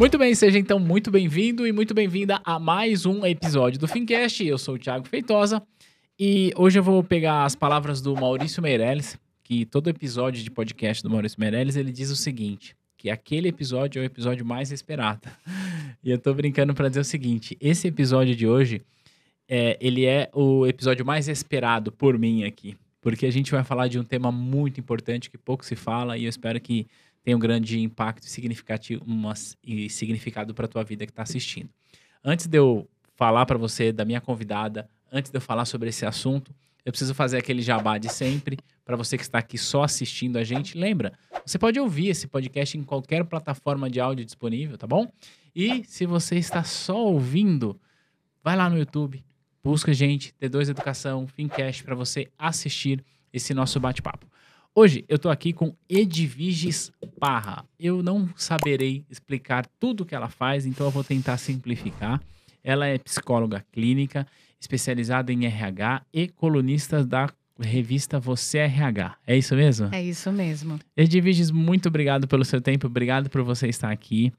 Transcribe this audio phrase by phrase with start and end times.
[0.00, 4.42] Muito bem, seja então muito bem-vindo e muito bem-vinda a mais um episódio do Fincast.
[4.42, 5.62] Eu sou o Thiago Feitosa
[6.18, 11.02] e hoje eu vou pegar as palavras do Maurício Meirelles, que todo episódio de podcast
[11.02, 15.28] do Maurício Meirelles ele diz o seguinte: que aquele episódio é o episódio mais esperado.
[16.02, 18.80] E eu tô brincando para dizer o seguinte: esse episódio de hoje
[19.46, 23.86] é, ele é o episódio mais esperado por mim aqui, porque a gente vai falar
[23.86, 26.86] de um tema muito importante que pouco se fala e eu espero que
[27.22, 31.68] tenha um grande impacto significativo uma, e significado para a tua vida que está assistindo.
[32.24, 36.06] Antes de eu falar para você da minha convidada, antes de eu falar sobre esse
[36.06, 36.54] assunto,
[36.84, 40.44] eu preciso fazer aquele jabá de sempre para você que está aqui só assistindo a
[40.44, 40.76] gente.
[40.76, 41.12] Lembra,
[41.44, 45.10] você pode ouvir esse podcast em qualquer plataforma de áudio disponível, tá bom?
[45.54, 47.78] E se você está só ouvindo,
[48.42, 49.22] vai lá no YouTube,
[49.62, 54.26] busca a gente, T2 Educação, Fincast, para você assistir esse nosso bate-papo.
[54.72, 57.64] Hoje eu estou aqui com Edviges Parra.
[57.78, 62.22] Eu não saberei explicar tudo o que ela faz, então eu vou tentar simplificar.
[62.62, 64.24] Ela é psicóloga clínica,
[64.60, 69.16] especializada em RH e colunista da revista Você RH.
[69.26, 69.88] É isso mesmo?
[69.90, 70.78] É isso mesmo.
[70.96, 74.32] Edviges, muito obrigado pelo seu tempo, obrigado por você estar aqui.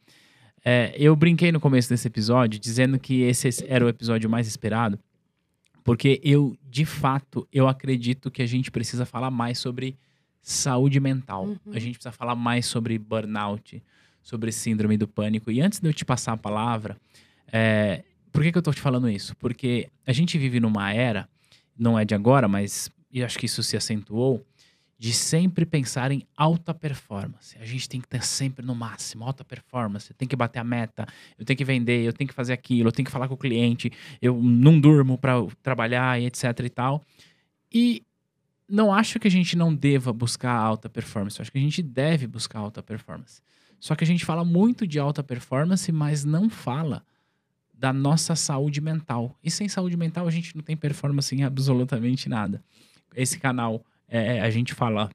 [0.64, 4.98] É, eu brinquei no começo desse episódio dizendo que esse era o episódio mais esperado,
[5.84, 9.98] porque eu, de fato, eu acredito que a gente precisa falar mais sobre
[10.42, 11.46] saúde mental.
[11.46, 11.58] Uhum.
[11.74, 13.82] A gente precisa falar mais sobre burnout,
[14.22, 15.52] sobre síndrome do pânico.
[15.52, 16.98] E antes de eu te passar a palavra,
[17.52, 19.36] é, por que, que eu tô te falando isso?
[19.36, 21.28] Porque a gente vive numa era,
[21.78, 24.46] não é de agora, mas eu acho que isso se acentuou,
[24.98, 27.58] de sempre pensar em alta performance.
[27.60, 30.14] A gente tem que estar sempre no máximo, alta performance.
[30.14, 31.08] Tem que bater a meta,
[31.40, 33.38] eu tenho que vender, eu tenho que fazer aquilo, eu tenho que falar com o
[33.38, 37.04] cliente, eu não durmo para trabalhar e etc e tal.
[37.74, 38.04] E
[38.72, 41.84] não acho que a gente não deva buscar alta performance, eu acho que a gente
[41.84, 43.42] deve buscar alta performance.
[43.80, 47.04] Só que a gente fala muito de alta performance, mas não fala
[47.74, 49.38] da nossa saúde mental.
[49.44, 52.64] E sem saúde mental a gente não tem performance em absolutamente nada.
[53.14, 55.10] Esse canal é, a gente fala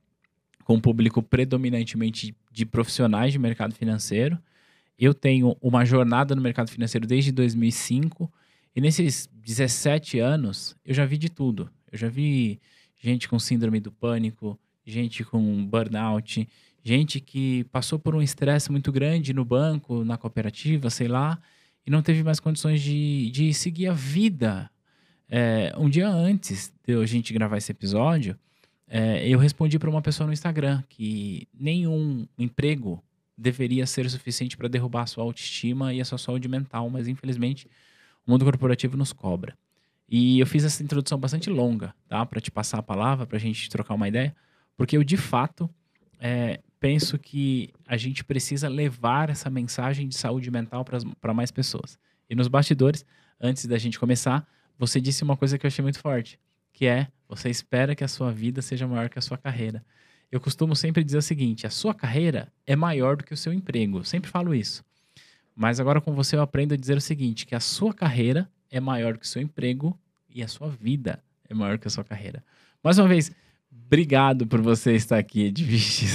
[0.64, 4.36] com um público predominantemente de profissionais de mercado financeiro.
[4.98, 8.30] Eu tenho uma jornada no mercado financeiro desde 2005
[8.74, 11.70] e nesses 17 anos eu já vi de tudo.
[11.90, 12.60] Eu já vi
[12.98, 16.48] gente com síndrome do pânico, gente com burnout,
[16.82, 21.38] gente que passou por um estresse muito grande no banco, na cooperativa, sei lá,
[21.86, 24.70] e não teve mais condições de, de seguir a vida.
[25.28, 28.38] É, um dia antes de a gente gravar esse episódio,
[28.88, 33.02] é, eu respondi para uma pessoa no Instagram que nenhum emprego
[33.36, 37.68] deveria ser suficiente para derrubar a sua autoestima e a sua saúde mental, mas infelizmente
[38.26, 39.56] o mundo corporativo nos cobra.
[40.08, 42.24] E eu fiz essa introdução bastante longa, tá?
[42.24, 44.34] Para te passar a palavra, para a gente trocar uma ideia,
[44.76, 45.68] porque eu de fato
[46.20, 50.84] é, penso que a gente precisa levar essa mensagem de saúde mental
[51.20, 51.98] para mais pessoas.
[52.28, 53.04] E nos bastidores,
[53.40, 54.46] antes da gente começar,
[54.78, 56.38] você disse uma coisa que eu achei muito forte,
[56.72, 59.84] que é você espera que a sua vida seja maior que a sua carreira.
[60.30, 63.52] Eu costumo sempre dizer o seguinte: a sua carreira é maior do que o seu
[63.52, 63.98] emprego.
[63.98, 64.84] Eu sempre falo isso.
[65.54, 68.80] Mas agora com você eu aprendo a dizer o seguinte: que a sua carreira é
[68.80, 72.44] maior que o seu emprego e a sua vida é maior que a sua carreira.
[72.82, 73.30] Mais uma vez,
[73.70, 76.14] obrigado por você estar aqui, Edviges.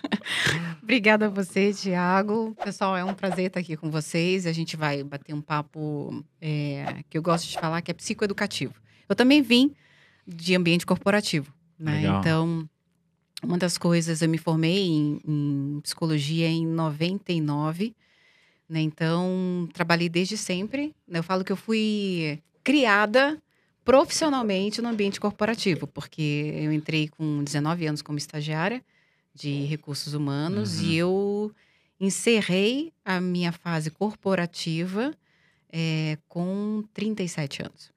[0.82, 2.52] Obrigada a você, Tiago.
[2.64, 4.44] Pessoal, é um prazer estar aqui com vocês.
[4.44, 8.74] A gente vai bater um papo é, que eu gosto de falar, que é psicoeducativo.
[9.08, 9.72] Eu também vim
[10.26, 12.02] de ambiente corporativo, né?
[12.18, 12.68] Então,
[13.40, 17.94] uma das coisas, eu me formei em, em psicologia em 99,
[18.70, 18.80] né?
[18.80, 20.94] Então, trabalhei desde sempre.
[21.06, 21.18] né?
[21.18, 23.42] Eu falo que eu fui criada
[23.84, 28.82] profissionalmente no ambiente corporativo, porque eu entrei com 19 anos como estagiária
[29.34, 30.86] de recursos humanos Uhum.
[30.86, 31.52] e eu
[31.98, 35.12] encerrei a minha fase corporativa
[35.72, 37.90] é, com 37 anos,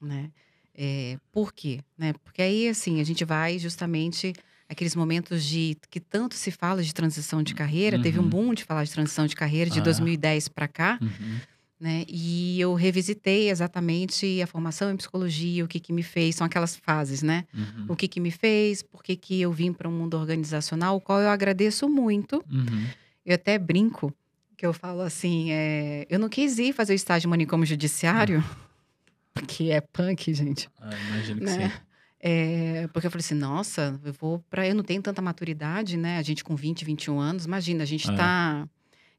[0.00, 0.30] né?
[0.74, 1.80] É, por quê?
[1.98, 2.12] Né?
[2.24, 4.32] Porque aí, assim, a gente vai justamente
[4.70, 8.28] aqueles momentos de que tanto se fala de transição de carreira, teve um Uhum.
[8.28, 9.82] boom de falar de transição de carreira de Ah.
[9.82, 11.38] 2010 para cá, Uhum.
[11.80, 12.04] né?
[12.08, 16.76] E eu revisitei exatamente a formação em psicologia, o que que me fez, são aquelas
[16.76, 17.44] fases, né?
[17.52, 17.86] Uhum.
[17.88, 21.00] O que que me fez, por que que eu vim para um mundo organizacional, o
[21.00, 22.44] qual eu agradeço muito.
[22.50, 22.86] Uhum.
[23.26, 24.14] Eu até brinco
[24.56, 28.44] que eu falo assim, é, eu não quis ir fazer o estágio manicômio judiciário,
[29.48, 31.68] que é punk, gente, Ah, imagino que né?
[31.70, 31.89] sim.
[32.22, 36.18] É, porque eu falei assim, nossa, eu vou para eu não tenho tanta maturidade, né?
[36.18, 38.14] A gente com 20, 21 anos, imagina, a gente É.
[38.14, 38.68] tá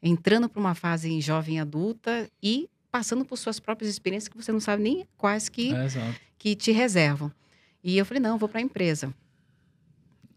[0.03, 4.51] entrando para uma fase em jovem adulta e passando por suas próprias experiências que você
[4.51, 5.87] não sabe nem quais que, É,
[6.37, 7.31] que te reservam.
[7.83, 9.11] E eu falei, não, eu vou para a empresa.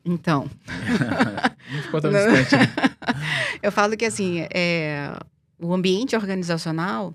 [0.04, 0.48] Então,
[1.72, 2.56] Não ficou tão distante.
[2.56, 2.66] né?
[3.62, 5.10] Eu falo que assim, é,
[5.58, 7.14] o ambiente organizacional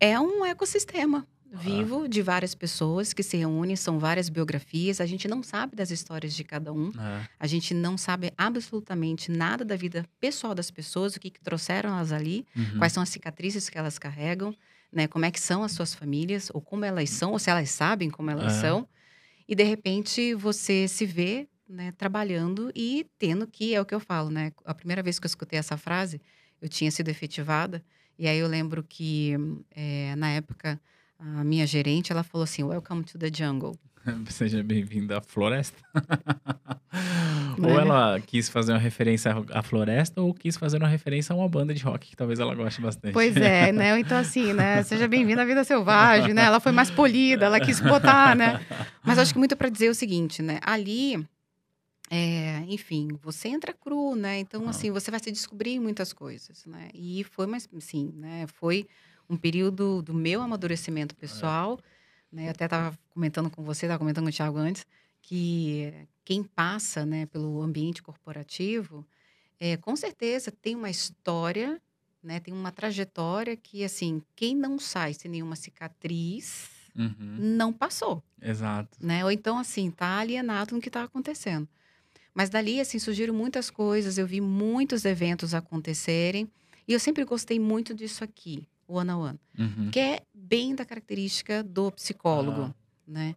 [0.00, 5.00] é um ecossistema vivo de várias pessoas que se reúnem, são várias biografias.
[5.00, 6.94] A gente não sabe das histórias de cada um.
[6.98, 7.26] É.
[7.38, 11.90] A gente não sabe absolutamente nada da vida pessoal das pessoas, o que, que trouxeram
[11.90, 12.78] elas ali, Uhum.
[12.78, 14.56] quais são as cicatrizes que elas carregam,
[14.90, 15.06] né?
[15.08, 18.10] Como é que são as suas famílias, ou como elas são, ou se elas sabem
[18.10, 18.54] como elas É.
[18.54, 18.88] são.
[19.48, 24.00] E de repente você se vê, né, trabalhando e tendo que é o que eu
[24.00, 24.52] falo, né?
[24.64, 26.20] A primeira vez que eu escutei essa frase,
[26.60, 27.84] eu tinha sido efetivada
[28.18, 29.32] e aí eu lembro que
[29.70, 30.80] eh, na época
[31.22, 33.78] a minha gerente ela falou assim, Welcome to the jungle.
[34.28, 35.78] Seja bem-vindo à floresta.
[37.62, 37.82] Ou é?
[37.82, 41.72] ela quis fazer uma referência à floresta, ou quis fazer uma referência a uma banda
[41.72, 43.12] de rock que talvez ela goste bastante.
[43.12, 43.98] Pois é, né?
[43.98, 44.82] Então, assim, né?
[44.82, 46.44] Seja bem-vinda à vida selvagem, né?
[46.44, 48.60] Ela foi mais polida, ela quis botar, né?
[49.04, 50.58] Mas acho que muito para dizer o seguinte, né?
[50.62, 51.24] Ali,
[52.10, 54.38] é, enfim, você entra cru, né?
[54.38, 54.70] Então, Aham.
[54.70, 56.88] assim, você vai se descobrir muitas coisas, né?
[56.94, 58.46] E foi, mas, assim, né?
[58.48, 58.86] Foi
[59.28, 61.78] um período do meu amadurecimento pessoal,
[62.30, 62.46] né?
[62.46, 64.86] Eu até estava comentando com você, estava comentando com o Thiago antes,
[65.20, 65.92] que
[66.24, 69.06] quem passa, né, pelo ambiente corporativo,
[69.58, 71.80] é, com certeza tem uma história,
[72.22, 72.40] né?
[72.40, 78.98] Tem uma trajetória que, assim, quem não sai sem nenhuma cicatriz Uhum, não passou Exato.
[79.00, 79.24] né?
[79.24, 81.66] Ou então, assim, tá alienado no que tá acontecendo.
[82.34, 86.50] Mas dali, assim, surgiram muitas coisas, eu vi muitos eventos acontecerem,
[86.86, 89.90] e eu sempre gostei muito disso aqui, one on one, Uhum.
[89.90, 92.74] que é bem da característica do psicólogo, Ah.
[93.06, 93.34] né?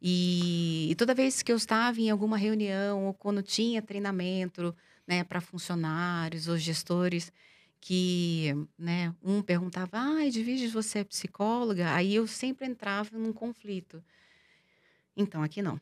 [0.00, 4.74] E, e toda vez que eu estava em alguma reunião, ou quando tinha treinamento,
[5.06, 7.32] né, para funcionários ou gestores,
[7.80, 11.92] que, né, um perguntava, ah, Edviges, você é psicóloga?
[11.94, 14.02] Aí eu sempre entrava num conflito.
[15.16, 15.80] Então, aqui não.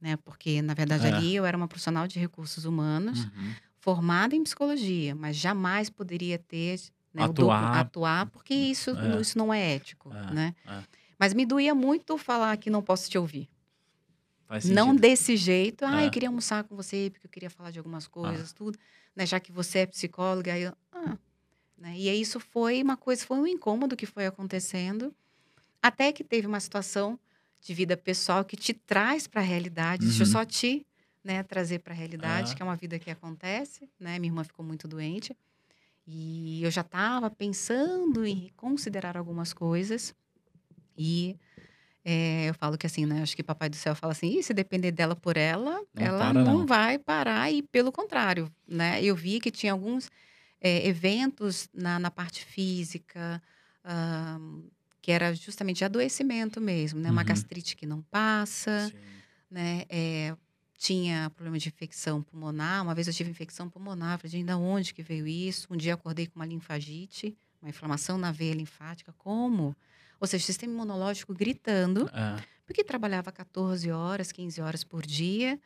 [0.00, 0.16] Né?
[0.18, 1.08] Porque, na verdade, É.
[1.08, 3.54] ali eu era uma profissional de recursos humanos, Uhum.
[3.78, 6.78] formada em psicologia, mas jamais poderia ter
[7.16, 7.76] né, Atuar.
[7.78, 9.20] atuar, porque isso, É.
[9.20, 10.54] isso não é ético, É, né?
[10.66, 10.82] é.
[11.18, 13.48] Mas me doía muito falar que não posso te ouvir.
[14.72, 15.84] Não desse jeito.
[15.84, 16.06] Ah, É.
[16.06, 18.78] eu queria almoçar com você porque eu queria falar de algumas coisas, tudo.
[19.14, 19.26] Né?
[19.26, 20.74] Já que você é psicóloga, aí eu...
[20.92, 21.16] Ah.
[21.76, 21.94] Né?
[21.98, 25.12] E aí isso foi uma coisa, foi um incômodo que foi acontecendo.
[25.82, 27.18] Até que teve uma situação
[27.60, 30.04] de vida pessoal que te traz para a realidade.
[30.06, 30.32] Deixa eu Uhum.
[30.32, 30.86] só te
[31.24, 32.54] né, trazer para a realidade, Ah.
[32.54, 33.88] que é uma vida que acontece.
[33.98, 34.16] Né?
[34.20, 35.36] Minha irmã ficou muito doente.
[36.06, 40.14] E eu já estava pensando em considerar algumas coisas.
[40.98, 41.38] E
[42.04, 43.22] é, eu falo que assim, né?
[43.22, 46.12] Acho que Papai do Céu fala assim: "Ih, se depender dela por ela, Não ela
[46.12, 47.50] para, não, não." vai parar.
[47.52, 49.02] E pelo contrário, né?
[49.02, 50.10] Eu vi que tinha alguns
[50.60, 53.42] é, eventos na, na parte física,
[55.02, 57.10] que era justamente adoecimento mesmo, né?
[57.10, 57.24] Uma Uhum.
[57.24, 59.24] gastrite que não passa, Sim.
[59.50, 59.84] né?
[59.88, 60.36] É,
[60.76, 62.82] tinha problema de infecção pulmonar.
[62.82, 65.66] Uma vez eu tive infecção pulmonar, falei, gente, da onde que veio isso?
[65.70, 69.12] Um dia acordei com uma linfagite, uma inflamação na veia linfática.
[69.16, 69.74] Como?
[70.20, 72.42] Ou seja, o sistema imunológico gritando, É.
[72.66, 75.58] porque trabalhava 14 horas, 15 horas por dia,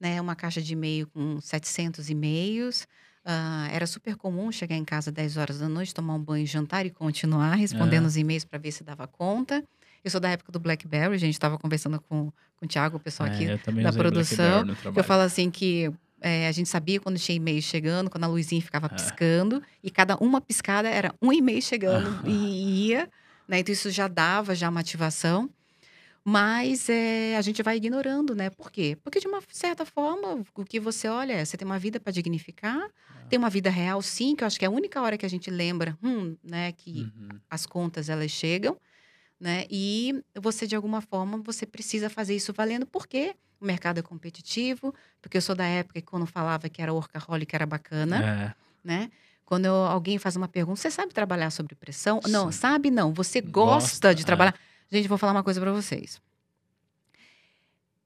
[0.00, 0.20] né?
[0.20, 2.86] Uma caixa de e-mail com 700 e-mails.
[3.24, 6.86] Ah, era super comum chegar em casa 10 horas da noite, tomar um banho, jantar
[6.86, 8.06] e continuar respondendo É.
[8.06, 9.62] os e-mails para ver se dava conta.
[10.04, 13.00] Eu sou da época do BlackBerry, a gente estava conversando com, com o Thiago, o
[13.00, 15.90] pessoal aqui É, também da produção, eu falo assim que
[16.20, 18.94] é, a gente sabia quando tinha e-mail chegando, quando a luzinha ficava É.
[18.94, 23.08] piscando, e cada uma piscada era um e-mail chegando e ia,
[23.48, 23.58] né?
[23.60, 25.50] Então isso já dava já uma ativação.
[26.24, 28.50] Mas é, a gente vai ignorando, né?
[28.50, 28.96] Por quê?
[29.02, 32.12] Porque de uma certa forma, o que você olha é, você tem uma vida para
[32.12, 32.86] dignificar,
[33.28, 35.28] tem uma vida real sim, que eu acho que é a única hora que a
[35.28, 37.40] gente lembra, hum, né, que Uhum.
[37.50, 38.76] as contas elas chegam,
[39.40, 39.64] né?
[39.70, 44.94] E você de alguma forma você precisa fazer isso valendo porque o mercado é competitivo,
[45.20, 48.54] porque eu sou da época que quando falava que era workaholic era bacana, É.
[48.84, 49.10] né?
[49.44, 52.20] Quando eu- alguém faz uma pergunta, você sabe trabalhar sob pressão?
[52.28, 52.58] Não, Sim.
[52.58, 54.24] sabe não, você gosta, Gosta, de é.
[54.26, 54.54] trabalhar.
[54.90, 56.20] Gente, eu vou falar uma coisa para vocês.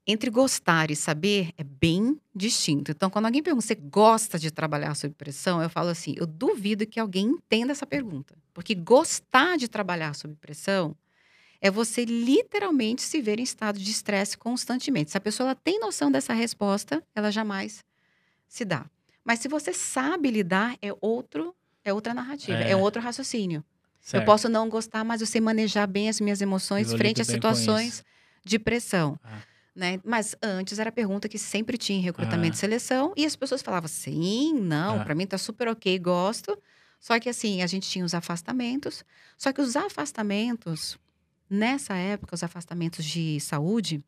[0.04, 2.90] Entre gostar e saber é bem distinto.
[2.90, 5.62] Então, quando alguém pergunta, você gosta de trabalhar sob pressão?
[5.62, 8.36] Eu falo assim, eu duvido que alguém entenda essa pergunta.
[8.52, 10.96] Porque gostar de trabalhar sob pressão
[11.62, 15.12] é você literalmente se ver em estado de estresse constantemente.
[15.12, 17.84] Se a pessoa tem noção dessa resposta, ela jamais
[18.48, 18.84] se dá.
[19.24, 21.54] Mas se você sabe lidar, é outro,
[21.84, 22.76] é outra narrativa, é, É.
[22.76, 23.64] outro raciocínio.
[24.00, 24.20] Certo.
[24.22, 27.24] Eu posso não gostar, mas eu sei manejar bem as minhas emoções Eu frente a
[27.24, 28.04] situações
[28.44, 29.16] de pressão.
[29.22, 29.38] Ah.
[29.74, 30.00] Né?
[30.04, 32.56] Mas antes era a pergunta que sempre tinha em recrutamento Ah.
[32.56, 35.04] e seleção, e as pessoas falavam sim, não, Ah.
[35.04, 36.58] para mim tá super ok, gosto.
[37.00, 39.04] Só que assim, a gente tinha os afastamentos.
[39.38, 40.98] Só que os afastamentos,
[41.52, 44.02] nessa época, os afastamentos de saúde,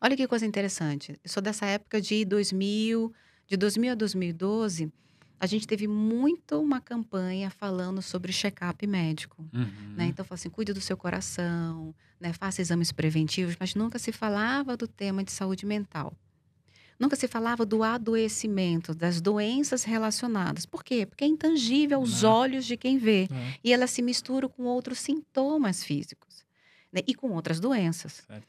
[0.00, 1.12] olha que coisa interessante.
[1.22, 3.12] Eu sou dessa época de 2000,
[3.46, 4.92] De 2000 a 2012,
[5.38, 9.44] a gente teve muito uma campanha falando sobre check-up médico.
[9.52, 9.94] Uhum.
[9.96, 10.06] Né?
[10.06, 12.32] Então, fala assim, cuide do seu coração, né?
[12.32, 16.16] faça exames preventivos, mas nunca se falava do tema de saúde mental.
[17.02, 20.64] Nunca se falava do adoecimento, das doenças relacionadas.
[20.64, 21.04] Por quê?
[21.04, 22.30] Porque é intangível aos Não.
[22.32, 23.24] olhos de quem vê.
[23.24, 26.44] É, E ela se mistura com outros sintomas físicos
[26.92, 27.00] né?
[27.04, 28.22] e com outras doenças.
[28.24, 28.46] certo.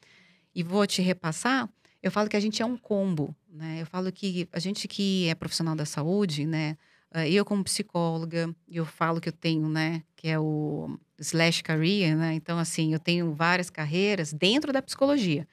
[0.53, 1.67] E vou te repassar,
[2.01, 3.81] eu falo que a gente é um combo, né?
[3.81, 6.77] Eu falo que a gente que é profissional da saúde, né?
[7.11, 10.03] eh, Eu como psicóloga, eu falo que eu tenho, né?
[10.15, 12.35] Que é o slash career, né?
[12.35, 15.47] Então, assim, eu tenho várias carreiras dentro da psicologia,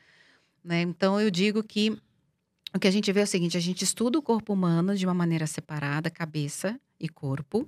[0.62, 0.82] né?
[0.82, 1.96] Então, eu digo que
[2.74, 5.04] o que a gente vê é o seguinte, a gente estuda o corpo humano de
[5.06, 7.66] uma maneira separada, cabeça e corpo,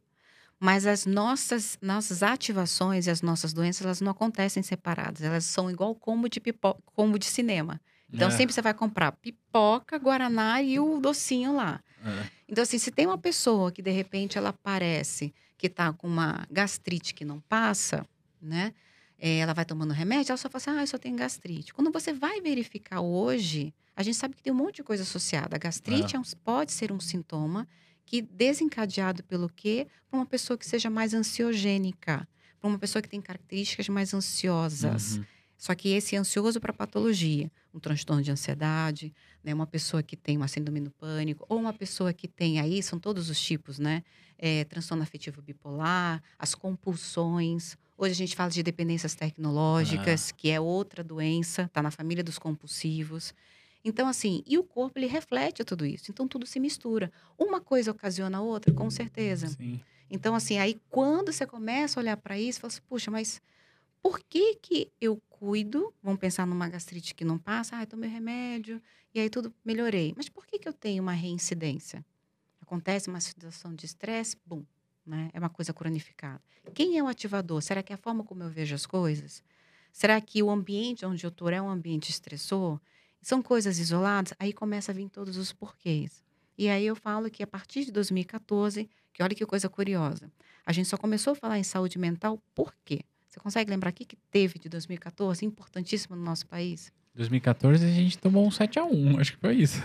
[0.61, 5.23] mas as nossas, nossas ativações e as nossas doenças, elas não acontecem separadas.
[5.23, 7.81] Elas são igual combo de, pipo, combo de cinema.
[8.13, 11.81] Então, É, sempre você vai comprar pipoca, guaraná e o docinho lá.
[12.05, 12.27] é.
[12.49, 16.47] Então, assim, se tem uma pessoa que, de repente, ela parece que tá com uma
[16.51, 18.07] gastrite que não passa,
[18.41, 18.75] né?
[19.19, 21.73] É, ela vai tomando remédio, ela só fala assim, ah, eu só tenho gastrite.
[21.73, 25.57] Quando você vai verificar hoje, a gente sabe que tem um monte de coisa associada.
[25.57, 27.69] A gastrite é um- pode ser um sintoma
[28.05, 29.87] que, desencadeado pelo quê?
[30.11, 32.27] Para uma pessoa que seja mais ansiogênica,
[32.61, 35.17] para uma pessoa que tem características mais ansiosas.
[35.17, 35.25] Uhum.
[35.59, 40.37] Só que esse ansioso para patologia, um transtorno de ansiedade, né, uma pessoa que tem
[40.37, 44.03] uma síndrome do pânico, ou uma pessoa que tem aí, são todos os tipos, né?
[44.37, 47.77] É, transtorno afetivo bipolar, as compulsões.
[47.97, 52.39] Hoje a gente fala de dependências tecnológicas, que é outra doença, está na família dos
[52.41, 53.33] compulsivos.
[53.85, 56.11] Então, assim, e o corpo, ele reflete tudo isso.
[56.11, 57.11] Então, tudo se mistura.
[57.39, 59.49] Uma coisa ocasiona a outra, com certeza.
[59.49, 59.81] Sim.
[60.09, 63.41] Então, assim, aí quando você começa a olhar para isso, você fala assim, puxa, mas
[64.03, 65.93] por que que eu cuido?
[66.03, 68.81] Vamos pensar numa gastrite que não passa, ah, eu tomei remédio,
[69.15, 70.13] e aí tudo melhorei.
[70.17, 72.05] Mas por que que eu tenho uma reincidência?
[72.61, 74.65] Acontece uma situação de estresse, bum,
[75.05, 75.31] né?
[75.33, 76.43] É uma coisa cronificada.
[76.75, 77.63] Quem é o ativador?
[77.63, 79.43] Será que é a forma como eu vejo as coisas?
[79.93, 82.81] Será que o ambiente onde eu estou é um ambiente estressor?
[83.23, 84.35] São coisas isoladas?
[84.39, 86.23] Aí começa a vir todos os porquês.
[86.59, 90.31] E aí eu falo que a partir de 2014, que olha que coisa curiosa,
[90.67, 93.01] a gente só começou a falar em saúde mental por quê?
[93.29, 96.93] Você consegue lembrar o que, que teve de 2014, importantíssimo no nosso país?
[97.15, 99.83] 2014 a gente tomou um 7x1, acho que foi isso.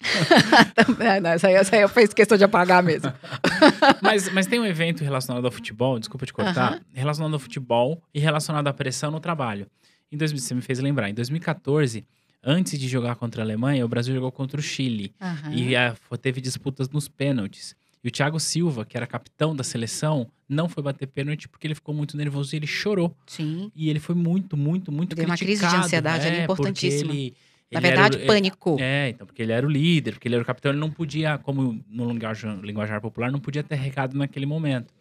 [1.22, 3.12] não, essa, aí, essa aí eu fiz questão de apagar mesmo.
[4.00, 6.80] mas, mas tem um evento relacionado ao futebol, desculpa te cortar, Aham.
[6.92, 9.66] relacionado ao futebol e relacionado à pressão no trabalho.
[10.10, 12.06] Em 2000, você me fez lembrar, em 2014,
[12.46, 15.12] antes de jogar contra a Alemanha, o Brasil jogou contra o Chile.
[15.20, 15.52] Aham.
[15.52, 15.74] E
[16.18, 17.74] teve disputas nos pênaltis.
[18.04, 21.74] E o Thiago Silva, que era capitão da seleção, não foi bater pênalti porque ele
[21.74, 23.16] ficou muito nervoso e ele chorou.
[23.26, 23.70] Sim.
[23.74, 25.84] E ele foi muito, muito, muito Teve uma crise de criticado.
[25.86, 27.12] ansiedade ali é, importantíssima.
[27.12, 27.34] Ele,
[27.72, 28.76] Na ele verdade, o- pânico.
[28.78, 31.36] É, então, porque ele era o líder, porque ele era o capitão, ele não podia,
[31.38, 34.94] como no linguajar, linguajar popular, não podia ter recado naquele momento.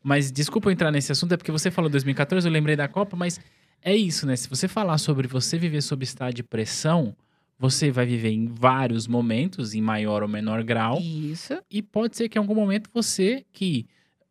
[0.00, 3.16] Mas desculpa eu entrar nesse assunto, é porque você falou 2014, eu lembrei da Copa,
[3.16, 3.40] mas
[3.86, 4.34] é isso, né?
[4.36, 7.14] Se você falar sobre você viver sob estado de pressão,
[7.58, 11.54] você vai viver em vários momentos, em maior ou menor grau, Isso.
[11.70, 13.86] e pode ser que em algum momento você que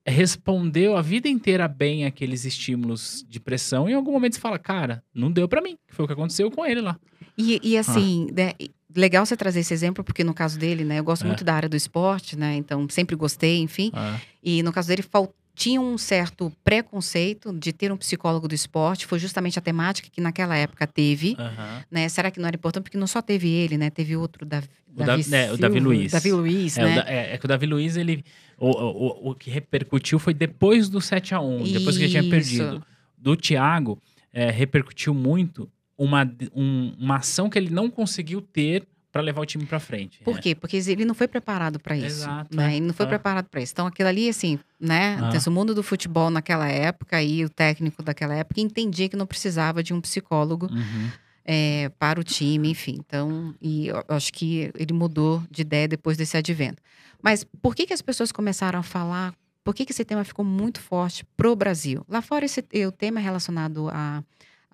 [0.06, 5.04] respondeu a vida inteira bem aqueles estímulos de pressão, em algum momento você fala, cara,
[5.14, 7.00] não deu pra mim, foi o que aconteceu com ele lá.
[7.38, 11.00] E, e assim, né, e legal você trazer esse exemplo, porque no caso dele, né,
[11.00, 11.28] eu gosto É.
[11.28, 13.90] muito da área do esporte, né, então sempre gostei, enfim.
[13.94, 18.54] Ah, E no caso dele, fal- tinha um certo preconceito de ter um psicólogo do
[18.54, 21.84] esporte, foi justamente a temática que naquela época teve, aham.
[21.90, 22.10] né?
[22.10, 22.84] Será que não era importante?
[22.84, 23.90] Porque não só teve ele, né?
[23.90, 26.12] Teve outro, Davi, O Davi- né, o Davi Luiz.
[26.12, 26.96] Davi Luiz, É, o né?
[26.96, 28.24] da- é, é que o Davi Luiz, ele.
[28.58, 32.84] O, o, o- que repercutiu foi depois do 7x1, depois que ele tinha perdido.
[33.18, 34.00] Do Thiago,
[34.32, 38.86] é, repercutiu muito uma, um- uma ação que ele não conseguiu ter
[39.16, 40.20] pra levar o time pra frente.
[40.26, 40.42] Por né?
[40.42, 40.54] quê?
[40.54, 42.08] Porque ele não foi preparado para isso.
[42.24, 42.74] Exato, né?
[42.74, 43.08] é, Ele não foi é.
[43.10, 43.72] preparado para isso.
[43.72, 45.18] Então, aquilo ali, assim, né?
[45.22, 45.30] Ah.
[45.34, 49.26] Então, o mundo do futebol naquela época e o técnico daquela época entendia que não
[49.26, 51.10] precisava de um psicólogo Uhum.
[51.46, 52.98] é, para o time, enfim.
[53.08, 56.84] Então, e eu acho que ele mudou de ideia depois desse advento.
[57.24, 59.34] Mas por que, que as pessoas começaram a falar?
[59.64, 62.06] Por que, que esse tema ficou muito forte pro Brasil?
[62.10, 64.22] Lá fora, esse, o tema relacionado à,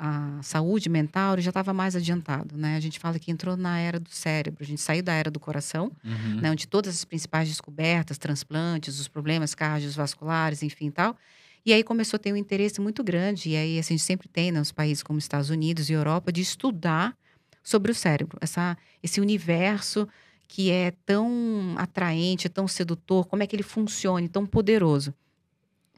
[0.03, 2.75] à saúde mental ele já estava mais adiantado, né?
[2.75, 5.39] A gente fala que entrou na era do cérebro, a gente saiu da era do
[5.39, 6.41] coração, Uhum.
[6.41, 11.15] né, onde todas as principais descobertas, transplantes, os problemas cardiovasculares, enfim e tal.
[11.63, 14.27] E aí começou a ter um interesse muito grande, e aí assim, a gente sempre
[14.27, 17.15] tem, né, nos países como Estados Unidos e Europa, de estudar
[17.63, 20.07] sobre o cérebro, essa, esse universo
[20.47, 25.13] que é tão atraente, tão sedutor, como é que ele funciona, tão poderoso.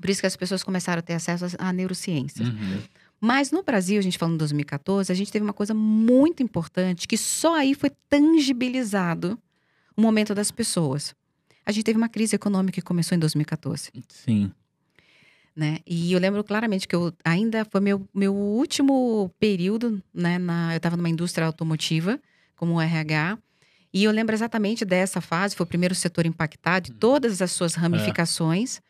[0.02, 2.46] Por isso que as pessoas começaram a ter acesso à à neurociência.
[2.46, 2.82] Uhum.
[3.26, 7.08] Mas no Brasil, a gente falando em 2014, a gente teve uma coisa muito importante
[7.08, 9.40] que só aí foi tangibilizado
[9.96, 11.16] o momento das pessoas.
[11.66, 13.92] A gente teve uma crise econômica que começou em 2014.
[14.10, 14.52] Sim.
[15.56, 15.78] Né?
[15.88, 20.38] E eu lembro claramente que eu ainda foi meu, meu último período, né?
[20.38, 22.20] Na, eu estava numa indústria automotiva,
[22.58, 23.38] como RH,
[23.94, 27.74] e eu lembro exatamente dessa fase, foi o primeiro setor impactado, de todas as suas
[27.76, 28.80] ramificações.
[28.80, 28.82] É.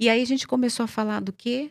[0.00, 1.70] E aí a gente começou a falar do quê?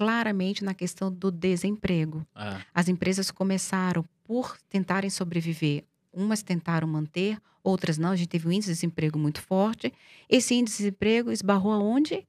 [0.00, 2.26] Claramente na questão do desemprego.
[2.34, 2.62] É.
[2.72, 5.84] As empresas começaram por tentarem sobreviver.
[6.10, 8.12] Umas tentaram manter, outras não.
[8.12, 9.92] A gente teve um índice de desemprego muito forte.
[10.26, 12.26] Esse índice de desemprego esbarrou aonde?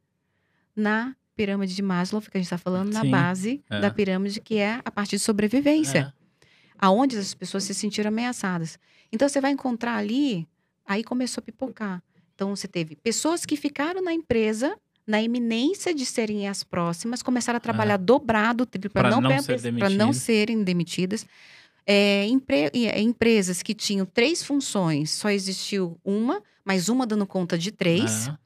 [0.75, 3.79] Na pirâmide de Maslow, que a gente está falando, Sim, na base é.
[3.79, 6.13] da pirâmide, que é a parte de sobrevivência.
[6.13, 6.47] É.
[6.77, 8.77] Aonde as pessoas se sentiram ameaçadas.
[9.13, 10.45] Então, você vai encontrar ali,
[10.85, 12.03] aí começou a pipocar.
[12.35, 17.57] Então, você teve pessoas que ficaram na empresa, na iminência de serem as próximas, começaram
[17.57, 17.97] a trabalhar é.
[17.97, 21.25] dobrado para não, não, ser não serem demitidas.
[21.85, 27.57] É, empre, é, empresas que tinham três funções, só existiu uma, mas uma dando conta
[27.57, 28.27] de três.
[28.27, 28.37] É.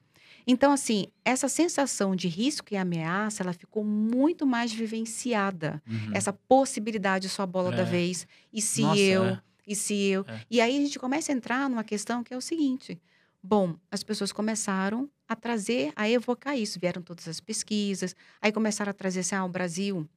[0.46, 5.82] Então, assim, essa sensação de risco e ameaça, ela ficou muito mais vivenciada.
[5.86, 6.10] Uhum.
[6.14, 7.76] Essa possibilidade só a bola é.
[7.76, 8.26] da vez.
[8.52, 9.24] E se Nossa, eu?
[9.24, 9.40] É.
[9.66, 10.24] E se eu?
[10.28, 10.40] É.
[10.48, 13.00] E aí a gente começa a entrar numa questão que é o seguinte.
[13.42, 16.78] Bom, as pessoas começaram a trazer, a evocar isso.
[16.80, 18.14] Vieram todas as pesquisas.
[18.40, 20.08] Aí começaram a trazer assim, ah, o Brasil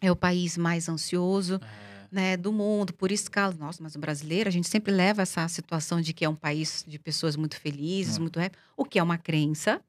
[0.00, 1.60] é o país mais ansioso.
[1.90, 3.52] É né, do mundo, por escala.
[3.58, 6.84] Nossa, mas o brasileiro, a gente sempre leva essa situação de que é um país
[6.86, 8.20] de pessoas muito felizes, é.
[8.20, 8.38] muito
[8.76, 9.80] o que é uma crença,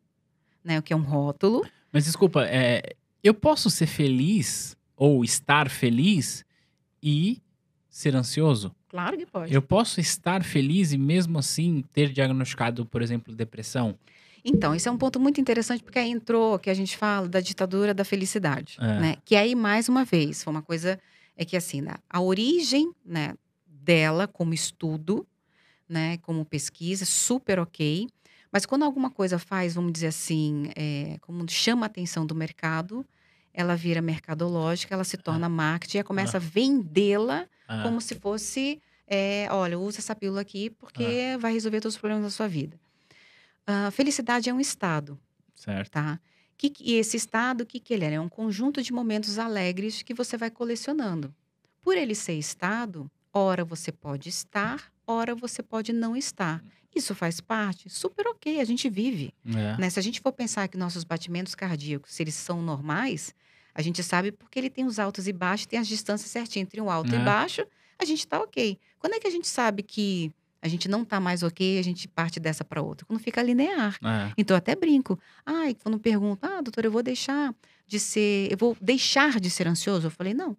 [0.64, 1.64] né, o que é um rótulo.
[1.94, 2.82] Mas desculpa, é,
[3.24, 6.44] eu posso ser feliz ou estar feliz
[7.02, 7.40] e
[7.88, 8.76] ser ansioso?
[8.90, 9.54] Claro que pode.
[9.54, 13.96] Eu posso estar feliz e mesmo assim ter diagnosticado, por exemplo, depressão?
[14.48, 17.42] Então, esse é um ponto muito interessante, porque aí entrou, que a gente fala da
[17.42, 19.00] ditadura da felicidade, é.
[19.00, 19.16] né?
[19.26, 21.00] Que aí, mais uma vez, foi uma coisa
[21.36, 23.34] é que assim, né, a origem né,
[23.68, 25.28] dela como estudo,
[25.88, 28.08] né, como pesquisa, super ok.
[28.52, 33.06] Mas quando alguma coisa faz, vamos dizer assim, é, como chama a atenção do mercado,
[33.54, 35.50] ela vira mercadológica, ela se torna ah.
[35.50, 36.40] marketing e começa ah.
[36.40, 37.84] a vendê-la ah.
[37.84, 42.24] como se fosse, é, olha, usa essa pílula aqui porque vai resolver todos os problemas
[42.24, 42.80] da sua vida.
[43.68, 45.20] Uh, felicidade é um estado.
[45.56, 45.92] Certo.
[45.92, 46.20] Tá?
[46.58, 48.14] Que, e esse estado, o que, que ele é?
[48.14, 51.34] É um conjunto de momentos alegres que você vai colecionando.
[51.82, 56.64] Por ele ser estado, ora você pode estar, ora você pode não estar.
[56.96, 59.34] Isso faz parte, super ok, a gente vive.
[59.46, 59.78] É.
[59.78, 59.90] Né?
[59.90, 63.36] Se a gente for pensar que nossos batimentos cardíacos, se eles são normais,
[63.74, 66.80] a gente sabe porque ele tem os altos e baixos, tem as distâncias certinhas entre
[66.80, 67.20] um alto é.
[67.20, 67.68] e baixo,
[68.00, 68.80] a gente está ok.
[68.98, 70.32] Quando é que a gente sabe que
[70.66, 73.06] a gente não tá mais ok, a gente parte dessa para outra.
[73.06, 74.00] Quando fica linear.
[74.04, 74.34] É.
[74.36, 75.20] Então eu até brinco.
[75.46, 77.54] Ai, quando perguntam, ah, doutor, eu vou deixar
[77.86, 80.08] de ser, eu vou deixar de ser ansioso.
[80.08, 80.58] Eu falei, não.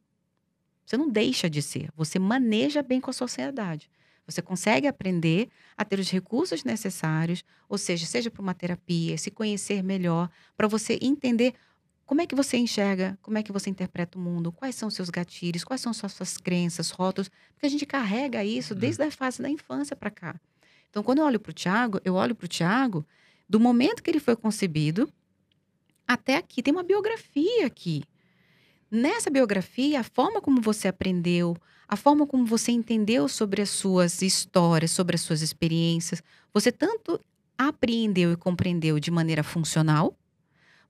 [0.84, 1.90] Você não deixa de ser.
[1.96, 3.90] Você maneja bem com a sociedade.
[4.24, 9.32] Você consegue aprender a ter os recursos necessários, ou seja, seja para uma terapia, se
[9.32, 11.52] conhecer melhor, para você entender
[12.06, 14.94] como é que você enxerga, como é que você interpreta o mundo, quais são os
[14.94, 18.80] seus gatilhos, quais são suas, suas crenças, rótulos, porque a gente carrega isso uhum.
[18.80, 20.40] desde a fase da infância para cá.
[20.88, 23.04] Então, quando eu olho para o Tiago, eu olho para o Tiago
[23.48, 25.12] do momento que ele foi concebido
[26.06, 26.62] até aqui.
[26.62, 28.04] Tem uma biografia aqui.
[28.88, 31.56] Nessa biografia, a forma como você aprendeu,
[31.88, 36.22] a forma como você entendeu sobre as suas histórias, sobre as suas experiências,
[36.54, 37.20] você tanto
[37.58, 40.16] apreendeu e compreendeu de maneira funcional,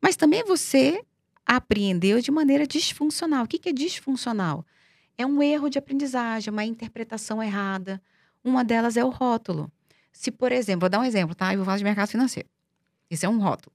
[0.06, 1.02] mas também você
[1.44, 3.44] apreendeu de maneira disfuncional.
[3.44, 4.64] O que é disfuncional?
[5.18, 8.00] É um erro de aprendizagem, uma interpretação errada.
[8.44, 9.68] Uma delas é o rótulo.
[10.12, 11.52] Se, por exemplo, vou dar um exemplo, tá?
[11.52, 12.48] Eu vou falar de mercado financeiro.
[13.10, 13.74] Isso é um rótulo.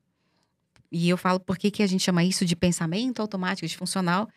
[0.89, 4.29] E eu falo por que, que a gente chama isso de pensamento automático disfuncional,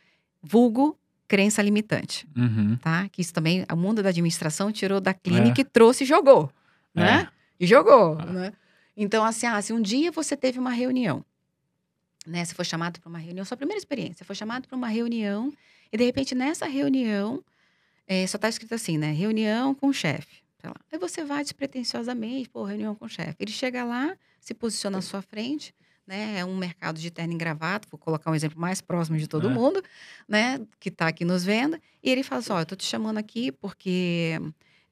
[0.43, 2.77] vulgo crença limitante, uhum.
[2.79, 3.09] tá?
[3.09, 5.63] Que isso também, o mundo da administração tirou da clínica é.
[5.63, 6.51] e trouxe e jogou,
[6.93, 7.29] né?
[7.31, 7.65] É.
[7.65, 8.27] E jogou, é.
[8.33, 8.53] né?
[8.97, 11.25] Então, assim, ah, se um dia você teve uma reunião
[12.27, 12.45] né?
[12.45, 15.53] Você foi chamado para uma reunião, sua primeira experiência, foi chamado para uma reunião
[15.93, 17.43] e de repente nessa reunião
[18.07, 19.13] é, só está escrito assim, né?
[19.13, 20.43] Reunião com o chefe.
[20.91, 23.37] Aí você vai despretensiosamente, pô, reunião com o chefe.
[23.39, 25.75] Ele chega lá, se posiciona à sua frente,
[26.07, 26.39] né?
[26.39, 29.49] É um mercado de terno e gravata, vou colocar um exemplo mais próximo de todo
[29.49, 29.53] é.
[29.53, 29.83] mundo,
[30.29, 30.61] né?
[30.81, 31.79] Que está aqui nos vendo.
[32.03, 34.41] E ele fala assim: ó, eu tô te chamando aqui porque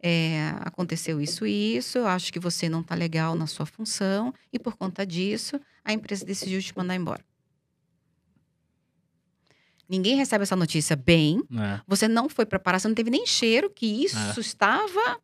[0.02, 4.34] é, aconteceu isso e isso, eu acho que você não está legal na sua função,
[4.52, 7.24] e por conta disso, a empresa decidiu te mandar embora.
[9.88, 11.42] Ninguém recebe essa notícia bem.
[11.52, 11.80] É.
[11.86, 14.40] Você não foi preparado, você não teve nem cheiro que isso é.
[14.40, 15.20] estava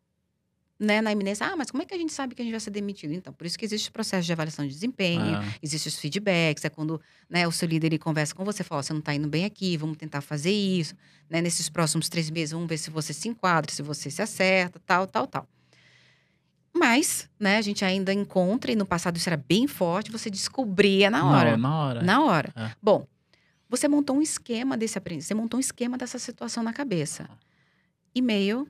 [0.79, 1.45] né, na iminência.
[1.45, 3.13] Ah, mas como é que a gente sabe que a gente vai ser demitido?
[3.13, 5.55] Então, por isso que existe o processo de avaliação de desempenho, é.
[5.61, 8.93] existem os feedbacks, é quando né, o seu líder ele conversa com você, fala, você
[8.93, 10.95] não está indo bem aqui, vamos tentar fazer isso.
[11.29, 14.79] Né, nesses próximos três meses, vamos ver se você se enquadra, se você se acerta,
[14.85, 15.47] tal, tal, tal.
[16.73, 21.09] Mas, né, a gente ainda encontra, e no passado isso era bem forte, você descobria
[21.09, 21.51] na hora.
[21.51, 22.01] Não, na hora.
[22.03, 22.53] Na hora.
[22.55, 22.71] É.
[22.81, 23.07] Bom,
[23.67, 27.29] você montou um esquema desse aprendizado, você montou um esquema dessa situação na cabeça.
[28.15, 28.67] E-mail,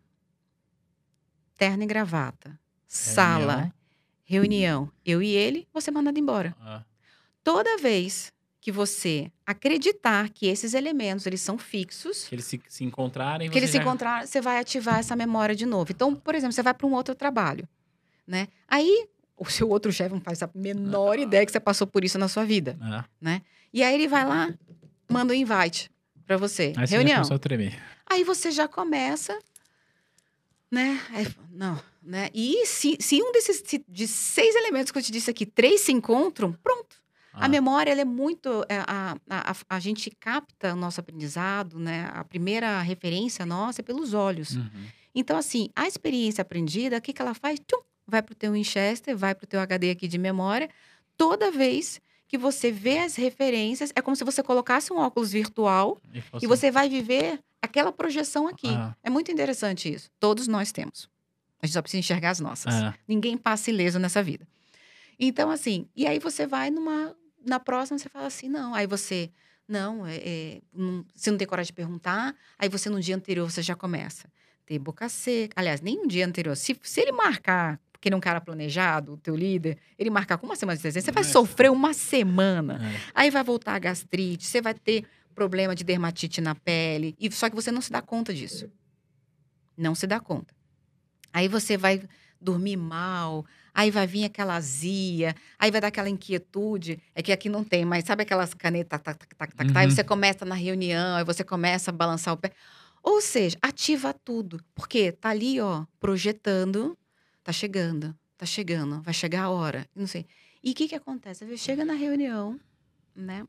[1.58, 2.58] terno e gravata,
[2.88, 3.74] sala,
[4.24, 6.56] reunião, eu e ele, você mandado embora.
[6.62, 6.84] Ah,
[7.44, 8.32] Toda vez
[8.62, 13.50] que você acreditar que esses elementos eles são fixos, que eles se, se encontrarem.
[13.50, 15.92] que eles você se já- encontrar, você vai ativar essa memória de novo.
[15.92, 17.68] Então, por exemplo, você vai para um outro trabalho,
[18.30, 18.48] né?
[18.68, 22.18] Aí o seu outro chefe não faz a menor ideia que você passou por isso
[22.20, 22.78] na sua vida.
[22.82, 23.06] Ah,
[23.74, 24.54] E aí ele vai lá,
[25.10, 25.90] manda um invite
[26.26, 27.40] para você, aí você reunião.
[27.40, 27.82] tremer.
[28.06, 29.38] Aí você já começa,
[30.72, 31.02] né?
[31.12, 32.30] Aí, não, né?
[32.34, 35.82] E se, se um desses se- de seis elementos que eu te disse aqui, três
[35.82, 36.98] se encontram, pronto.
[37.34, 38.64] Ah, A memória, ela é muito.
[38.68, 42.10] é, A, a, a, a gente capta o nosso aprendizado, né?
[42.14, 44.56] A primeira referência nossa é pelos olhos.
[44.56, 44.88] uhum.
[45.16, 47.60] Então, assim, a experiência aprendida, o que, que ela faz?
[47.60, 50.70] Tchum, vai para o teu Winchester, vai para o teu HD aqui de memória.
[51.18, 55.98] Toda vez que você vê as referências, é como se você colocasse um óculos virtual
[56.14, 58.68] E, e você vai viver aquela projeção aqui.
[58.68, 60.10] Ah, É muito interessante isso.
[60.20, 61.10] Todos nós temos.
[61.62, 62.74] A gente só precisa enxergar as nossas.
[62.74, 64.48] ah, Ninguém passa ileso nessa vida.
[65.20, 67.16] Então, assim, e aí você vai numa.
[67.46, 68.74] Na próxima, você fala assim, não.
[68.74, 69.30] Aí você.
[69.68, 72.36] Não, é, é, não- você não tem coragem de perguntar.
[72.58, 74.28] Aí você, no dia anterior, você já começa.
[74.66, 75.54] Ter boca seca.
[75.60, 76.56] Aliás, nem um dia anterior.
[76.56, 80.38] Se, se ele marcar, porque ele é um cara planejado, o teu líder, ele marcar
[80.38, 81.34] com uma semana de desenho, você vai Nossa.
[81.34, 82.80] sofrer uma semana.
[82.82, 83.00] é.
[83.14, 85.04] Aí vai voltar a gastrite, você vai ter
[85.36, 88.72] problema de dermatite na pele, e só que você não se dá conta disso.
[89.78, 90.54] Não se dá conta.
[91.34, 92.02] Aí você vai
[92.40, 97.02] dormir mal, aí vai vir aquela azia, aí vai dar aquela inquietude.
[97.14, 99.86] É que aqui não tem, mas sabe aquelas canetas, tac, tac, tac, tac, tac, aí
[99.88, 99.92] Uhum.
[99.92, 102.52] você começa na reunião, aí você começa a balançar o pé.
[103.04, 104.62] Ou seja, ativa tudo.
[104.76, 106.98] Porque tá ali, ó, projetando,
[107.50, 110.28] tá chegando, tá chegando, vai chegar a hora, não sei.
[110.64, 111.46] E o que que acontece?
[111.48, 112.60] Você chega na reunião,
[113.16, 113.44] né?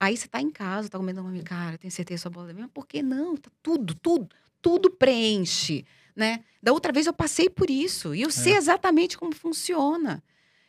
[0.00, 2.52] Aí você tá em casa, tá comendo uma cara, tem certeza que sua bola é
[2.52, 2.68] mesmo?
[2.70, 3.36] Por que não?
[3.36, 4.28] Tá tudo, tudo,
[4.60, 5.86] tudo preenche,
[6.16, 6.42] né?
[6.60, 10.20] Da outra vez eu passei por isso e eu sei exatamente como funciona.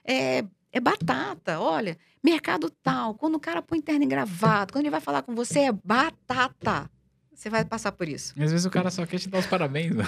[0.04, 5.02] É, é batata, olha, mercado tal, quando o cara põe terno engravado, quando ele vai
[5.02, 6.88] falar com você é batata.
[7.34, 8.36] Você vai passar por isso.
[8.38, 9.96] E às vezes o cara só quer te dar os parabéns.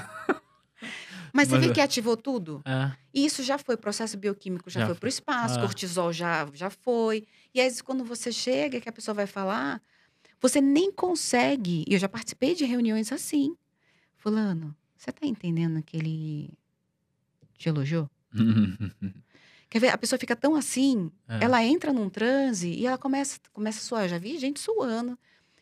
[1.34, 2.62] Mas você vê é- que ativou tudo?
[2.66, 5.00] Ah, E isso já foi, processo bioquímico já, Já foi foi.
[5.00, 5.62] para o espaço, Ah.
[5.62, 7.26] cortisol já, já foi.
[7.54, 9.82] E aí, quando você chega, que a pessoa vai falar,
[10.40, 11.84] você nem consegue.
[11.88, 13.56] E eu já participei de reuniões assim.
[14.16, 16.50] Fulano, você tá entendendo que ele
[17.58, 18.10] te elogiou?
[19.70, 19.90] Quer ver?
[19.90, 21.44] A pessoa fica tão assim, É.
[21.44, 24.08] ela entra num transe e ela começa, começa a suar.
[24.08, 25.18] Já vi gente suando.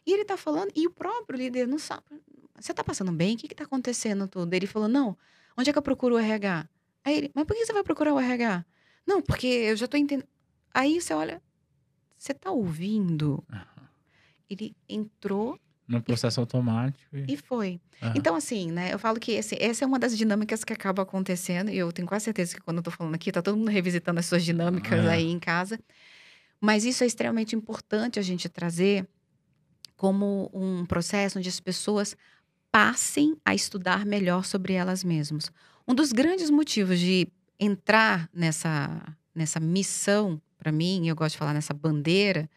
[0.06, 2.04] E ele tá falando, e o próprio líder não sabe.
[2.60, 3.34] Você tá passando bem?
[3.36, 4.54] O que que tá acontecendo tudo?
[4.54, 5.18] Ele falou, não,
[5.58, 6.68] onde é que eu procuro o RH?
[7.04, 8.66] Aí ele, mas por que você vai procurar o RH?
[9.06, 10.28] Não, porque eu já tô entendendo.
[10.74, 11.42] Aí você olha,
[12.18, 13.44] você tá ouvindo?
[14.50, 17.16] Ele entrou No processo automático.
[17.16, 17.80] e- e foi.
[18.02, 18.14] Aham.
[18.16, 18.94] Então, assim, né?
[18.94, 21.70] Eu falo que esse- essa é uma das dinâmicas que acaba acontecendo.
[21.70, 24.20] E eu tenho quase certeza que quando eu tô falando aqui, tá todo mundo revisitando
[24.20, 25.10] as suas dinâmicas É.
[25.10, 25.80] aí em casa.
[26.60, 29.08] Mas isso é extremamente importante a gente trazer
[29.96, 32.16] como um processo onde as pessoas
[32.76, 35.50] passem a estudar melhor sobre elas mesmas.
[35.88, 37.26] Um dos grandes motivos de
[37.58, 39.02] entrar nessa,
[39.34, 42.50] nessa missão, para mim, eu gosto de falar nessa bandeira,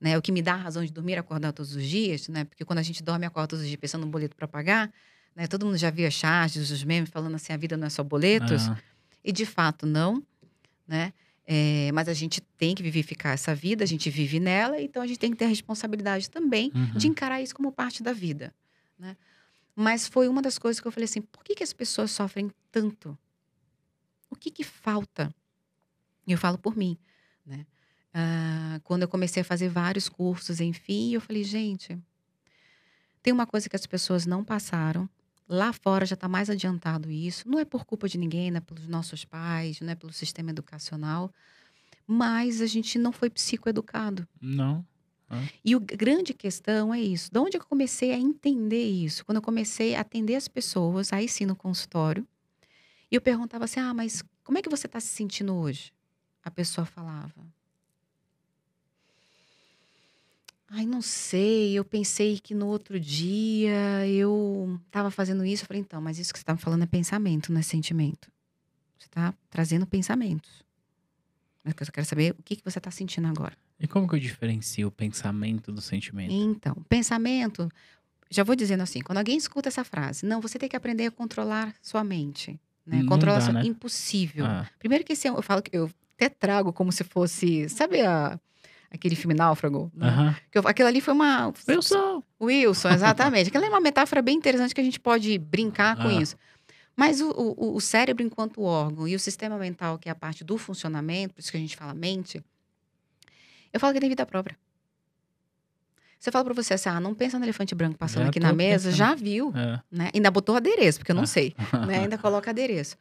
[0.00, 2.64] né, o que me dá a razão de dormir acordar todos os dias, né, porque
[2.64, 4.90] quando a gente dorme acorda todos os dias pensando no boleto para pagar,
[5.34, 7.90] né, todo mundo já viu as charges, os memes falando assim, a vida não é
[7.90, 8.78] só boletos, Ah,
[9.22, 10.22] e de fato não,
[10.88, 11.12] né?
[11.46, 15.06] É, mas a gente tem que vivificar essa vida, a gente vive nela, então a
[15.06, 16.96] gente tem que ter a responsabilidade também uhum.
[16.96, 18.54] de encarar isso como parte da vida,
[18.98, 19.14] né?
[19.76, 22.50] Mas foi uma das coisas que eu falei assim, por que, que as pessoas sofrem
[22.72, 23.16] tanto?
[24.30, 25.32] O que que falta?
[26.26, 26.98] Eu falo por mim,
[27.44, 27.66] né?
[28.12, 31.98] Ah, quando eu comecei a fazer vários cursos, enfim, eu falei, gente,
[33.22, 35.06] tem uma coisa que as pessoas não passaram.
[35.46, 37.46] Lá fora já está mais adiantado isso.
[37.46, 40.50] Não é por culpa de ninguém, não é pelos nossos pais, não é pelo sistema
[40.50, 41.30] educacional.
[42.06, 44.26] Mas a gente não foi psicoeducado.
[44.40, 44.84] Não.
[45.64, 47.30] E a grande questão é isso.
[47.32, 49.24] De onde eu comecei a entender isso?
[49.24, 52.26] Quando eu comecei a atender as pessoas, aí sim no consultório,
[53.10, 55.92] e eu perguntava assim: ah, mas como é que você está se sentindo hoje?
[56.44, 57.34] A pessoa falava.
[60.68, 61.72] Ai, não sei.
[61.78, 65.62] Eu pensei que no outro dia eu estava fazendo isso.
[65.62, 68.30] Eu falei, então, mas isso que você está falando é pensamento, não é sentimento.
[68.98, 70.64] Você está trazendo pensamentos.
[71.64, 73.56] Mas eu quero saber o que, que você está sentindo agora.
[73.78, 76.32] E como que eu diferencio o pensamento do sentimento?
[76.32, 77.68] Então, pensamento,
[78.30, 81.10] já vou dizendo assim, quando alguém escuta essa frase, não, você tem que aprender a
[81.10, 82.58] controlar sua mente.
[82.86, 82.98] Né?
[83.00, 83.66] Não Controlação dá, né?
[83.68, 84.46] impossível.
[84.46, 88.00] Ah, Primeiro que esse é eu falo que eu até trago como se fosse, sabe
[88.00, 88.38] a-
[88.90, 89.90] aquele filme Náufrago?
[89.94, 90.34] né?
[90.54, 92.24] eu- aquilo ali foi uma sou.
[92.40, 93.48] Wilson, exatamente.
[93.48, 96.22] Aquela é uma metáfora bem interessante que a gente pode brincar com Ah.
[96.22, 96.36] isso.
[96.96, 100.42] Mas o, o- o cérebro enquanto órgão e o sistema mental, que é a parte
[100.44, 102.42] do funcionamento, por isso que a gente fala mente,
[103.76, 104.56] eu falo que tem vida própria.
[106.18, 108.40] Se eu falo pra você assim, ah, não pensa no elefante branco passando Já aqui
[108.40, 108.98] na mesa, pensando.
[108.98, 109.80] já viu, É.
[109.90, 110.10] né?
[110.14, 111.26] Ainda botou adereço, porque eu não Ah.
[111.26, 111.54] sei,
[111.86, 111.98] né?
[112.10, 112.96] Ainda coloca adereço.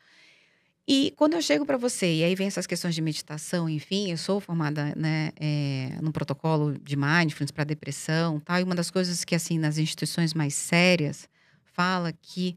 [0.87, 4.17] E quando eu chego pra você, e aí vem essas questões de meditação, enfim, eu
[4.17, 8.59] sou formada, né, é, no protocolo de mindfulness para depressão, tal.
[8.59, 11.27] E uma das coisas que assim nas instituições mais sérias
[11.63, 12.55] fala que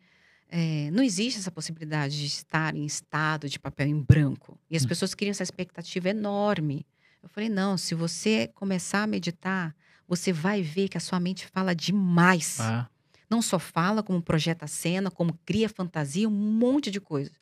[0.51, 4.59] é, não existe essa possibilidade de estar em estado de papel em branco.
[4.71, 4.89] E as Hum.
[4.89, 6.85] pessoas criam essa expectativa enorme.
[7.23, 9.75] Eu falei não, se você começar a meditar,
[10.07, 12.89] você vai ver que a sua mente fala demais Ah,
[13.29, 17.33] não só fala, como projeta a cena, como cria fantasia, um monte de coisa.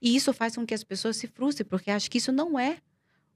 [0.00, 2.78] E isso faz com que as pessoas se frustrem, porque acham que isso não é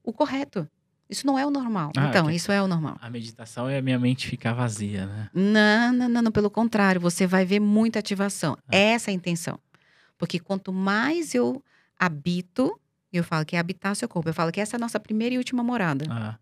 [0.03, 0.67] o correto.
[1.09, 1.91] Isso não é o normal.
[1.95, 2.97] Ah, então, isso é o normal.
[2.99, 5.29] a meditação é a minha mente ficar vazia, né?
[5.33, 8.57] Não, não, não, não, pelo contrário, você vai ver muita ativação.
[8.67, 8.75] Ah.
[8.75, 9.59] Essa é a intenção.
[10.17, 11.61] Porque quanto mais eu
[11.99, 12.79] habito,
[13.17, 14.99] eu falo que é habitar o seu corpo, eu falo que essa é a nossa
[14.99, 16.05] primeira e última morada.
[16.09, 16.39] Ah,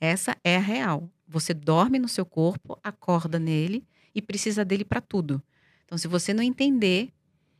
[0.00, 1.10] Essa é a real.
[1.28, 5.42] Você dorme no seu corpo, acorda nele e precisa dele para tudo.
[5.84, 7.12] Então, se você não entender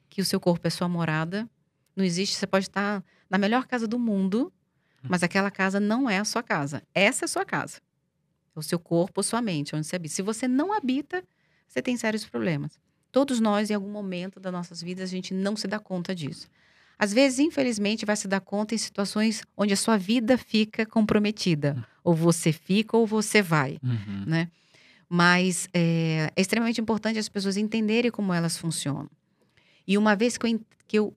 [0.08, 1.48] que o seu corpo é sua morada,
[1.94, 2.36] não existe.
[2.36, 4.52] Você pode estar na melhor casa do mundo,
[5.02, 6.82] mas aquela casa não é a sua casa.
[6.94, 7.80] Essa é a sua casa.
[8.54, 10.14] É o seu corpo, a sua mente, onde você habita.
[10.14, 11.22] Se você não habita,
[11.66, 12.78] você tem sérios problemas.
[13.12, 16.48] Todos nós, em algum momento das nossas vidas, a gente não se dá conta disso.
[16.98, 21.86] Às vezes, infelizmente, vai se dar conta em situações onde a sua vida fica comprometida.
[22.02, 24.24] Ou você fica ou você vai, uhum.
[24.26, 24.48] né?
[25.08, 29.10] Mas é, é extremamente importante as pessoas entenderem como elas funcionam.
[29.86, 31.16] E uma vez que eu, que eu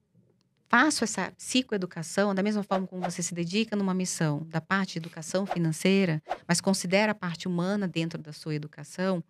[0.67, 4.99] faço essa psicoeducação, da mesma forma como você se dedica numa missão da parte de
[4.99, 9.23] educação financeira, mas considera a parte humana dentro da sua educação,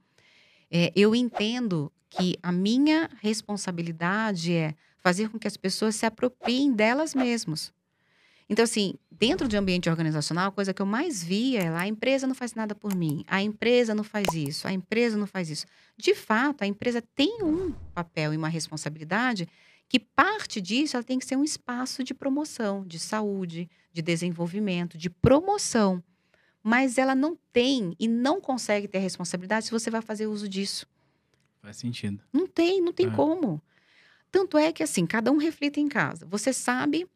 [0.69, 6.71] é, eu entendo que a minha responsabilidade é fazer com que as pessoas se apropriem
[6.73, 7.71] delas mesmas.
[8.49, 11.81] Então, assim, dentro de um ambiente organizacional, a coisa que eu mais via é lá,
[11.81, 15.27] a empresa não faz nada por mim, a empresa não faz isso, a empresa não
[15.27, 15.67] faz isso.
[15.95, 19.47] De fato, a empresa tem um papel e uma responsabilidade
[19.87, 24.97] que parte disso ela tem que ser um espaço de promoção, de saúde, de desenvolvimento,
[24.97, 26.03] de promoção.
[26.63, 30.85] Mas ela não tem e não consegue ter responsabilidade se você vai fazer uso disso.
[31.61, 32.23] Faz sentido.
[32.33, 33.11] Não tem, não tem É.
[33.11, 33.61] como.
[34.31, 36.25] Tanto é que, assim, cada um reflita em casa.
[36.25, 37.07] Você sabe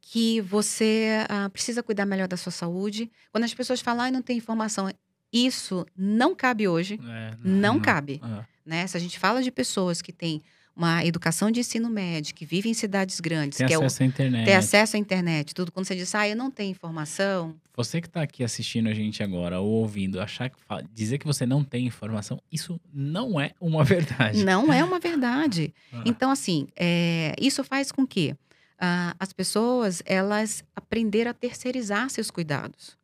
[0.00, 3.10] que você ah, precisa cuidar melhor da sua saúde.
[3.32, 4.90] Quando as pessoas falam, ah, não tem informação,
[5.32, 8.20] isso não cabe hoje, É, não cabe.
[8.22, 8.86] Ah, né?
[8.86, 10.42] Se a gente fala de pessoas que têm
[10.76, 14.02] uma educação de ensino médio, que vivem em cidades grandes, tem que é o, acesso
[14.02, 14.44] à internet.
[14.44, 15.72] ter acesso à internet, tudo.
[15.72, 19.22] Quando você diz, ah, eu não tenho informação, Você que está aqui assistindo a gente
[19.22, 20.56] agora ou ouvindo, achar que
[20.92, 24.44] dizer que você não tem informação, isso não é uma verdade.
[24.44, 25.74] não é uma verdade.
[25.90, 28.36] Ah, Então, assim, é, isso faz com que
[28.78, 32.98] ah, as pessoas elas aprenderam a terceirizar seus cuidados.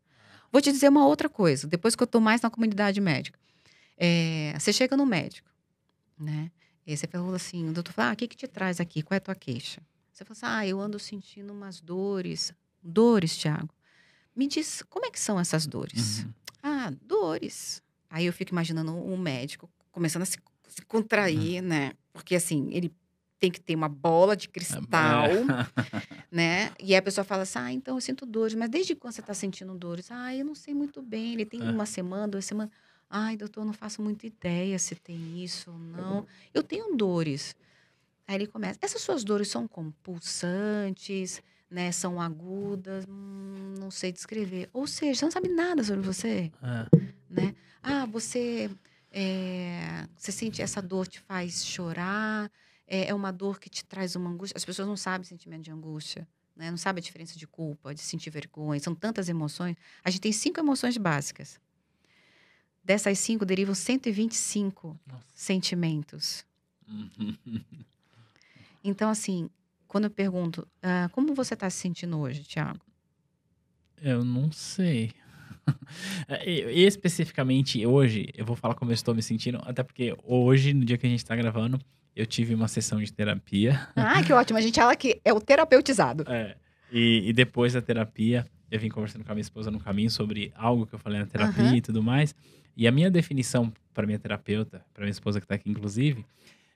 [0.53, 3.39] Vou te dizer uma outra coisa, depois que eu estou mais na comunidade médica.
[3.97, 5.49] É, você chega no médico,
[6.21, 6.51] né?
[6.87, 9.03] E você falou assim, o doutor fala, ah, o que, que te traz aqui?
[9.03, 9.81] Qual é a tua queixa?
[10.13, 12.53] Você fala assim, ah, eu ando sentindo umas dores.
[12.83, 13.71] Dores, Tiago.
[14.35, 16.25] Me diz, como é que são essas dores?
[16.25, 16.33] uhum.
[16.63, 17.83] Ah, dores.
[18.11, 21.93] Aí eu fico imaginando um médico começando a se, se contrair, né?
[22.13, 22.93] Porque assim, ele
[23.39, 25.33] tem que ter uma bola de cristal, É.
[26.31, 26.71] né?
[26.79, 29.23] E aí a pessoa fala assim: ah, então eu sinto dores, mas desde quando você
[29.23, 30.11] tá sentindo dores?
[30.11, 31.33] Ah, eu não sei muito bem.
[31.35, 31.65] Ele tem É.
[31.71, 32.73] uma semana, duas semanas.
[33.15, 36.27] Ai, doutor, não faço muita ideia se tem isso ou não.
[36.55, 37.55] Eu tenho dores.
[38.27, 38.79] Aí ele começa.
[38.81, 41.93] Essas suas dores são como pulsantes, né?
[41.93, 44.71] São agudas, hum, não sei descrever.
[44.73, 46.89] Ou seja, você não sabe nada sobre você Ah,
[47.29, 47.55] né?
[47.83, 48.71] Ah, você,
[49.11, 52.51] é, você sente essa dor te faz chorar,
[52.87, 54.57] é, é uma dor que te traz uma angústia.
[54.57, 56.71] As pessoas não sabem o sentimento de angústia, né?
[56.71, 58.81] Não sabem a diferença de culpa, de sentir vergonha.
[58.81, 59.77] São tantas emoções.
[60.03, 61.61] A gente tem cinco emoções básicas.
[62.85, 65.25] Dessas cinco derivam 125 Nossa.
[65.35, 66.45] sentimentos.
[66.89, 67.37] Uhum.
[68.85, 69.49] Então, assim,
[69.87, 72.81] quando eu pergunto, ah, como você está se sentindo hoje, Tiago?
[74.03, 75.13] Eu não sei.
[76.45, 80.85] E- Especificamente hoje, eu vou falar como eu estou me sentindo, até porque hoje, no
[80.85, 81.79] dia que a gente está gravando,
[82.17, 83.89] eu tive uma sessão de terapia.
[83.95, 84.59] Ah, que ótimo.
[84.59, 86.25] A gente fala que é o terapeutizado.
[86.27, 86.57] É,
[86.91, 90.53] e, e depois da terapia, eu vim conversando com a minha esposa no caminho sobre
[90.57, 91.77] algo que eu falei na terapia Aham.
[91.77, 92.35] e tudo mais.
[92.77, 96.25] E a minha definição para minha terapeuta, para minha esposa que está aqui inclusive,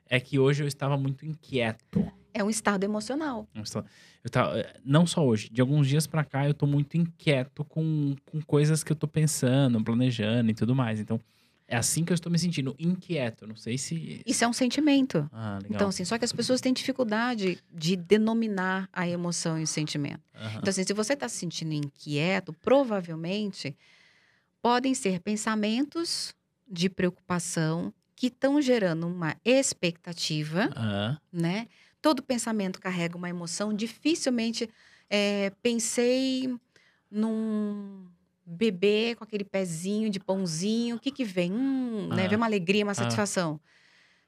[0.09, 2.11] é que hoje eu estava muito inquieto.
[2.35, 3.49] É um estado emocional.
[3.63, 3.87] Estado-
[4.23, 7.65] Eu tava, eh, não só hoje, de alguns dias pra cá eu tô muito inquieto
[7.65, 11.01] com, com coisas que eu tô pensando, planejando e tudo mais.
[11.01, 11.19] Então,
[11.67, 13.47] é assim que eu estou me sentindo, inquieto.
[13.47, 14.21] Não sei se.
[14.27, 15.29] Isso é um sentimento.
[15.33, 15.71] Ah, legal.
[15.77, 20.21] Então, assim, só que as pessoas têm dificuldade de denominar a emoção e o sentimento.
[20.35, 20.59] Aham.
[20.59, 23.77] Então, assim, se você está se sentindo inquieto, provavelmente
[24.67, 26.35] podem ser pensamentos
[26.67, 31.69] de preocupação que estão gerando uma expectativa, Ah, né?
[32.03, 33.73] Todo pensamento carrega uma emoção.
[33.73, 34.69] Dificilmente
[35.09, 36.53] é, pensei
[37.09, 38.09] num
[38.45, 40.97] bebê com aquele pezinho de pãozinho.
[40.97, 41.53] O que que vem?
[41.53, 42.25] Hum, né?
[42.25, 42.29] Ah.
[42.29, 42.97] Vem uma alegria, uma Ah.
[42.97, 43.61] satisfação.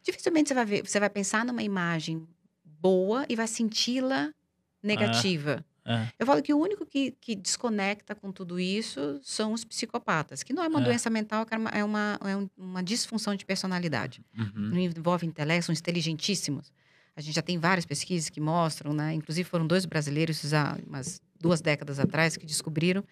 [0.05, 2.24] Dificilmente você vai ver, você vai pensar numa imagem
[2.64, 4.33] boa e vai senti-la
[4.81, 5.64] negativa.
[5.88, 10.42] Ah, Eu falo que o único que, que desconecta com tudo isso são os psicopatas,
[10.42, 10.83] que não é uma É.
[10.83, 14.24] doença mental, é uma, é é um- uma disfunção de personalidade.
[14.38, 14.70] uhum.
[14.70, 16.72] Não envolve intelecto, são inteligentíssimos.
[17.16, 19.14] A gente já tem várias pesquisas que mostram, né?
[19.14, 23.05] Inclusive foram dois brasileiros há umas duas décadas atrás que descobriram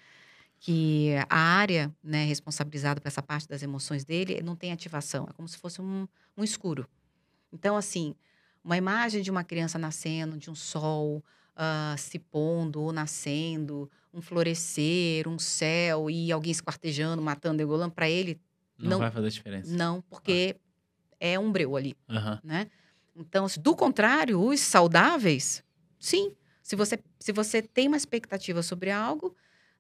[0.61, 5.33] que a área né, responsabilizada por essa parte das emoções dele não tem ativação, é
[5.33, 6.89] como se fosse um, um escuro.
[7.53, 8.15] Então, assim,
[8.65, 11.25] uma imagem de uma criança nascendo, de um sol
[11.57, 18.09] ah, se pondo ou nascendo, um florescer, um céu e alguém esquartejando, matando, degolando, para
[18.09, 18.41] ele,
[18.79, 19.75] Não, não- vai fazer diferença.
[19.77, 20.57] não, porque
[21.21, 22.41] é um breu ali Aham.
[22.45, 22.69] né?
[23.17, 25.63] Então, do contrário, os saudáveis,
[25.99, 26.33] sim.
[26.63, 29.35] Se você, se você tem uma expectativa sobre algo,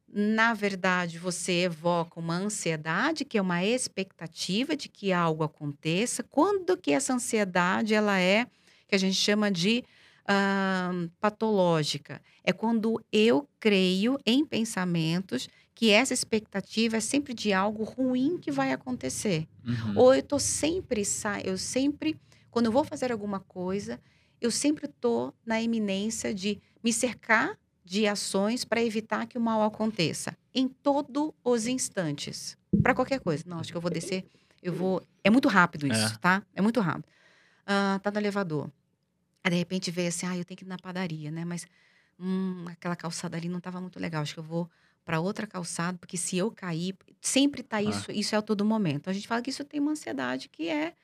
[0.09, 6.23] na verdade, você evoca uma ansiedade, que é uma expectativa de que algo aconteça.
[6.23, 8.47] Quando que essa ansiedade, ela é,
[8.89, 9.85] que a gente chama de
[10.29, 12.21] ahn, patológica?
[12.43, 18.51] É quando eu creio em pensamentos que essa expectativa é sempre de algo ruim que
[18.51, 19.47] vai acontecer.
[19.65, 19.93] Uhum.
[19.97, 21.03] Ou eu tô sempre,
[21.45, 22.19] eu sempre,
[22.51, 24.01] quando eu vou fazer alguma coisa,
[24.41, 29.63] eu sempre tô na iminência de me cercar de ações para evitar que o mal
[29.63, 30.37] aconteça.
[30.55, 32.57] Em todos os instantes.
[32.83, 33.45] Para qualquer coisa.
[33.47, 34.25] Não, acho que eu vou descer,
[34.63, 35.03] eu vou.
[35.23, 36.19] É muito rápido isso, É.
[36.19, 36.43] tá?
[36.55, 37.07] É muito rápido.
[37.67, 38.71] Ah, tá no elevador.
[39.47, 41.45] Aí, de repente, vê assim, ah, eu tenho que ir na padaria, né?
[41.45, 41.69] Mas
[42.19, 44.21] hum, aquela calçada ali não estava muito legal.
[44.23, 44.69] Acho que eu vou
[45.05, 49.09] para outra calçada, porque se eu cair, sempre tá isso, isso é a todo momento.
[49.09, 50.95] A gente fala que isso tem uma ansiedade que é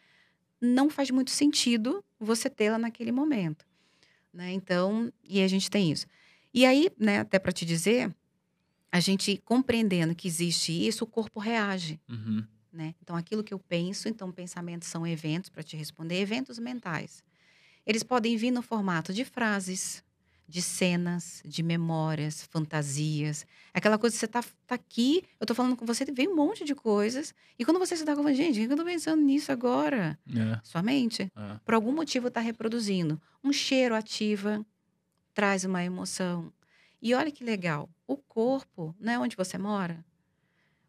[0.60, 3.64] não faz muito sentido você tê-la naquele momento,
[4.32, 4.52] né?
[4.52, 6.06] Então, e a gente tem isso.
[6.52, 8.12] E aí, né, até para te dizer,
[8.90, 12.44] a gente compreendendo que existe isso, o corpo reage, Uhum.
[12.72, 12.94] né?
[13.00, 17.22] Então, aquilo que eu penso, então pensamentos são eventos para te responder, eventos mentais.
[17.86, 20.02] Eles podem vir no formato de frases,
[20.48, 23.46] de cenas, de memórias, fantasias.
[23.72, 26.64] Aquela coisa que você tá, tá aqui, eu tô falando com você, vem um monte
[26.64, 27.34] de coisas.
[27.58, 30.18] E quando você se dá conta, gente, o que eu tô pensando nisso agora?
[30.28, 31.60] É, Sua mente, é.
[31.64, 33.20] por algum motivo, está reproduzindo.
[33.42, 34.64] Um cheiro ativa,
[35.34, 36.52] traz uma emoção.
[37.00, 40.04] E olha que legal, o corpo, não é onde você mora?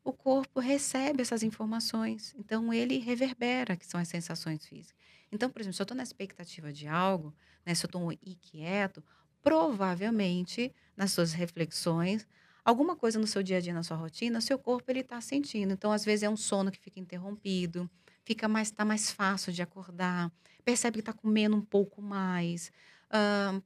[0.03, 2.35] O corpo recebe essas informações.
[2.37, 5.01] Então, ele reverbera, que são as sensações físicas.
[5.31, 7.33] Então, por exemplo, se eu estou na expectativa de algo,
[7.65, 9.01] né, se eu estou inquieto,
[9.41, 12.27] provavelmente, nas suas reflexões,
[12.65, 15.73] alguma coisa no seu dia a dia, na sua rotina, seu corpo ele está sentindo.
[15.73, 17.89] Então, às vezes, é um sono que fica interrompido,
[18.25, 20.31] fica mais, tá mais fácil de acordar,
[20.65, 22.71] percebe que está comendo um pouco mais,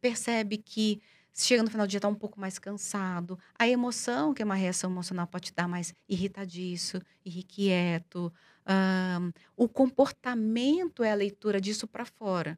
[0.01, 1.01] percebe que
[1.45, 3.37] chega no final do dia está um pouco mais cansado.
[3.57, 8.31] A emoção, que é uma reação emocional, pode te dar mais irritadiço, irrequieto.
[8.65, 12.57] ahn, o comportamento é a leitura disso para fora.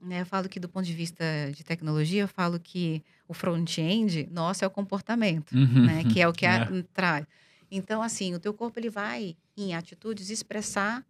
[0.00, 0.22] Né?
[0.22, 4.64] Eu falo que, do ponto de vista de tecnologia, eu falo que o front-end, nosso,
[4.64, 5.86] é o comportamento Uhum.
[5.86, 6.04] né?
[6.04, 6.82] Que é o que É.
[6.94, 7.26] traz.
[7.70, 11.06] Então, assim, o teu corpo ele vai, em atitudes, expressar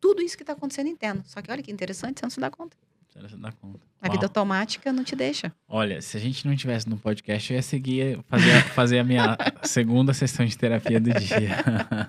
[0.00, 1.22] tudo isso que está acontecendo interno.
[1.26, 2.76] Só que olha que interessante, você não se dá conta.
[3.22, 3.80] Você dá conta.
[4.00, 4.12] A Uau.
[4.12, 5.52] vida automática não te deixa.
[5.68, 9.04] Olha, se a gente não tivesse no podcast, eu ia seguir, fazer, a- fazer a
[9.04, 11.50] minha segunda sessão de terapia do dia.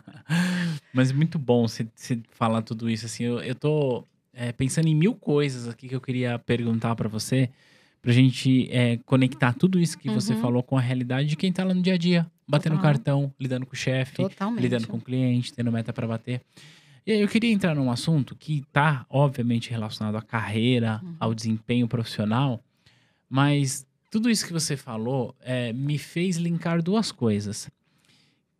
[0.93, 3.05] Mas muito bom você você falar tudo isso.
[3.05, 7.07] Assim, eu, eu tô é, pensando em mil coisas aqui que eu queria perguntar pra
[7.09, 7.49] você,
[8.01, 10.41] pra gente é, conectar tudo isso que você Uhum.
[10.41, 12.91] falou com a realidade de quem tá lá no dia a dia, batendo Total.
[12.91, 14.23] cartão, lidando com o chefe,
[14.57, 16.41] lidando com o cliente, tendo meta para bater.
[17.09, 21.15] E aí eu queria entrar num assunto que está, obviamente, relacionado à carreira, Uhum.
[21.19, 22.63] ao desempenho profissional,
[23.27, 27.67] mas tudo isso que você falou é, me fez linkar duas coisas.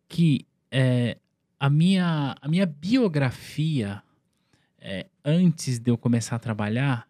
[0.08, 1.16] Que é,
[1.60, 4.02] a, minha, a minha biografia,
[4.80, 7.06] é, antes de eu começar a trabalhar,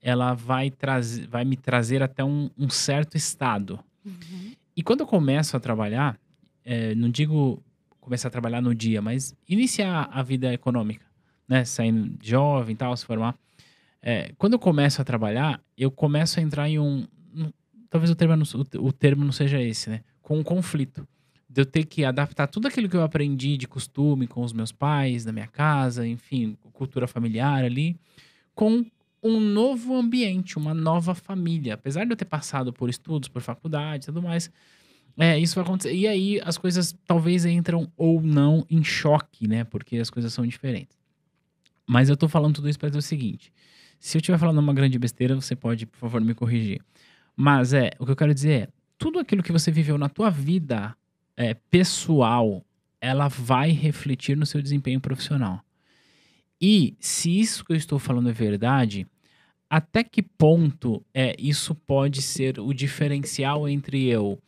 [0.00, 3.80] ela vai, trazer, vai me trazer até um- um certo estado.
[4.06, 4.52] Uhum.
[4.76, 6.16] E quando eu começo a trabalhar,
[6.64, 7.60] é, não digo
[8.10, 11.06] começar a trabalhar no dia, mas iniciar a vida econômica,
[11.48, 11.64] né?
[11.64, 13.36] Saindo jovem e tal, se formar.
[14.02, 17.06] é, quando eu começo a trabalhar, eu começo a entrar em um.
[17.34, 17.52] um-
[17.88, 18.44] talvez o termo, não,
[18.84, 20.00] o, termo não seja esse, né?
[20.22, 21.06] Com um conflito.
[21.48, 24.72] De eu ter que adaptar tudo aquilo que eu aprendi de costume com os meus
[24.72, 27.96] pais, na minha casa, enfim, cultura familiar ali,
[28.54, 28.84] com
[29.22, 31.74] um novo ambiente, uma nova família.
[31.74, 34.50] Apesar de eu ter passado por estudos, por faculdade e tudo mais,
[35.20, 35.94] é, isso vai acontecer.
[35.94, 39.64] E aí as coisas talvez entram ou não em choque, né?
[39.64, 40.98] Porque as coisas são diferentes.
[41.86, 43.52] Mas eu tô falando tudo isso para dizer o seguinte:
[43.98, 46.80] se eu estiver falando uma grande besteira, você pode, por favor, me corrigir.
[47.36, 50.30] Mas é, o que eu quero dizer é, tudo aquilo que você viveu na tua
[50.30, 50.96] vida
[51.36, 52.64] é, pessoal,
[52.98, 55.62] ela vai refletir no seu desempenho profissional.
[56.60, 59.06] E se isso que eu estou falando é verdade,
[59.68, 64.38] até que ponto é isso pode ser o diferencial entre eu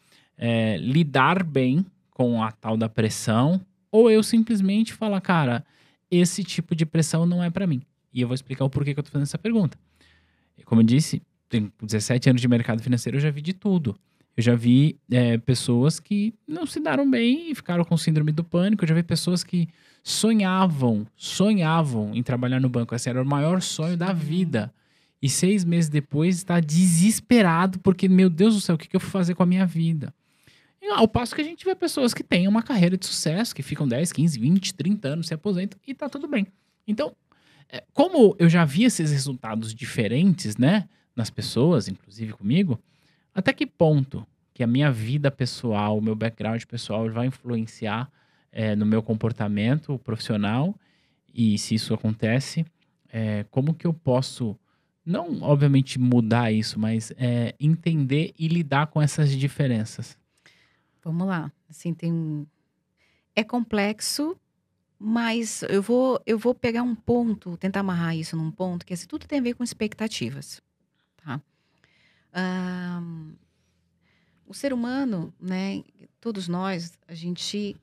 [0.44, 3.60] é, lidar bem com a tal da pressão
[3.92, 5.64] ou eu simplesmente falar, cara,
[6.10, 7.80] esse tipo de pressão não é para mim.
[8.12, 9.78] E eu vou explicar o porquê que eu tô fazendo essa pergunta.
[10.64, 13.96] Como eu disse, tenho 17 anos de mercado financeiro, eu já vi de tudo.
[14.36, 18.42] Eu já vi é, pessoas que não se deram bem e ficaram com síndrome do
[18.42, 18.82] pânico.
[18.82, 19.68] Eu já vi pessoas que
[20.02, 22.96] sonhavam, sonhavam em trabalhar no banco.
[22.96, 24.74] Esse era o maior sonho da vida.
[25.20, 29.00] E seis meses depois está desesperado porque, meu Deus do céu, o que, que eu
[29.00, 30.12] vou fazer com a minha vida?
[30.90, 33.86] Ao passo que a gente vê pessoas que têm uma carreira de sucesso, que ficam
[33.86, 36.46] 10, 15, 20, 30 anos, se aposentam e tá tudo bem.
[36.86, 37.14] Então,
[37.68, 42.78] é, como eu já vi esses resultados diferentes, né, nas pessoas, inclusive comigo,
[43.34, 48.10] até que ponto que a minha vida pessoal, o meu background pessoal vai influenciar
[48.50, 50.74] é, no meu comportamento profissional
[51.32, 52.66] e se isso acontece,
[53.10, 54.58] é, como que eu posso
[55.04, 60.16] não obviamente mudar isso, mas é, entender e lidar com essas diferenças.
[61.02, 61.52] Vamos lá.
[61.68, 62.46] Assim, tem um...
[63.34, 64.36] É complexo,
[64.98, 69.06] mas eu vou, eu vou pegar um ponto, tentar amarrar isso num ponto, que assim,
[69.06, 70.62] tudo tem a ver com expectativas.
[71.16, 71.40] Tá?
[72.32, 73.32] Ahn,
[74.46, 75.82] o ser humano, né,
[76.20, 77.74] todos nós, a gente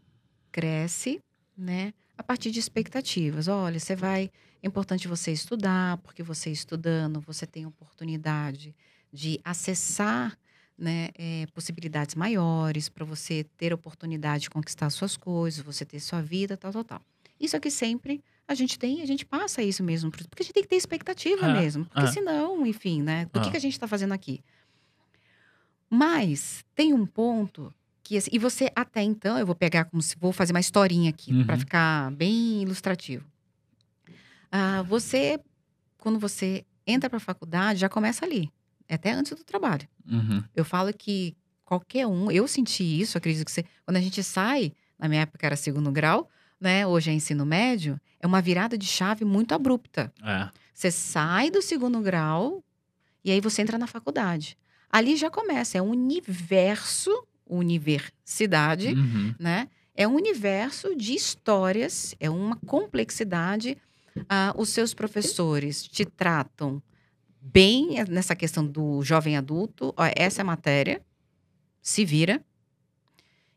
[0.51, 1.22] cresce,
[1.57, 3.47] né, a partir de expectativas.
[3.47, 8.76] Olha, você vai, é importante você estudar, porque você estudando, você tem oportunidade
[9.11, 10.38] de acessar,
[10.80, 16.21] né, eh, possibilidades maiores para você ter oportunidade de conquistar suas coisas, você ter sua
[16.21, 17.01] vida, tal, tal, tal.
[17.39, 20.63] Isso aqui sempre a gente tem, a gente passa isso mesmo, porque a gente tem
[20.63, 22.07] que ter expectativa Ah, mesmo, porque ah.
[22.07, 23.51] senão, enfim, né, do que, Ah.
[23.51, 24.41] que a gente está fazendo aqui?
[25.89, 27.73] Mas tem um ponto
[28.03, 31.09] que assim, e você até então, eu vou pegar como se vou fazer uma historinha
[31.09, 31.59] aqui para Uhum.
[31.59, 33.25] ficar bem ilustrativo.
[34.51, 35.39] Ah, você
[35.97, 38.49] quando você entra para a faculdade, já começa ali, é
[38.95, 39.87] até antes do trabalho.
[40.09, 40.43] Uhum.
[40.55, 44.73] Eu falo que qualquer um, eu senti isso, acredito que você, quando a gente sai,
[44.97, 46.29] na minha época era segundo grau,
[46.59, 46.85] né?
[46.85, 50.11] Hoje é ensino médio, é uma virada de chave muito abrupta.
[50.23, 50.49] É.
[50.73, 52.63] Você sai do segundo grau
[53.23, 54.57] e aí você entra na faculdade.
[54.89, 57.11] Ali já começa, é um universo,
[57.47, 59.35] universidade, Uhum.
[59.39, 59.67] né?
[59.95, 63.77] É um universo de histórias, é uma complexidade.
[64.29, 66.81] Ah, os seus professores te tratam
[67.53, 69.93] bem nessa questão do jovem adulto.
[69.97, 71.01] Ó, essa é a matéria,
[71.81, 72.41] se vira.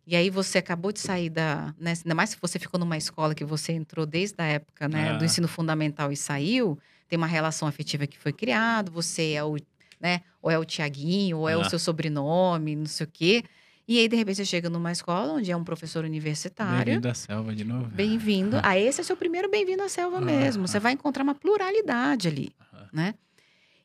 [0.06, 1.72] E aí você acabou de sair da.
[1.78, 5.16] Né, ainda mais se você ficou numa escola que você entrou desde a época né,
[5.16, 5.24] do Ah.
[5.24, 6.76] ensino fundamental e saiu,
[7.08, 9.56] tem uma relação afetiva que foi criada, você é o.
[10.00, 11.70] Né, ou é o Tiaguinho, ou é o Ah.
[11.70, 13.44] seu sobrenome, não sei o quê.
[13.86, 16.84] E aí, de repente, você chega numa escola onde é um professor universitário.
[16.84, 17.86] Bem-vindo à selva de novo.
[17.86, 18.56] Bem-vindo.
[18.64, 20.66] Ah, esse é o seu primeiro bem-vindo à selva mesmo.
[20.66, 22.52] Você vai encontrar uma pluralidade ali,
[22.92, 23.14] né?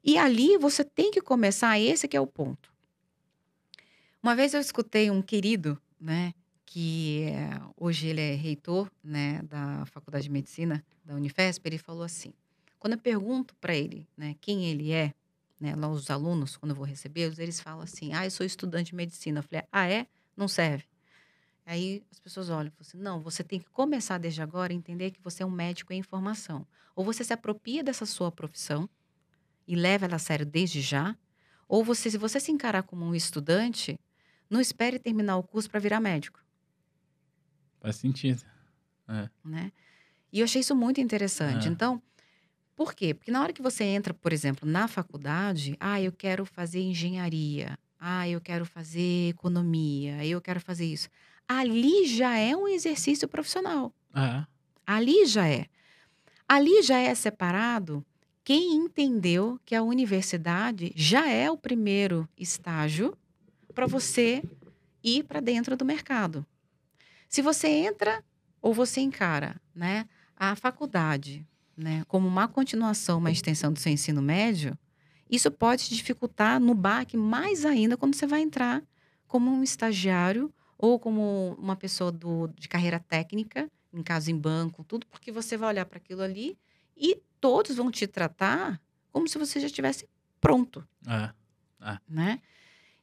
[0.10, 2.74] E ali você tem que começar, esse que é o ponto.
[4.24, 6.34] Uma vez eu escutei um querido, né,
[6.66, 12.04] que é- hoje ele é reitor, né, da Faculdade de Medicina da Unifesp, ele falou
[12.04, 12.34] assim:
[12.80, 15.14] quando eu pergunto para ele, né, quem ele é,
[15.60, 18.92] né, lá os alunos, quando eu vou recebê-los, eles falam assim: "Ah, eu sou estudante
[18.92, 19.40] de medicina".
[19.40, 20.08] Eu falei: "Ah, é?
[20.38, 20.86] Não serve".
[21.66, 24.76] Aí as pessoas olham e falam assim: não, você tem que começar desde agora a
[24.76, 26.66] entender que você é um médico em formação.
[26.96, 28.90] Ou você se apropria dessa sua profissão
[29.68, 31.16] e leva ela a sério desde já,
[31.68, 34.00] ou você, se você se encarar como um estudante,
[34.50, 36.40] não espere terminar o curso para virar médico,
[37.80, 38.42] Faz sentido.
[39.44, 39.72] né?
[40.32, 41.68] E eu achei isso muito interessante.
[41.68, 41.72] É.
[41.72, 42.02] Então,
[42.76, 43.14] por quê?
[43.14, 47.78] Porque na hora que você entra, por exemplo, na faculdade, ah, eu quero fazer engenharia,
[48.00, 51.10] ah, eu quero fazer economia, eu quero fazer isso.
[51.48, 53.94] Ali já é um exercício profissional.
[54.14, 54.46] É.
[54.86, 55.66] Ali já é.
[56.48, 58.06] Ali já é separado
[58.48, 63.14] quem entendeu que a universidade já é o primeiro estágio
[63.76, 64.42] para você
[65.04, 66.46] ir para dentro do mercado.
[67.28, 68.24] Se você entra
[68.62, 71.46] ou você encara, né, a faculdade
[71.76, 74.80] né, como uma continuação, uma extensão do seu ensino médio,
[75.30, 78.82] isso pode te dificultar no baque mais ainda quando você vai entrar
[79.28, 84.86] como um estagiário ou como uma pessoa do, de carreira técnica, em caso em banco,
[84.86, 86.58] tudo, porque você vai olhar para aquilo ali
[87.00, 88.82] e todos vão te tratar
[89.12, 90.08] como se você já estivesse
[90.40, 91.32] pronto, É.
[91.82, 91.98] É.
[92.08, 92.42] né?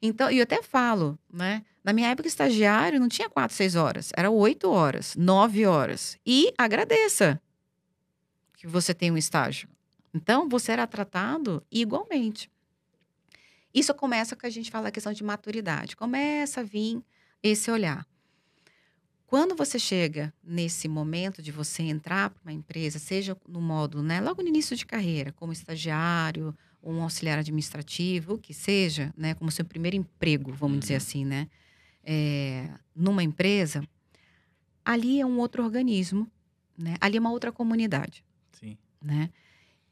[0.03, 1.65] Então, e eu até falo, né?
[1.83, 4.11] Na minha época, estagiário não tinha quatro, seis horas.
[4.17, 6.19] Era oito horas, nove horas.
[6.27, 7.41] E agradeça
[8.55, 9.69] que você tem um estágio.
[10.13, 12.51] Então, você era tratado igualmente.
[13.73, 15.97] Isso começa com a gente fala a questão de maturidade.
[15.97, 17.03] Começa a vir
[17.43, 18.07] esse olhar.
[19.35, 24.21] Quando você chega nesse momento de você entrar para uma empresa, seja no modo, né,
[24.21, 29.35] logo no início de carreira, como estagiário, ou um auxiliar administrativo, o que seja, né,
[29.35, 30.97] como seu primeiro emprego, vamos dizer Uhum.
[30.99, 31.49] assim, né,
[32.05, 33.83] é, numa empresa,
[34.85, 36.31] ali é um outro organismo,
[36.79, 38.79] né, ali é uma outra comunidade Sim.
[39.03, 39.31] né?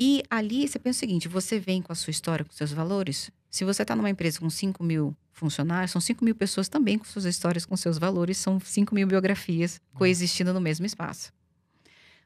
[0.04, 3.30] E ali você pensa o seguinte: você vem com a sua história, com seus valores.
[3.48, 7.04] Se você está numa empresa com 5 mil funcionários, são 5 mil pessoas também com
[7.04, 11.32] suas histórias, com seus valores, são 5 mil biografias coexistindo no mesmo espaço.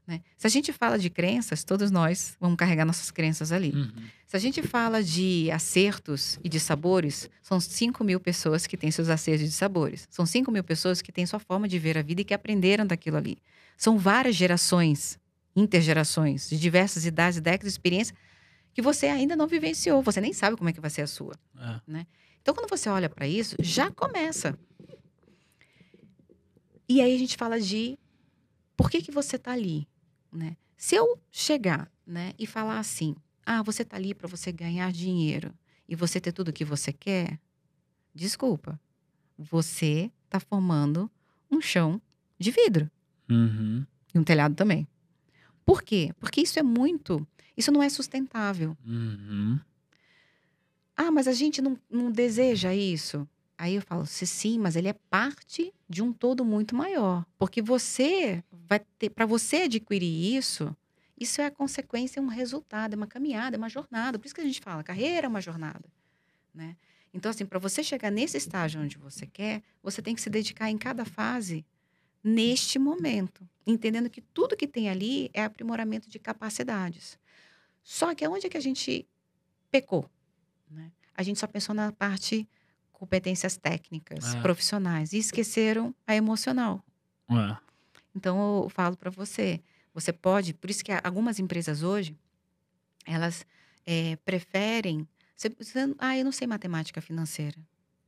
[0.06, 0.22] Né?
[0.38, 3.72] Se a gente fala de crenças, todos nós vamos carregar nossas crenças ali.
[3.72, 4.04] Uhum.
[4.26, 8.90] Se a gente fala de acertos e de sabores, são 5 mil pessoas que têm
[8.90, 10.08] seus acertos e de sabores.
[10.10, 12.86] São 5 mil pessoas que têm sua forma de ver a vida e que aprenderam
[12.86, 13.36] daquilo ali.
[13.76, 15.18] São várias gerações,
[15.56, 18.14] intergerações, de diversas idades, décadas de experiência,
[18.74, 20.02] que você ainda não vivenciou.
[20.02, 21.34] Você nem sabe como é que vai ser a sua.
[21.58, 22.06] É.
[22.42, 24.56] Então, quando você olha para isso, já começa.
[26.88, 27.98] E aí a gente fala de
[28.76, 29.88] por que, que você está ali,
[30.30, 30.56] né?
[30.76, 35.52] Se eu chegar, né, e falar assim, ah, você está ali para você ganhar dinheiro
[35.88, 37.40] e você ter tudo o que você quer,
[38.14, 38.78] desculpa,
[39.38, 41.10] você está formando
[41.50, 42.00] um chão
[42.38, 42.90] de vidro
[43.28, 43.84] Uhum.
[44.14, 44.86] e um telhado também.
[45.66, 46.12] Por quê?
[46.20, 48.76] Porque isso é muito, isso não é sustentável.
[48.86, 49.58] Uhum.
[50.96, 53.28] Ah, mas a gente não, não deseja isso.
[53.58, 57.26] Aí eu falo, "Se sim, mas ele é parte de um todo muito maior.
[57.36, 60.74] Porque você vai ter, para você adquirir isso,
[61.18, 64.18] isso é a consequência, é um resultado, é uma caminhada, é uma jornada.
[64.18, 65.84] Por isso que a gente fala, carreira é uma jornada.
[66.54, 66.76] Né?
[67.12, 70.70] Então, assim, para você chegar nesse estágio onde você quer, você tem que se dedicar
[70.70, 71.64] em cada fase
[72.26, 77.16] neste momento, entendendo que tudo que tem ali é aprimoramento de capacidades.
[77.84, 79.06] Só que aonde é que a gente
[79.70, 80.10] pecou?
[80.68, 80.90] né?
[81.14, 82.48] A gente só pensou na parte
[82.92, 84.40] competências técnicas, Ah.
[84.42, 86.84] profissionais, e esqueceram a emocional.
[87.30, 87.56] É.
[88.14, 89.62] Então eu falo para você,
[89.94, 92.16] você pode, por isso que algumas empresas hoje,
[93.04, 93.46] elas
[93.86, 95.06] eh, preferem,
[95.36, 97.56] você, você- ah, eu não sei matemática financeira,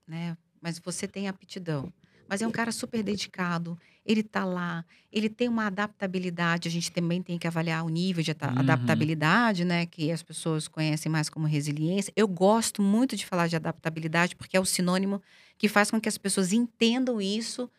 [0.05, 0.37] né?
[0.61, 1.93] Mas você tem aptidão.
[2.29, 6.93] Mas é um cara super dedicado, ele tá lá, ele tem uma adaptabilidade, a gente
[6.93, 8.37] também tem que avaliar o nível de Uhum.
[8.59, 9.87] adaptabilidade, né?
[9.87, 12.13] Que as pessoas conhecem mais como resiliência.
[12.15, 15.23] Eu gosto muito de falar de adaptabilidade, porque é o sinônimo
[15.57, 17.71] que faz com que as pessoas entendam isso,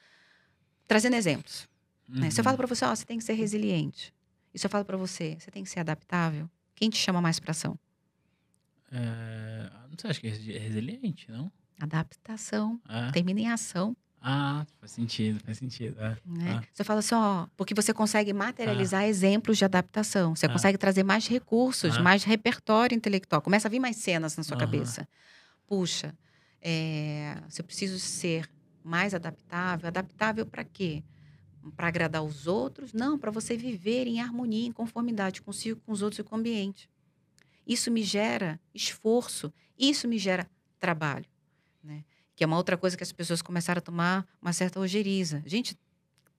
[0.87, 1.67] trazendo exemplos.
[2.21, 2.31] né?
[2.31, 2.45] Se eu Uhum.
[2.45, 4.13] falo para você, ó, você tem que ser resiliente.
[4.53, 7.39] E se eu falo para você, você tem que ser adaptável, quem te chama mais
[7.39, 7.79] para ação?
[8.91, 11.51] É, não sei, acho que é é resiliente, não?
[11.79, 12.81] Adaptação.
[12.87, 13.11] É.
[13.11, 13.95] Termina em ação.
[14.21, 15.99] Ah, faz sentido, faz sentido.
[16.01, 16.17] É.
[16.25, 16.59] Né?
[16.61, 16.63] Ah.
[16.73, 20.35] Você fala assim, ó, porque você consegue materializar exemplos de adaptação.
[20.35, 20.49] Você Ah.
[20.49, 22.01] consegue trazer mais recursos, Ah.
[22.01, 23.41] mais repertório intelectual.
[23.41, 25.07] Começa a vir mais cenas na sua cabeça.
[25.65, 26.13] Puxa,
[26.61, 28.49] é, se eu preciso ser
[28.83, 31.01] mais adaptável, adaptável para quê?
[31.75, 32.91] Para agradar os outros?
[32.93, 36.39] Não, para você viver em harmonia, em conformidade consigo, com os outros e com o
[36.39, 36.89] ambiente.
[37.65, 40.49] Isso me gera esforço, isso me gera
[40.79, 41.25] trabalho?
[42.39, 45.43] Que é uma outra coisa que as pessoas começaram a tomar uma certa ojeriza.
[45.45, 45.77] Gente,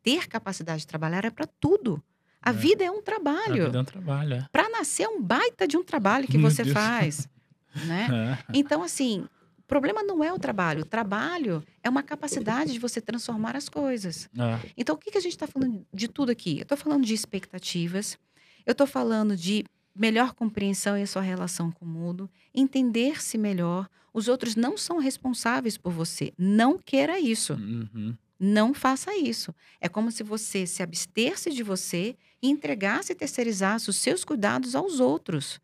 [0.02, 2.02] ter capacidade de trabalhar é para tudo.
[2.40, 2.52] A É.
[2.54, 3.66] vida é um A trabalho.
[3.66, 4.46] vida é um trabalho, é.
[4.50, 6.72] Para nascer é um baita de um trabalho que Meu você Deus.
[6.72, 7.28] faz,
[7.84, 8.38] né?
[8.40, 8.44] É.
[8.58, 9.26] Então, assim,
[9.58, 10.80] o problema não é o trabalho.
[10.80, 14.26] O trabalho é uma capacidade de você transformar as coisas.
[14.38, 14.70] É.
[14.78, 16.56] Então, o que, que a gente está falando de tudo aqui?
[16.56, 18.16] Eu estou falando de expectativas,
[18.64, 19.66] eu estou falando de
[20.00, 23.88] melhor compreensão em sua relação com o mundo, entender-se melhor.
[24.12, 26.32] Os outros não são responsáveis por você.
[26.38, 27.52] Não queira isso.
[27.52, 28.16] Uhum.
[28.38, 29.54] Não faça isso.
[29.80, 34.74] É como se você se abster-se de você e entregasse e terceirizasse os seus cuidados
[34.74, 35.60] aos outros.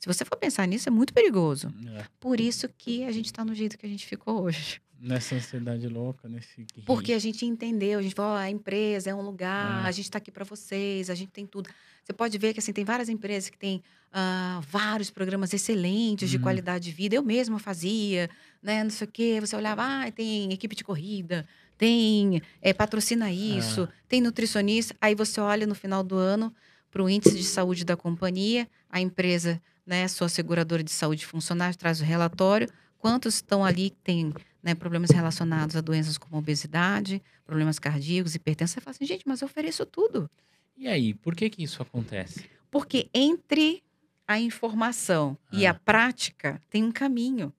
[0.00, 1.72] Se você for pensar nisso, é muito perigoso.
[1.96, 2.04] É.
[2.18, 4.80] Por isso que a gente está no jeito que a gente ficou hoje.
[5.00, 6.66] Nessa ansiedade louca, nesse.
[6.84, 9.88] Porque a gente entendeu, a gente falou, ó, a empresa é um lugar, É.
[9.88, 11.70] a gente está aqui para vocês, a gente tem tudo.
[12.08, 16.38] Você pode ver que assim, tem várias empresas que têm ah, vários programas excelentes de
[16.38, 16.42] Uhum.
[16.42, 17.14] qualidade de vida.
[17.14, 18.30] Eu mesma fazia,
[18.62, 18.82] né?
[18.82, 19.38] Não sei o quê.
[19.42, 21.46] Você olhava, ah, tem equipe de corrida,
[21.76, 24.96] tem eh, patrocina isso, tem nutricionista.
[25.02, 26.50] Aí você olha no final do ano,
[26.90, 31.76] para o índice de saúde da companhia, a empresa, né, sua seguradora de saúde funcionário
[31.76, 34.32] traz o relatório, quantos estão ali que têm
[34.62, 38.76] né, problemas relacionados a doenças como obesidade, problemas cardíacos, hipertensão.
[38.76, 40.30] Você fala assim, gente, mas eu ofereço tudo.
[40.78, 42.48] E aí, por que que isso acontece?
[42.70, 43.82] Porque entre
[44.26, 45.70] a informação e Ah.
[45.70, 47.52] a prática tem um caminho.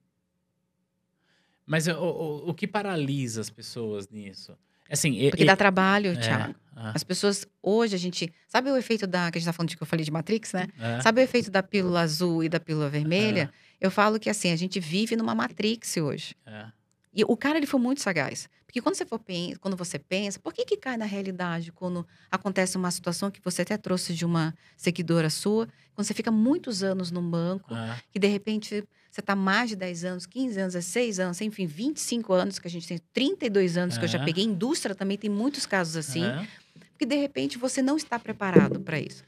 [1.66, 4.56] Mas o, o, o que paralisa as pessoas nisso?
[4.90, 6.54] Assim, e- Porque e- dá trabalho, é, Thiago.
[6.74, 8.32] ah, As pessoas, hoje, a gente.
[8.48, 9.30] Sabe o efeito da.
[9.30, 10.66] Que a gente tá falando de que eu falei de Matrix, né?
[10.78, 13.52] é, Sabe o efeito da pílula azul e da pílula vermelha?
[13.80, 16.34] Eu falo que assim, a gente vive numa Matrix hoje.
[16.46, 16.66] é.
[17.12, 18.48] E o cara, ele foi muito sagaz.
[18.64, 19.20] Porque quando você, for,
[19.60, 23.62] quando você pensa, por que, que cai na realidade quando acontece uma situação que você
[23.62, 28.18] até trouxe de uma seguidora sua, quando você fica muitos anos num banco, Ah, que
[28.20, 32.60] de repente você está mais de 10 anos, 15 anos, 16 anos, enfim, 25 anos,
[32.60, 34.24] que a gente tem 32 anos que eu já É.
[34.24, 34.44] peguei.
[34.44, 36.46] Indústria também tem muitos casos assim, é.
[36.92, 39.24] porque de repente você não está preparado para isso.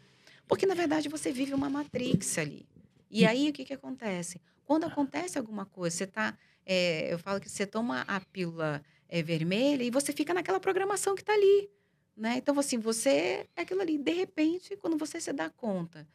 [0.47, 2.64] Porque na verdade você vive uma matrix ali.
[3.11, 4.41] E aí o que, que acontece?
[4.64, 6.39] Quando acontece alguma coisa, você tá.
[6.65, 11.15] É, eu falo que você toma a pílula é, vermelha e você fica naquela programação
[11.15, 11.69] que está ali.
[12.17, 12.37] Né?
[12.37, 13.99] Então, assim, você é aquilo ali.
[13.99, 16.07] De repente, quando você se dá conta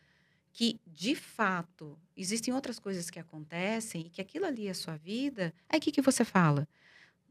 [0.51, 4.97] que, de fato, existem outras coisas que acontecem e que aquilo ali é a sua
[4.97, 6.67] vida, aí o que, que você fala?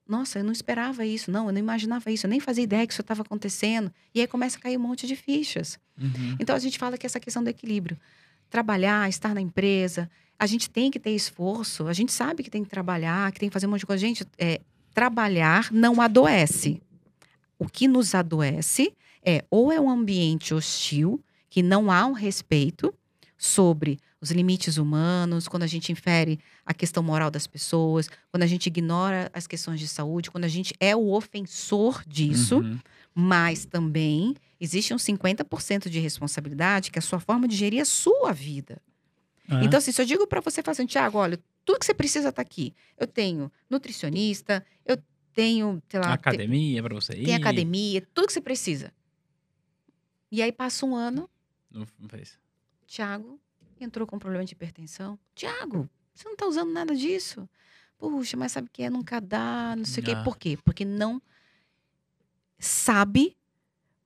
[0.06, 2.92] Nossa, eu não esperava isso, não, eu não imaginava isso, eu nem fazia ideia que
[2.92, 3.92] isso estava acontecendo.
[4.14, 5.80] E aí começa a cair um monte de fichas.
[6.00, 6.36] Uhum.
[6.38, 7.98] Então a gente fala que essa questão do equilíbrio.
[8.48, 10.08] Trabalhar, estar na empresa,
[10.38, 13.48] a gente tem que ter esforço, a gente sabe que tem que trabalhar, que tem
[13.48, 14.00] que fazer um monte de coisa.
[14.00, 14.60] Gente, é,
[14.92, 16.80] trabalhar não adoece.
[17.58, 18.92] O que nos adoece
[19.24, 22.92] é ou é um ambiente hostil, que não há um respeito
[23.38, 28.46] sobre os limites humanos, quando a gente infere a questão moral das pessoas, quando a
[28.46, 32.58] gente ignora as questões de saúde, quando a gente é o ofensor disso.
[32.58, 32.78] Uhum.
[33.14, 37.84] Mas também existe um 50% de responsabilidade que é a sua forma de gerir a
[37.84, 38.80] sua vida.
[39.48, 41.94] Ah, Então, assim, se eu digo para você, fala assim, Tiago, olha, tudo que você
[41.94, 42.74] precisa tá aqui.
[42.96, 44.98] Eu tenho nutricionista, eu
[45.32, 47.24] tenho, sei lá, academia pra você ir.
[47.24, 48.92] tem academia, tudo que você precisa.
[50.30, 51.28] E aí passa um ano,
[51.70, 52.38] Não, não fez.
[52.86, 53.40] Tiago
[53.80, 55.18] entrou com problema de hipertensão.
[55.34, 57.48] Tiago, você não tá usando nada disso.
[57.98, 58.90] Puxa, mas sabe o que é?
[58.90, 60.16] Nunca dá, não sei o quê.
[60.24, 60.58] Por quê?
[60.64, 61.20] Porque não
[62.58, 63.36] sabe,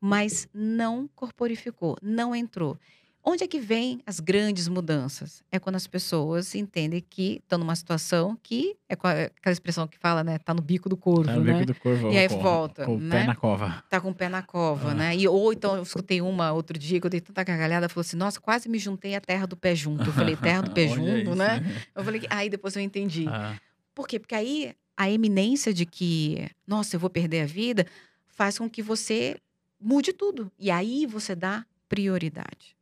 [0.00, 2.78] mas não corporificou, não entrou.
[3.22, 5.42] Onde é que vem as grandes mudanças?
[5.52, 10.24] É quando as pessoas entendem que estão numa situação que é aquela expressão que fala,
[10.24, 10.38] né?
[10.38, 11.52] Tá no bico do corvo, Tá no né?
[11.52, 12.10] bico do corvo.
[12.10, 13.20] E aí com, volta, Com o né?
[13.20, 13.84] pé na cova.
[13.90, 14.94] tá com o pé na cova, Ah.
[14.94, 15.16] né?
[15.16, 18.16] E, ou então, eu escutei uma outro dia que eu dei tanta gargalhada, falou assim,
[18.16, 20.02] nossa, quase me juntei à terra do pé junto.
[20.04, 21.60] Eu falei, terra do pé junto, né?
[21.94, 23.26] Eu falei, aí depois eu entendi.
[23.28, 23.54] Ah,
[23.94, 24.18] Por quê?
[24.18, 27.86] Porque aí a eminência de que, nossa, eu vou perder a vida,
[28.28, 29.36] faz com que você
[29.78, 30.50] mude tudo.
[30.58, 32.74] E aí você dá prioridade.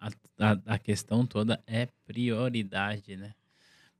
[0.00, 3.32] A, a, a questão toda é prioridade, né?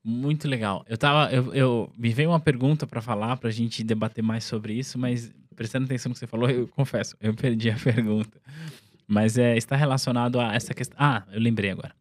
[0.03, 0.85] Muito legal.
[0.89, 1.31] Eu tava.
[1.33, 5.31] Eu, eu- me veio uma pergunta pra falar, pra gente debater mais sobre isso, mas
[5.55, 8.41] prestando atenção no que você falou, eu confesso, eu perdi a pergunta.
[9.07, 10.97] Mas é, está relacionado a essa questão.
[10.99, 11.95] Ah, eu lembrei agora.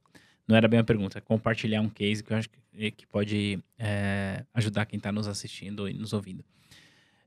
[0.48, 4.46] Não era bem a pergunta, compartilhar um case que eu acho que, que pode é,
[4.54, 6.44] ajudar quem está nos assistindo e nos ouvindo.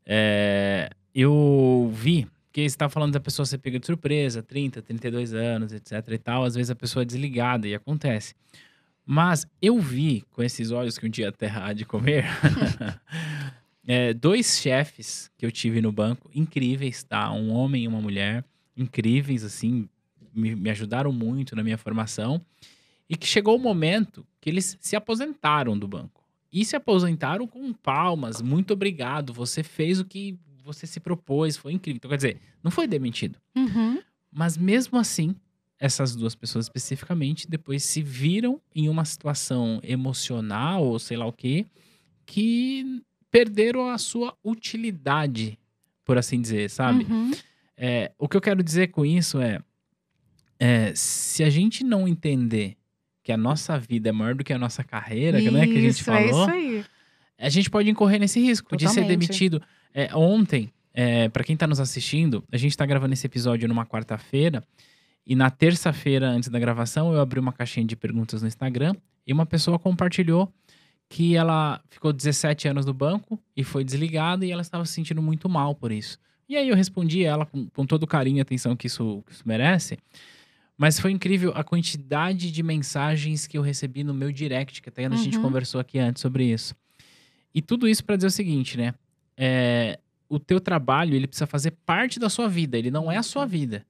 [0.05, 5.33] É, eu vi que você estava falando da pessoa ser pega de surpresa, 30, 32
[5.33, 6.45] anos, etc e tal.
[6.45, 8.35] Às vezes a pessoa é desligada e acontece.
[9.05, 12.25] Mas eu vi com esses olhos que um dia a terra há de comer,
[13.85, 17.33] é, dois chefes que eu tive no banco, incríveis, tá?
[17.33, 18.45] Um homem e uma mulher,
[18.77, 19.89] incríveis, assim,
[20.33, 22.41] me, me ajudaram muito na minha formação.
[23.09, 26.23] E que chegou o momento que eles se aposentaram do banco.
[26.53, 28.41] E se aposentaram com palmas.
[28.41, 29.33] Muito obrigado.
[29.33, 31.57] Você fez o que você se propôs.
[31.57, 31.97] Foi incrível.
[31.97, 33.39] Então, quer dizer, não foi demitido.
[34.31, 35.35] Mas mesmo assim,
[35.79, 41.33] essas duas pessoas especificamente depois se viram em uma situação emocional ou sei lá o
[41.33, 41.67] quê,
[42.25, 45.59] que perderam a sua utilidade,
[46.05, 47.05] por assim dizer, sabe?
[47.05, 47.33] Uhum.
[47.77, 49.61] É, o que eu quero dizer com isso é,
[50.59, 52.77] é, se a gente não entender
[53.23, 55.79] que a nossa vida é maior do que a nossa carreira, que não é que
[55.79, 56.85] a gente Isso, é falou, isso aí.
[57.39, 59.19] a gente pode incorrer nesse risco de ser Totalmente.
[59.19, 59.63] demitido.
[59.95, 63.85] É, ontem, é, para quem tá nos assistindo, a gente tá gravando esse episódio numa
[63.87, 64.63] quarta-feira.
[65.27, 68.95] E na terça-feira, antes da gravação, eu abri uma caixinha de perguntas no Instagram
[69.27, 70.53] e uma pessoa compartilhou
[71.09, 75.21] que ela ficou 17 anos no banco e foi desligada e ela estava se sentindo
[75.23, 76.19] muito mal por isso.
[76.49, 79.33] E aí eu respondi ela com, com todo o carinho e atenção que isso, que
[79.33, 79.99] isso merece.
[80.77, 85.07] Mas foi incrível a quantidade de mensagens que eu recebi no meu direct, que até
[85.07, 85.43] a gente Uhum.
[85.43, 86.75] conversou aqui antes sobre isso.
[87.55, 88.95] E tudo isso para dizer o seguinte, né?
[89.45, 93.23] É, o teu trabalho, ele precisa fazer parte da sua vida, ele não é a
[93.23, 93.85] sua vida.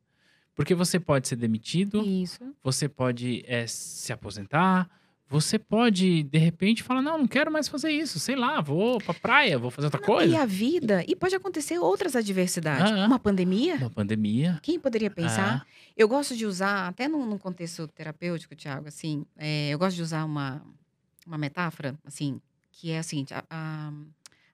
[0.55, 2.43] Porque você pode ser demitido, Isso.
[2.63, 4.89] você pode é, se aposentar,
[5.29, 9.15] você pode, de repente, falar: não, não quero mais fazer isso, sei lá, vou pra
[9.15, 10.43] praia, vou fazer outra E coisa.
[10.43, 12.93] a vida, e pode acontecer outras adversidades.
[12.93, 13.07] Ah.
[13.07, 14.59] Uma pandemia, Uma pandemia.
[14.63, 15.65] quem poderia pensar?
[15.65, 19.97] Ah, Eu gosto de usar, até num, num contexto terapêutico, Tiago, assim, é, eu gosto
[19.97, 20.63] de usar uma,
[21.27, 22.41] uma metáfora, assim,
[22.71, 23.93] que é a seguinte: a- a-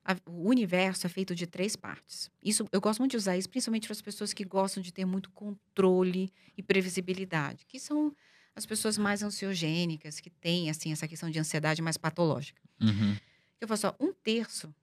[0.09, 2.31] a- o universo é feito de três partes.
[2.45, 5.05] Isso, eu gosto muito de usar isso, principalmente para as pessoas que gostam de ter
[5.07, 8.15] muito controle e previsibilidade, que são
[8.57, 12.63] as pessoas mais ansiogênicas, que têm, assim, essa questão de ansiedade mais patológica.
[12.81, 13.19] uhum.
[13.61, 14.75] Eu falo só, um terço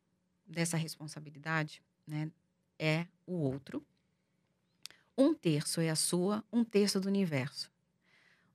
[0.46, 2.32] dessa responsabilidade, né,
[2.80, 3.86] é o outro.
[5.18, 7.72] Um terço é a sua, um terço do universo.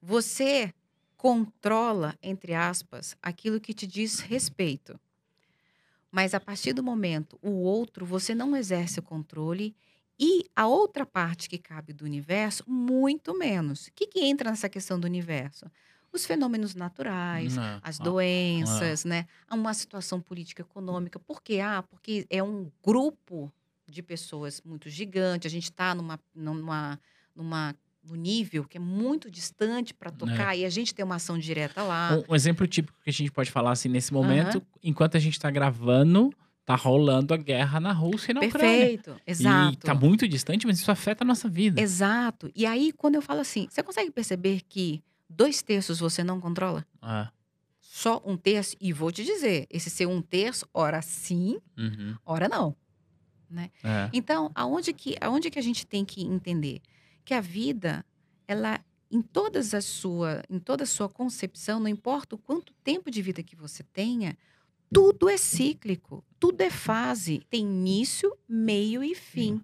[0.02, 0.74] Você
[1.16, 5.00] controla, entre aspas, aquilo que te diz respeito.
[6.10, 9.74] Mas a partir do momento, o outro, você não exerce o controle
[10.18, 13.86] e a outra parte que cabe do universo, muito menos.
[13.86, 15.64] O que, que entra nessa questão do universo?
[16.12, 19.26] Os fenômenos naturais, Não, as ó, doenças, né?
[19.50, 21.18] Uma situação política econômica.
[21.18, 21.60] Por quê?
[21.60, 23.50] Ah, porque é um grupo
[23.88, 25.46] de pessoas muito gigante.
[25.46, 27.00] A gente está numa, numa,
[27.34, 31.38] numa, num nível que é muito distante para tocar e a gente tem uma ação
[31.38, 32.18] direta lá.
[32.28, 35.38] Um, um exemplo típico que a gente pode falar assim nesse momento, enquanto a gente
[35.38, 36.32] tá gravando,
[36.64, 38.78] tá rolando a guerra na Rússia e na Ucrânia.
[38.78, 39.74] Perfeito, exato.
[39.74, 41.80] E tá muito distante, mas isso afeta a nossa vida.
[41.80, 42.50] Exato.
[42.54, 46.86] E aí, quando eu falo assim, você consegue perceber que dois terços você não controla?
[47.02, 47.30] Ah,
[47.80, 48.76] Só um terço?
[48.80, 52.74] E vou te dizer, esse ser um terço, ora sim, uhum, ora não.
[53.84, 54.08] é.
[54.12, 56.80] Então, aonde que, aonde que a gente tem que entender?
[57.30, 58.04] Que a vida,
[58.48, 63.08] ela, em, todas a sua, em toda a sua concepção, não importa o quanto tempo
[63.08, 64.36] de vida que você tenha,
[64.92, 67.40] tudo é cíclico, tudo é fase.
[67.48, 69.62] Tem início, meio e fim.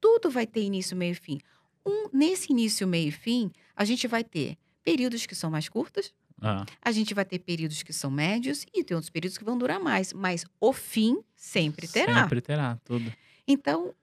[0.00, 1.40] Tudo vai ter início, meio e fim.
[1.86, 6.12] Um, nesse início, meio e fim, a gente vai ter períodos que são mais curtos,
[6.42, 9.56] Ah, a gente vai ter períodos que são médios e tem outros períodos que vão
[9.56, 10.12] durar mais.
[10.12, 12.22] Mas o fim sempre terá.
[12.22, 13.12] Sempre terá, tudo.
[13.46, 13.94] Então,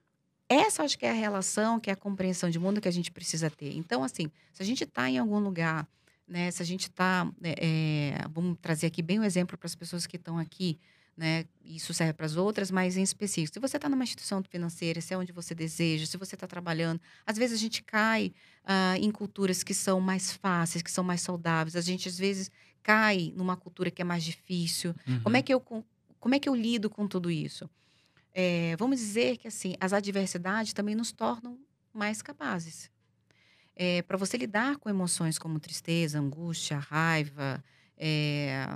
[0.48, 3.10] essa acho que é a relação, que é a compreensão de mundo que a gente
[3.10, 3.76] precisa ter.
[3.76, 5.86] Então, assim, se a gente está em algum lugar,
[6.26, 6.50] né?
[6.50, 7.30] Se a gente está,
[8.32, 10.78] vamos trazer aqui bem o exemplo para as pessoas que estão aqui,
[11.16, 11.44] né?
[11.64, 13.52] Isso serve para as outras, mas em específico.
[13.54, 17.00] Se você está numa instituição financeira, se é onde você deseja, se você está trabalhando,
[17.26, 18.32] às vezes a gente cai
[18.64, 21.74] ah, em culturas que são mais fáceis, que são mais saudáveis.
[21.76, 22.50] A gente às vezes
[22.82, 24.94] cai numa cultura que é mais difícil.
[25.22, 25.82] Como é que eu com-
[26.20, 27.68] como é que eu lido com tudo isso?
[28.34, 31.58] É, vamos dizer que assim as adversidades também nos tornam
[31.92, 32.90] mais capazes.
[34.06, 37.62] Para você lidar com emoções como tristeza, angústia, raiva,
[37.96, 38.66] é,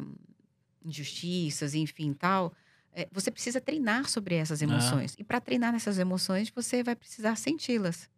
[0.85, 2.55] injustiças, enfim, tal,
[2.93, 5.15] é, você precisa treinar sobre essas emoções.
[5.19, 8.09] E para treinar nessas emoções, você vai precisar senti-las.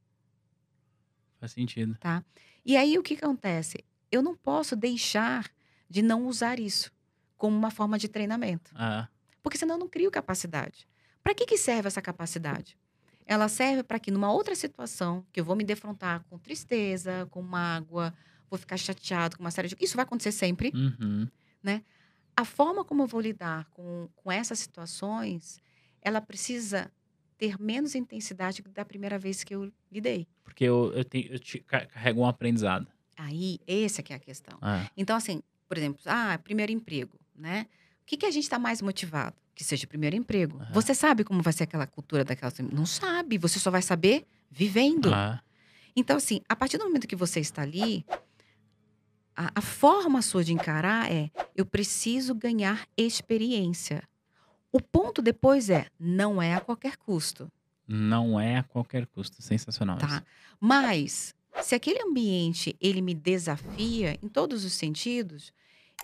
[1.39, 1.97] Faz sentido.
[2.65, 3.85] E aí o que acontece?
[4.11, 5.51] Eu não posso deixar
[5.89, 6.91] de não usar isso
[7.37, 8.73] como uma forma de treinamento.
[8.75, 9.09] Ah,
[9.43, 10.89] Porque senão eu não crio capacidade.
[11.25, 12.77] Para que, que serve essa capacidade?
[13.27, 17.41] Ela serve para que numa outra situação, que eu vou me defrontar com tristeza, com
[17.43, 18.13] mágoa,
[18.51, 19.77] vou ficar chateado com uma série de...
[19.81, 20.71] Isso vai acontecer sempre.
[20.75, 21.27] uhum.
[22.37, 25.61] A forma como eu vou lidar com, com essas situações,
[26.03, 26.91] ela precisa
[27.39, 30.27] ter menos intensidade da primeira vez que eu lidei.
[30.43, 32.89] Porque eu, eu, tenho, eu te- ca- carrego um aprendizado.
[33.17, 34.59] Aí, essa que é a questão.
[34.61, 37.67] Ah, Então, assim, por exemplo, ah, primeiro emprego, né?
[38.03, 39.37] O que, que a gente está mais motivado?
[39.55, 40.59] Que seja o primeiro emprego.
[40.59, 40.73] Aham.
[40.73, 42.53] Você sabe como vai ser aquela cultura daquela...
[42.73, 45.13] Não sabe, você só vai saber vivendo.
[45.15, 45.43] ah,
[45.95, 48.05] Então, assim, a partir do momento que você está ali,
[49.37, 54.03] a, a forma sua de encarar é: eu preciso ganhar experiência.
[54.73, 57.51] O ponto depois é: não é a qualquer custo,
[57.87, 59.43] não é a qualquer custo.
[59.43, 60.07] Sensacional tá?
[60.07, 60.23] isso.
[60.61, 65.53] Mas, se aquele ambiente ele me desafia em todos os sentidos,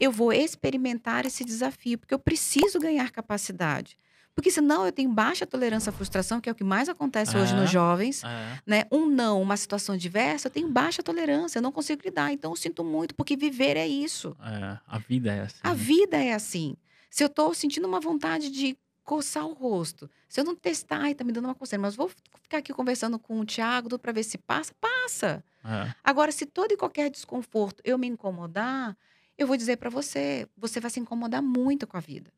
[0.00, 3.96] eu vou experimentar esse desafio, porque eu preciso ganhar capacidade.
[4.34, 7.54] Porque senão eu tenho baixa tolerância à frustração, que é o que mais acontece hoje
[7.54, 8.22] nos jovens.
[8.24, 8.84] Ah, né?
[8.90, 12.32] Um não, uma situação diversa, eu tenho baixa tolerância, eu não consigo lidar.
[12.32, 14.34] Então eu sinto muito, porque viver é isso.
[14.42, 15.58] é, a vida é assim.
[15.62, 15.74] A né?
[15.74, 16.76] vida é assim.
[17.10, 21.14] Se eu tô sentindo uma vontade de coçar o rosto, se eu não testar, ai,
[21.14, 22.08] tá me dando uma coceira, mas vou
[22.40, 25.44] ficar aqui conversando com o Thiago para ver se passa, passa.
[25.62, 28.96] Ah, Agora, se todo e qualquer desconforto eu me incomodar,
[29.40, 32.30] eu vou dizer para você, você vai se incomodar muito com a vida.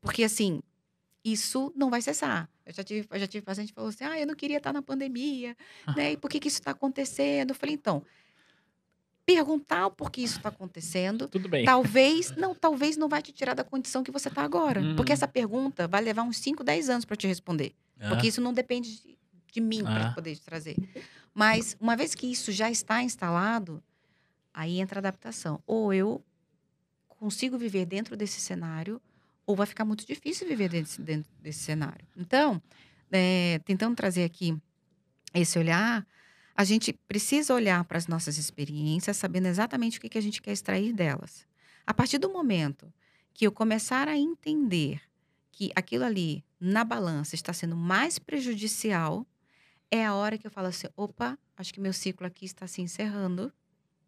[0.00, 0.62] Porque assim,
[1.22, 2.48] isso não vai cessar.
[2.64, 4.72] Eu já tive, eu já tive paciente que falou assim: ah, eu não queria estar
[4.72, 5.54] na pandemia,
[5.94, 6.12] né?
[6.12, 7.50] E por que, que isso está acontecendo?
[7.50, 8.02] Eu falei, então,
[9.26, 11.28] perguntar o porquê isso está acontecendo.
[11.28, 11.64] tudo bem.
[11.64, 14.80] Talvez, não, talvez não vai te tirar da condição que você está agora.
[14.96, 15.14] Porque Uhum.
[15.14, 17.74] essa pergunta vai levar uns 5, 10 anos para te responder.
[18.00, 19.18] Ah, Porque isso não depende de,
[19.52, 20.12] de mim para Ah.
[20.12, 20.76] poder te trazer.
[21.34, 23.82] Mas uma vez que isso já está instalado,
[24.52, 25.62] aí entra a adaptação.
[25.66, 26.24] Ou eu
[27.08, 29.00] consigo viver dentro desse cenário,
[29.46, 32.06] ou vai ficar muito difícil viver dentro, dentro desse cenário.
[32.16, 32.62] Então,
[33.10, 34.56] é, tentando trazer aqui
[35.34, 36.06] esse olhar,
[36.54, 40.40] a gente precisa olhar para as nossas experiências, sabendo exatamente o que, que a gente
[40.40, 41.46] quer extrair delas.
[41.86, 42.92] A partir do momento
[43.32, 45.00] que eu começar a entender
[45.50, 49.26] que aquilo ali na balança está sendo mais prejudicial,
[49.90, 52.80] é a hora que eu falo assim: opa, acho que meu ciclo aqui está se
[52.80, 53.52] encerrando,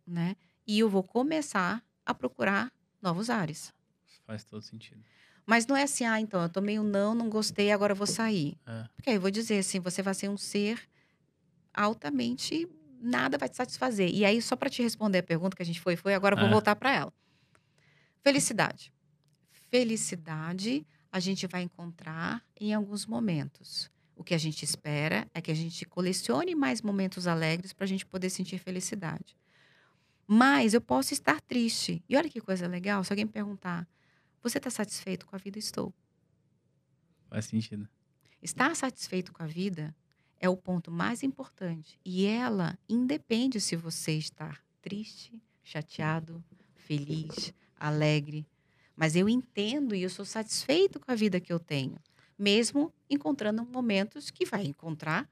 [0.06, 0.36] né?
[0.66, 3.72] E eu vou começar a procurar novos ares.
[4.26, 5.02] Faz todo sentido.
[5.44, 8.06] Mas não é assim, ah, então, eu tomei um não, não gostei, agora eu vou
[8.06, 8.56] sair.
[8.66, 8.88] É.
[8.94, 10.80] Porque aí eu vou dizer assim, você vai ser um ser
[11.74, 12.68] altamente,
[13.00, 14.08] nada vai te satisfazer.
[14.14, 16.38] E aí, só para te responder a pergunta que a gente foi, foi, agora eu
[16.38, 16.52] vou Ah.
[16.52, 17.12] voltar para ela.
[18.22, 18.92] Felicidade.
[19.50, 23.90] Felicidade a gente vai encontrar em alguns momentos.
[24.14, 27.88] O que a gente espera é que a gente colecione mais momentos alegres para a
[27.88, 29.36] gente poder sentir felicidade.
[30.26, 32.02] Mas eu posso estar triste.
[32.08, 33.88] E olha que coisa legal, se alguém me perguntar,
[34.42, 35.58] você está satisfeito com a vida?
[35.58, 35.92] Estou.
[37.28, 37.88] Faz sentido.
[38.42, 39.94] Estar satisfeito com a vida
[40.40, 41.98] é o ponto mais importante.
[42.04, 46.44] E ela independe se você está triste, chateado,
[46.74, 48.46] feliz, alegre.
[48.96, 51.96] Mas eu entendo e eu sou satisfeito com a vida que eu tenho,
[52.36, 55.30] mesmo encontrando momentos que vai encontrar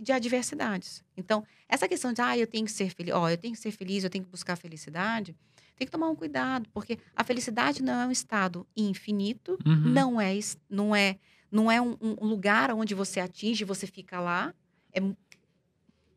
[0.00, 1.02] de adversidades.
[1.16, 3.70] Então, essa questão de, ah, eu tenho que ser feliz, ó, eu tenho que ser
[3.70, 5.34] feliz, eu tenho que buscar felicidade,
[5.76, 9.74] tem que tomar um cuidado, porque a felicidade não é um estado infinito, Uhum.
[9.92, 10.38] não é,
[10.68, 11.18] não é,
[11.50, 14.54] não é um, um lugar onde você atinge você fica lá.
[14.92, 15.00] É,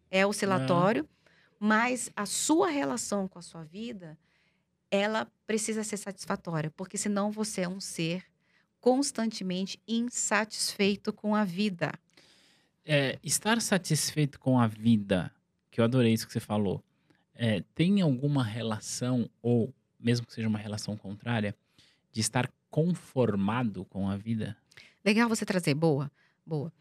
[0.09, 1.07] é oscilatório.
[1.59, 4.17] Mas a sua relação com a sua vida,
[4.91, 6.71] ela precisa ser satisfatória.
[6.71, 8.23] Porque senão você é um ser
[8.79, 11.91] constantemente insatisfeito com a vida.
[12.89, 15.29] É, estar satisfeito com a vida,
[15.69, 16.81] que eu adorei isso que você falou,
[17.35, 21.53] é, tem alguma relação, ou mesmo que seja uma relação contrária,
[22.13, 24.55] de estar conformado com a vida?
[25.03, 25.73] Legal você trazer.
[25.73, 26.09] Boa,
[26.45, 26.71] boa.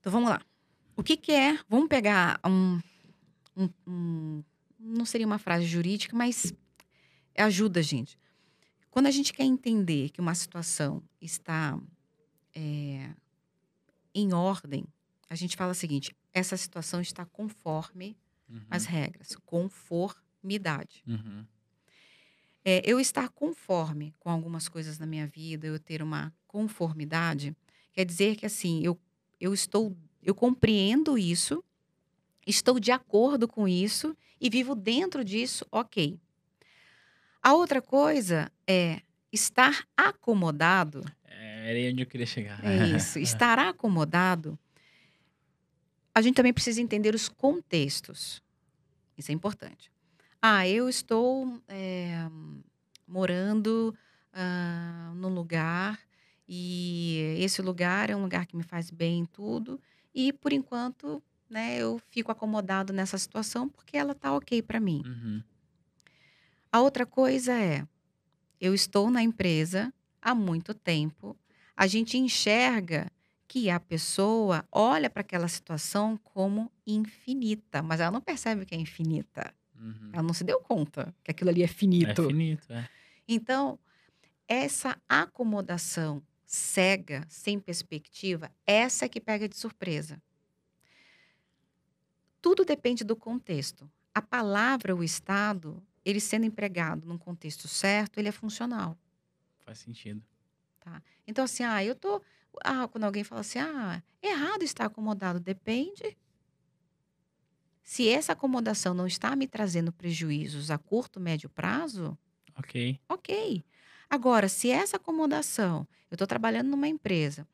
[0.00, 0.42] Então vamos lá.
[0.96, 1.58] O que, que é?
[1.68, 2.80] Vamos pegar um,
[3.56, 4.44] um- um-
[4.78, 6.52] Não seria uma frase jurídica, mas
[7.38, 8.18] ajuda a gente.
[8.90, 11.78] Quando a gente quer entender que uma situação está
[12.54, 13.10] é,
[14.14, 14.84] em ordem,
[15.34, 18.16] a gente fala o seguinte: essa situação está conforme
[18.48, 18.60] Uhum.
[18.70, 21.02] as regras, conformidade.
[21.08, 21.44] Uhum.
[22.64, 27.54] É, eu estar conforme com algumas coisas na minha vida, eu ter uma conformidade,
[27.92, 28.98] quer dizer que assim, eu,
[29.40, 31.62] eu estou, eu compreendo isso,
[32.46, 36.18] estou de acordo com isso e vivo dentro disso, ok.
[37.42, 39.00] A outra coisa é
[39.32, 42.64] estar acomodado É, era aí onde eu queria chegar.
[42.64, 43.18] é isso.
[43.20, 44.58] Estar acomodado.
[46.14, 48.40] A gente também precisa entender os contextos.
[49.18, 49.90] Isso é importante.
[50.40, 52.28] Ah, eu estou é,
[53.06, 53.96] morando
[54.32, 55.98] ah, num lugar
[56.46, 59.80] e esse lugar é um lugar que me faz bem em tudo
[60.14, 65.02] e por enquanto, né, eu fico acomodado nessa situação porque ela tá ok para mim.
[65.04, 65.42] Uhum.
[66.70, 67.86] A outra coisa é,
[68.60, 71.36] eu estou na empresa há muito tempo,
[71.76, 73.10] a gente enxerga
[73.46, 78.78] que a pessoa olha para aquela situação como infinita, mas ela não percebe que é
[78.78, 79.54] infinita.
[79.78, 80.10] Uhum.
[80.12, 82.26] Ela não se deu conta que aquilo ali é É finito.
[82.26, 82.88] finito, é.
[83.28, 83.78] Então,
[84.48, 90.22] essa acomodação cega, sem perspectiva, essa é que pega de surpresa.
[92.40, 93.90] Tudo depende do contexto.
[94.14, 98.96] A palavra, o estado, ele sendo empregado num contexto certo, ele é funcional.
[99.64, 100.22] Faz sentido.
[101.26, 102.20] Então, assim, ah, eu tô.
[102.62, 106.16] Ah, quando alguém fala assim, ah, errado estar acomodado, depende.
[107.82, 112.16] Se essa acomodação não está me trazendo prejuízos a curto, médio prazo,
[112.56, 113.00] Ok.
[113.08, 113.64] Ok.
[114.08, 117.44] Agora, se essa acomodação, eu estou trabalhando numa empresa,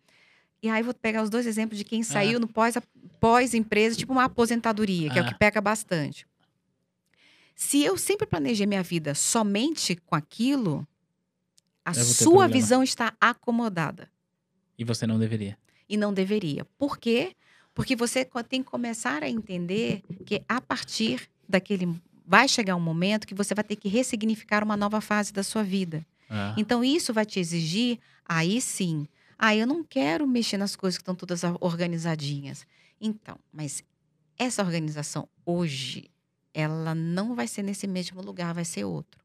[0.62, 2.76] e aí vou pegar os dois exemplos de quem saiu no pós-
[3.18, 5.38] pós-empresa, tipo uma aposentadoria, que é o que Ah.
[5.38, 6.26] pega bastante.
[7.56, 10.86] Se eu sempre planejei minha vida somente com aquilo,
[11.82, 14.10] a sua visão está acomodada.
[14.80, 15.58] E você não deveria.
[15.86, 16.64] E não deveria.
[16.78, 17.36] Por quê?
[17.74, 22.00] Porque você tem que começar a entender que a partir daquele.
[22.26, 25.62] Vai chegar um momento que você vai ter que ressignificar uma nova fase da sua
[25.62, 26.06] vida.
[26.30, 29.06] Ah, Então, isso vai te exigir, aí sim.
[29.36, 32.64] Ah, eu não quero mexer nas coisas que estão todas organizadinhas.
[33.00, 33.82] Então, mas
[34.38, 36.08] essa organização hoje,
[36.54, 39.20] ela não vai ser nesse mesmo lugar, vai ser outro.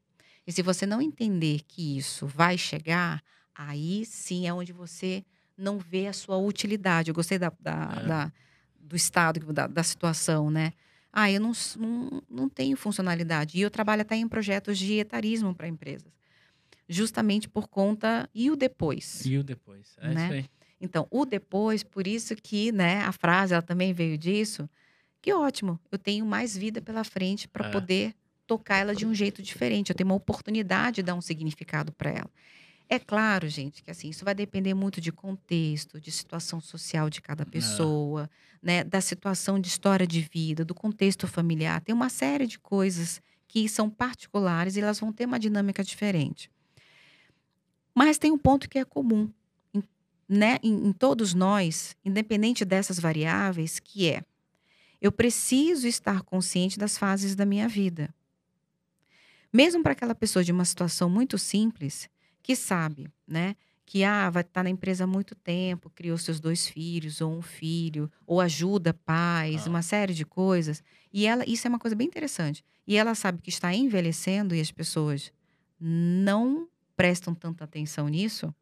[0.46, 3.22] E se você não entender que isso vai chegar,
[3.54, 5.24] aí sim é onde você
[5.56, 7.10] não vê a sua utilidade.
[7.10, 8.06] Eu gostei da, da- É.
[8.06, 8.32] da-
[8.78, 10.72] do estado, da, da situação, né?
[11.12, 13.58] Ah, eu não, não, não tenho funcionalidade.
[13.58, 16.12] E eu trabalho até em projetos de etarismo para empresas.
[16.88, 18.28] Justamente por conta.
[18.34, 19.24] E o depois?
[19.24, 19.96] E o depois.
[19.98, 20.24] É Né?
[20.24, 20.44] isso aí.
[20.80, 24.68] Então, o depois, por isso que né, a frase ela também veio disso.
[25.22, 27.72] Que ótimo, eu tenho mais vida pela frente para É.
[27.72, 28.14] poder
[28.46, 29.88] tocar ela de um jeito diferente.
[29.90, 32.30] Eu tenho uma oportunidade de dar um significado para ela.
[32.88, 37.20] É claro, gente, que assim, isso vai depender muito de contexto, de situação social de
[37.20, 38.30] cada pessoa,
[38.62, 41.80] né, da situação de história de vida, do contexto familiar.
[41.80, 46.48] Tem uma série de coisas que são particulares e elas vão ter uma dinâmica diferente.
[47.92, 49.28] Mas tem um ponto que é comum
[49.74, 49.82] em,
[50.28, 54.22] né, em, em todos nós, independente dessas variáveis, que é
[55.00, 58.14] eu preciso estar consciente das fases da minha vida.
[59.52, 62.08] Mesmo para aquela pessoa de uma situação muito simples,
[62.46, 66.68] que sabe, né, que ah, vai estar na empresa há muito tempo, criou seus dois
[66.68, 69.70] filhos ou um filho, ou ajuda pais, Ah.
[69.70, 70.80] uma série de coisas.
[71.12, 72.64] E ela, isso é uma coisa bem interessante.
[72.86, 75.32] E ela sabe que está envelhecendo e as pessoas
[75.80, 78.54] não prestam tanta atenção nisso,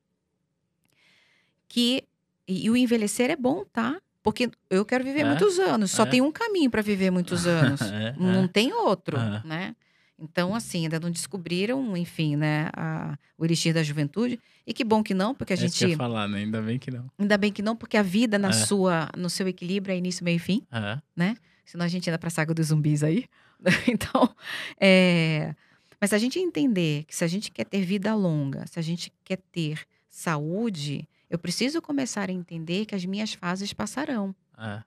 [1.68, 2.04] que
[2.48, 4.00] e, e o envelhecer é bom, tá?
[4.22, 5.24] Porque eu quero viver É?
[5.24, 6.06] muitos anos, só É?
[6.06, 7.82] tem um caminho para viver muitos anos.
[7.82, 8.48] É, Não é.
[8.48, 9.42] tem outro, É.
[9.44, 9.76] né?
[10.18, 14.38] Então, assim, ainda não descobriram, enfim, né, a- o elixir da juventude.
[14.66, 15.98] E que bom que não, porque a É isso que eu gente.
[15.98, 16.38] falar, né?
[16.38, 17.10] Ainda bem que não.
[17.18, 18.52] Ainda bem que não, porque a vida na É.
[18.52, 20.62] sua, no seu equilíbrio é início, meio e fim.
[20.70, 21.34] É.
[21.64, 23.24] Senão a gente anda pra saga dos zumbis aí.
[23.88, 24.34] Então,
[24.80, 25.54] é...
[26.00, 28.82] Mas se a gente entender que se a gente quer ter vida longa, se a
[28.82, 34.82] gente quer ter saúde, eu preciso começar a entender que as minhas fases passarão, É.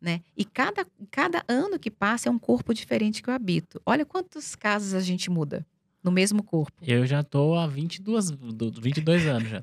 [0.00, 0.20] né?
[0.36, 3.80] E cada, cada ano que passa é um corpo diferente que eu habito.
[3.84, 5.66] Olha quantos casos a gente muda
[6.02, 9.62] no mesmo corpo, Eu já tô há 22, do- 22 anos já.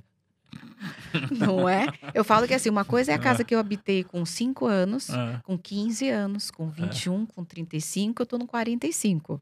[1.31, 1.87] não é?
[2.13, 3.45] Eu falo que assim, uma coisa é a casa Ah.
[3.45, 5.39] que eu habitei com 5 anos, É.
[5.43, 9.41] com 15 anos, com 21, com 35, eu tô no 45.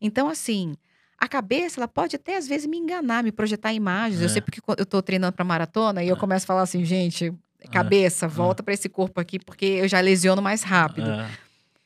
[0.00, 0.74] Então, assim,
[1.18, 4.20] a cabeça, ela pode até às vezes me enganar, me projetar imagens.
[4.20, 4.28] Eu É.
[4.30, 6.18] sei porque eu tô treinando pra maratona e eu É.
[6.18, 7.32] começo a falar assim, gente,
[7.70, 11.10] cabeça, volta pra esse corpo aqui, porque eu já lesiono mais rápido.
[11.10, 11.30] É.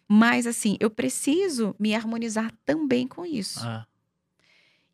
[0.07, 3.66] Mas, assim, eu preciso me harmonizar também com isso.
[3.66, 3.87] É.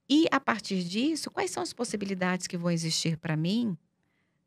[0.09, 3.77] E a partir disso, quais são as possibilidades que vão existir para mim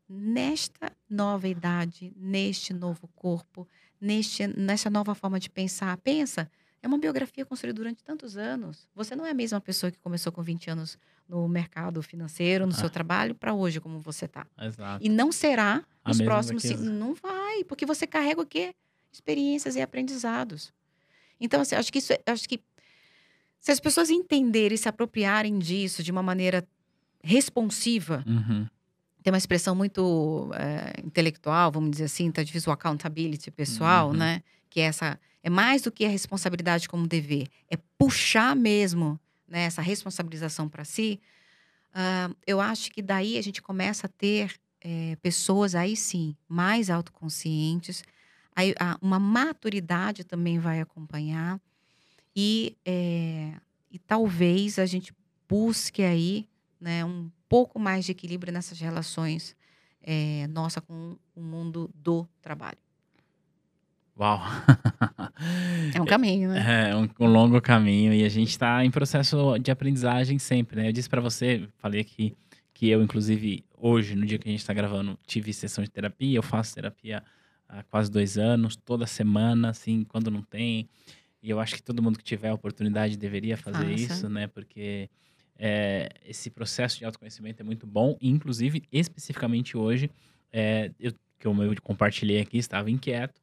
[0.08, 3.68] nesta nova idade, neste novo corpo,
[4.00, 5.96] neste, nessa nova forma de pensar?
[5.98, 6.50] Pensa,
[6.82, 8.88] é uma biografia construída durante tantos anos.
[8.94, 12.72] Você não é a mesma pessoa que começou com 20 anos no mercado financeiro, no
[12.72, 12.76] Ah.
[12.76, 14.46] seu trabalho, para hoje como você está.
[14.60, 15.04] Exato.
[15.04, 16.62] E não será A nos próximos.
[16.62, 18.74] cin- Não vai, porque você carrega o quê?
[19.12, 20.72] Experiências e aprendizados.
[21.40, 22.60] Então, assim, acho que isso, é- acho que
[23.60, 26.66] se as pessoas entenderem e se apropriarem disso de uma maneira
[27.22, 28.66] responsiva, Uhum.
[29.22, 34.14] tem uma expressão muito eh, intelectual, vamos dizer assim, tá difícil o accountability pessoal, Uhum.
[34.16, 34.42] né?
[34.68, 39.18] Que é essa é mais do que a responsabilidade como dever, é puxar mesmo
[39.48, 41.20] né, essa responsabilização para si.
[41.94, 46.90] Ah, eu acho que daí a gente começa a ter eh, pessoas aí sim mais
[46.90, 48.02] autoconscientes,
[48.56, 51.60] aí a- uma maturidade também vai acompanhar
[52.34, 53.52] e eh,
[53.90, 55.12] e talvez a gente
[55.48, 56.48] busque aí
[56.80, 59.54] né, um pouco mais de equilíbrio nessas relações
[60.02, 62.78] eh, nossa com o mundo do trabalho.
[64.18, 64.40] Uau.
[65.94, 66.90] É um caminho, né?
[66.90, 70.88] É um, um longo caminho e a gente está em processo de aprendizagem sempre, né?
[70.88, 72.36] Eu disse para você, falei que,
[72.72, 76.38] que eu, inclusive, hoje, no dia que a gente está gravando, tive sessão de terapia.
[76.38, 77.22] Eu faço terapia
[77.68, 80.88] há quase dois anos, toda semana, assim, quando não tem.
[81.42, 84.46] E eu acho que todo mundo que tiver a oportunidade deveria fazer isso, né?
[84.46, 85.10] Porque
[85.58, 88.16] é, esse processo de autoconhecimento é muito bom.
[88.20, 90.08] E, inclusive, especificamente hoje,
[90.52, 93.41] é, eu, que eu eu compartilhei aqui, estava inquieto.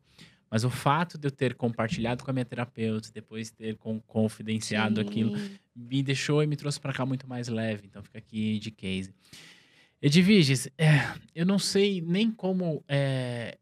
[0.49, 4.99] Mas o fato de eu ter compartilhado com a minha terapeuta, depois ter com, confidenciado
[4.99, 5.51] aquilo, Sim.
[5.75, 7.85] me deixou e me trouxe para cá muito mais leve.
[7.85, 9.13] Então fica aqui de case.
[10.01, 13.57] Edviges, é, eu não sei nem como é,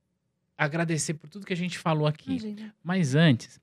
[0.58, 2.32] agradecer por tudo que a gente falou aqui.
[2.32, 2.76] Imagina.
[2.84, 3.60] Mas antes,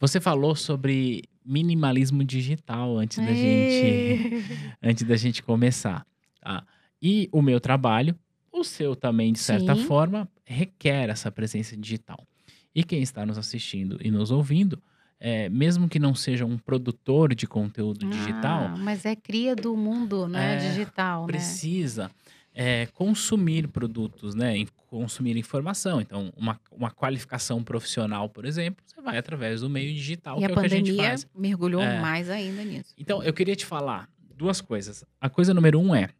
[0.00, 4.44] você falou sobre minimalismo digital antes da gente
[4.82, 6.06] antes da gente começar.
[6.40, 6.66] Tá?
[7.00, 8.18] E o meu trabalho,
[8.50, 9.84] o seu também, de certa Sim.
[9.84, 12.26] forma, requer essa presença digital.
[12.74, 14.82] E quem está nos assistindo e nos ouvindo,
[15.20, 19.76] é, mesmo que não seja um produtor de conteúdo digital, Ah, mas é cria do
[19.76, 20.54] mundo, né?
[20.54, 21.26] É, digital, né?
[21.28, 22.10] precisa
[22.52, 24.54] é, consumir produtos, né?
[24.88, 26.00] Consumir informação.
[26.00, 30.44] Então, uma, uma qualificação profissional, por exemplo, você vai através do meio digital, E que
[30.44, 31.26] a é o que a gente pandemia faz.
[31.34, 32.00] mergulhou É.
[32.00, 32.92] mais ainda nisso.
[32.98, 35.04] Então, eu queria te falar duas coisas.
[35.20, 36.10] A coisa número um é,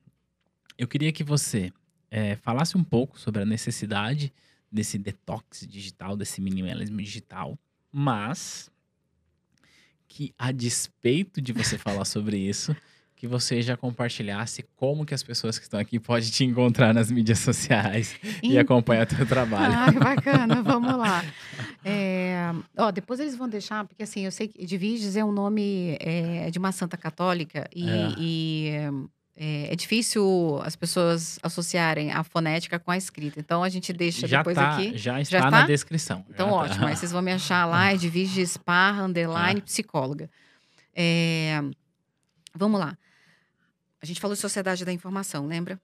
[0.78, 1.72] eu queria que você
[2.10, 4.32] eh, falasse um pouco sobre a necessidade
[4.74, 7.56] desse detox digital, desse minimalismo digital,
[7.92, 8.68] mas
[10.08, 12.76] que, a despeito de você falar sobre isso,
[13.14, 17.10] que você já compartilhasse como que as pessoas que estão aqui podem te encontrar nas
[17.10, 19.72] mídias sociais e, e acompanhar teu trabalho.
[19.72, 21.24] Ah, bacana, vamos lá.
[21.84, 25.96] É, ó, depois eles vão deixar, porque assim, eu sei que Edviges é um nome
[26.00, 28.14] é, de uma santa católica e, é.
[28.18, 28.70] e
[29.36, 33.40] é, é, difícil as pessoas associarem a fonética com a escrita.
[33.40, 34.96] Então a gente deixa já depois tá, aqui.
[34.96, 35.66] Já está já na tá?
[35.66, 36.24] descrição.
[36.30, 36.54] Então tá.
[36.54, 36.80] ótimo.
[36.80, 36.88] Tá.
[36.88, 40.30] Aí vocês vão me achar lá, Edviges Parra, underline, psicóloga.
[40.94, 41.60] É,
[42.54, 42.96] vamos lá.
[44.00, 45.80] A gente falou de sociedade da informação, lembra?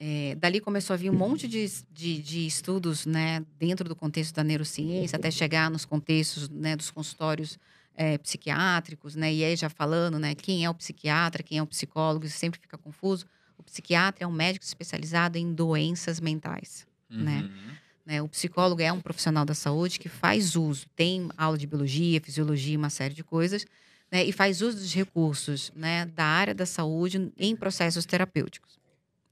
[0.00, 4.34] É, dali começou a vir um monte de, de, de, estudos né, dentro do contexto
[4.34, 7.58] da neurociência, até chegar nos contextos né, dos consultórios
[7.98, 11.66] é, psiquiátricos, né, e aí já falando né, quem é o psiquiatra, quem é o
[11.66, 13.26] psicólogo, isso sempre fica confuso.
[13.58, 16.86] O psiquiatra é um médico especializado em doenças mentais.
[17.10, 17.40] Né?
[17.40, 17.48] Uhum.
[17.48, 17.78] Né?
[18.06, 22.20] Né, o psicólogo é um profissional da saúde que faz uso, tem aula de biologia,
[22.20, 23.66] fisiologia, uma série de coisas,
[24.12, 28.78] né, e faz uso dos recursos né, da área da saúde em processos terapêuticos.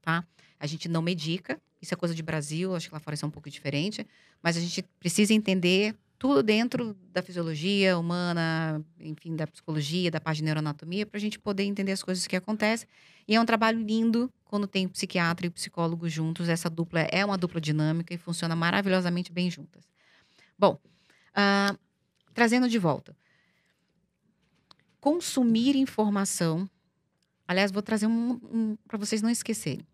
[0.01, 0.25] Tá?
[0.59, 3.27] A gente não medica, isso é coisa de Brasil, acho que lá fora isso é
[3.27, 4.05] um pouco diferente,
[4.43, 10.37] mas a gente precisa entender tudo dentro da fisiologia humana, enfim, da psicologia, da parte
[10.37, 12.87] de neuroanatomia, para a gente poder entender as coisas que acontecem.
[13.27, 16.49] E é um trabalho lindo quando tem psiquiatra e psicólogo juntos.
[16.49, 19.83] Essa dupla é uma dupla dinâmica e funciona maravilhosamente bem juntas.
[20.57, 20.79] Bom,
[21.33, 21.77] uh,
[22.33, 23.15] trazendo de volta
[25.07, 26.69] consumir informação.
[27.47, 29.87] Aliás, vou trazer um, um para vocês não esquecerem.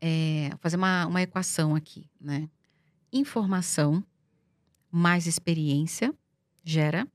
[0.00, 2.48] É, fazer uma, uma equação aqui, né?
[3.12, 4.04] Informação
[4.90, 6.14] mais experiência
[6.64, 7.06] gera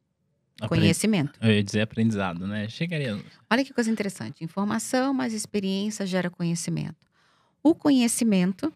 [0.67, 1.39] conhecimento.
[1.41, 2.67] Eu ia dizer aprendizado, né?
[2.69, 3.19] Chegaria.
[3.49, 4.43] Olha que coisa interessante.
[4.43, 7.05] Informação mais experiência gera conhecimento.
[7.61, 8.71] O conhecimento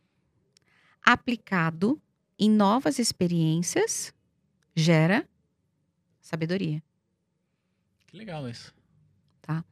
[1.04, 2.02] aplicado
[2.40, 4.14] em novas experiências
[4.76, 5.28] gera
[6.22, 6.84] sabedoria.
[8.08, 8.74] Que legal isso.
[9.42, 9.64] Tá?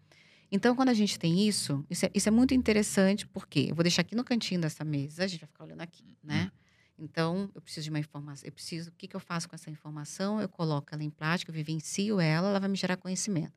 [0.51, 3.83] Então, quando a gente tem isso, isso é, isso é muito interessante, porque eu vou
[3.83, 6.51] deixar aqui no cantinho dessa mesa, a gente vai ficar olhando aqui, né?
[6.53, 6.64] Hum.
[6.97, 9.69] Então, eu preciso de uma informação, eu preciso, o que, que eu faço com essa
[9.69, 10.39] informação?
[10.41, 13.53] Eu coloco ela em prática, eu vivencio ela, ela vai me gerar conhecimento.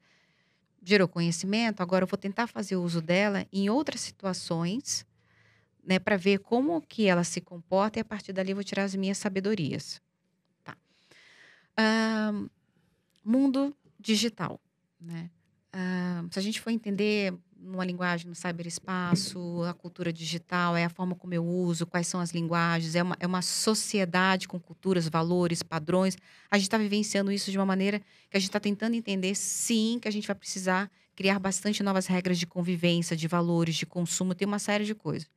[0.83, 5.07] Gerou conhecimento, agora eu vou tentar fazer uso dela em outras situações,
[5.85, 8.85] né, para ver como que ela se comporta e a partir dali eu vou tirar
[8.85, 10.03] as minhas sabedorias.
[10.65, 10.77] Tá.
[13.25, 14.61] mundo digital.
[15.01, 15.31] Né?
[16.31, 21.15] Se a gente for entender numa linguagem no cyberespaço, a cultura digital, é a forma
[21.15, 25.63] como eu uso, quais são as linguagens, é uma, é uma sociedade com culturas, valores,
[25.63, 26.17] padrões.
[26.51, 28.01] A gente está vivenciando isso de uma maneira
[28.31, 32.07] que a gente está tentando entender, sim, que a gente vai precisar criar bastante novas
[32.07, 35.29] regras de convivência, de valores, de consumo, tem uma série de coisas.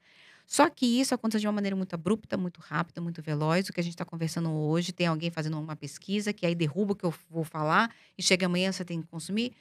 [0.45, 3.69] Só que isso acontece de uma maneira muito abrupta, muito rápida, muito veloz.
[3.69, 6.91] O que a gente está conversando hoje, tem alguém fazendo uma pesquisa que aí derruba
[6.91, 9.53] o que eu vou falar e chega amanhã você tem que consumir.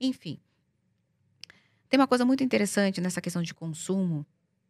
[0.00, 0.40] Enfim.
[1.88, 4.26] Tem uma coisa muito interessante nessa questão de consumo,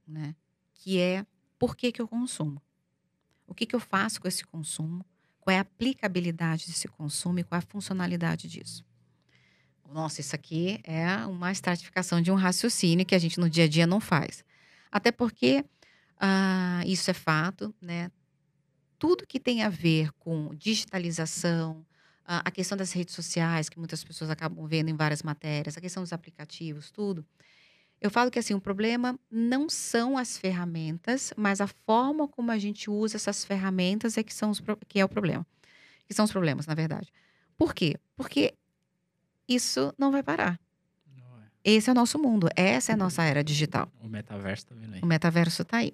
[0.07, 0.35] né?
[0.75, 1.27] Que é
[1.59, 2.62] por que, que eu consumo?
[3.47, 5.05] O que, que eu faço com esse consumo?
[5.41, 8.85] Qual é a aplicabilidade desse consumo e qual é a funcionalidade disso?
[9.91, 13.69] Nossa, isso aqui é uma estratificação de um raciocínio que a gente no dia a
[13.69, 14.45] dia não faz.
[14.93, 15.64] Até porque
[16.21, 18.11] ah, isso é fato, né?
[18.99, 21.86] Tudo que tem a ver com digitalização,
[22.31, 26.03] a questão das redes sociais, que muitas pessoas acabam vendo em várias matérias, a questão
[26.03, 27.25] dos aplicativos, tudo.
[28.01, 32.59] Eu falo que assim, o problema não são as ferramentas, mas a forma como a
[32.59, 35.45] gente usa essas ferramentas é que, são os, que é o problema.
[36.07, 37.11] Que são os problemas, na verdade.
[37.57, 37.97] Por quê?
[38.15, 38.55] Porque
[39.49, 40.61] isso não vai parar.
[41.65, 43.91] Esse é o nosso mundo, essa é a nossa era digital.
[44.01, 45.01] O metaverso tá vindo aí.
[45.03, 45.93] O metaverso tá aí.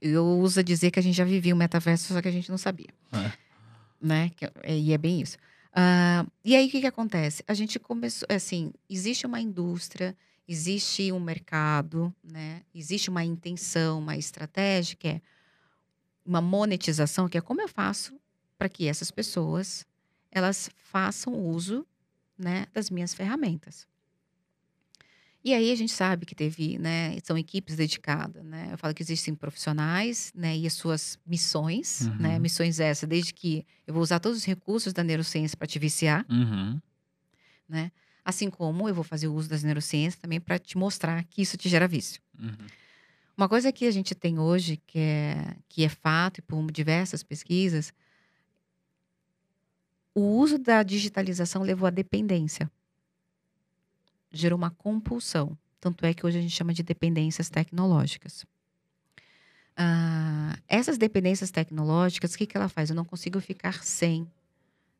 [0.00, 2.58] Eu uso dizer que a gente já vivia o metaverso, só que a gente não
[2.58, 2.88] sabia.
[3.12, 3.47] É.
[4.00, 4.30] Né?
[4.62, 5.36] É, e é bem isso.
[5.68, 7.42] Uh, e aí, o que, que acontece?
[7.46, 10.16] A gente começou, assim, existe uma indústria,
[10.46, 12.62] existe um mercado, né?
[12.74, 15.20] Existe uma intenção, uma estratégia, que é
[16.24, 18.18] uma monetização, que é como eu faço
[18.56, 19.86] para que essas pessoas,
[20.30, 21.86] elas façam uso,
[22.36, 23.86] né, das minhas ferramentas.
[25.48, 28.68] E aí a gente sabe que teve, né, são equipes dedicadas, né?
[28.70, 32.18] Eu falo que existem profissionais, né, e as suas missões, né, uhum.
[32.18, 32.38] né?
[32.38, 36.26] Missões essas, desde que eu vou usar todos os recursos da neurociência para te viciar,
[36.28, 36.78] uhum.
[37.66, 37.90] né?
[38.22, 41.56] Assim como eu vou fazer o uso das neurociências também para te mostrar que isso
[41.56, 42.20] te gera vício.
[42.38, 42.66] Uhum.
[43.34, 47.22] Uma coisa que a gente tem hoje, que é, que é fato, e por diversas
[47.22, 47.90] pesquisas,
[50.14, 52.70] o uso da digitalização levou à dependência
[54.30, 55.56] gerou uma compulsão.
[55.80, 58.44] Tanto é que hoje a gente chama de dependências tecnológicas.
[59.76, 62.90] Ah, essas dependências tecnológicas, o que, que ela faz?
[62.90, 64.26] Eu não consigo ficar sem.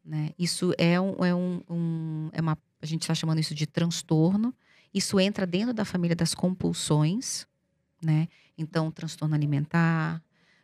[0.04, 0.30] Né?
[0.38, 2.56] Isso é, um, é, um, um é uma.
[2.80, 4.54] A gente está chamando isso de transtorno.
[4.94, 7.46] Isso entra dentro da família das compulsões,
[8.02, 8.28] né?
[8.56, 10.22] Então, transtorno alimentar,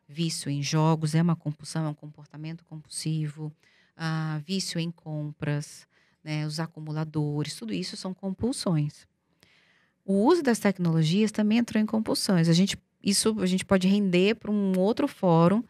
[0.08, 3.52] vício em jogos é uma compulsão, é um comportamento compulsivo,
[3.96, 5.86] ah, vício em compras,
[6.24, 6.46] né?
[6.46, 9.06] os acumuladores, tudo isso são compulsões.
[10.04, 12.48] O uso das tecnologias também entrou em compulsões.
[12.48, 15.62] A gente, isso a gente pode render para um outro fórum,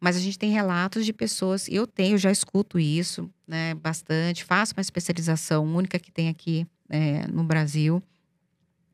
[0.00, 4.74] mas a gente tem relatos de pessoas, eu tenho, já escuto isso, né, bastante, faço
[4.76, 8.02] uma especialização única que tem aqui é, no Brasil,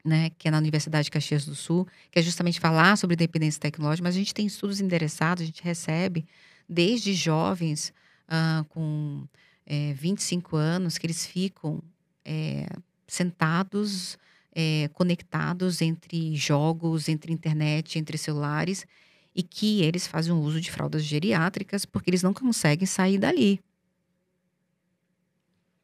[0.04, 3.60] né, que é na Universidade de Caxias do Sul, que é justamente falar sobre dependência
[3.60, 6.24] tecnológica, mas a gente tem estudos endereçados, a gente recebe
[6.68, 7.92] desde jovens
[8.28, 9.26] uh, com
[9.72, 11.80] é, 25 anos, que eles ficam
[12.24, 12.66] é,
[13.06, 14.18] sentados,
[14.52, 18.84] é, conectados entre jogos, entre internet, entre celulares,
[19.32, 23.60] e que eles fazem uso de fraldas geriátricas porque eles não conseguem sair dali.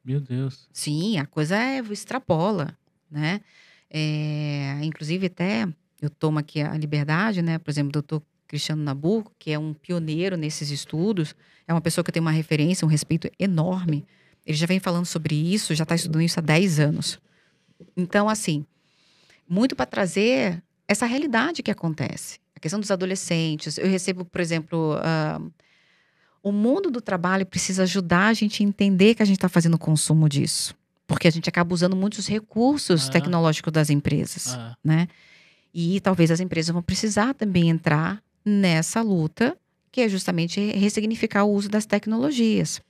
[0.03, 0.67] Meu Deus.
[0.73, 2.77] Sim, a coisa é, extrapola,
[3.09, 3.39] né?
[3.89, 5.65] É, inclusive, até
[6.01, 7.57] eu tomo aqui a liberdade, né?
[7.57, 11.35] Por exemplo, o doutor Cristiano Nabuco, que é um pioneiro nesses estudos,
[11.67, 14.05] é uma pessoa que eu tenho uma referência, um respeito enorme.
[14.45, 17.19] Ele já vem falando sobre isso, já está estudando isso há 10 anos.
[17.95, 18.65] Então, assim,
[19.47, 22.39] muito para trazer essa realidade que acontece.
[22.55, 23.77] A questão dos adolescentes.
[23.77, 25.51] Eu recebo, por exemplo, uh,
[26.41, 29.77] o mundo do trabalho precisa ajudar a gente a entender que a gente está fazendo
[29.77, 30.73] consumo disso.
[31.05, 33.11] Porque a gente acaba usando muitos recursos ah.
[33.11, 34.75] tecnológicos das empresas, ah.
[34.83, 35.07] né?
[35.73, 39.57] E talvez as empresas vão precisar também entrar nessa luta,
[39.91, 42.81] que é justamente ressignificar o uso das tecnologias.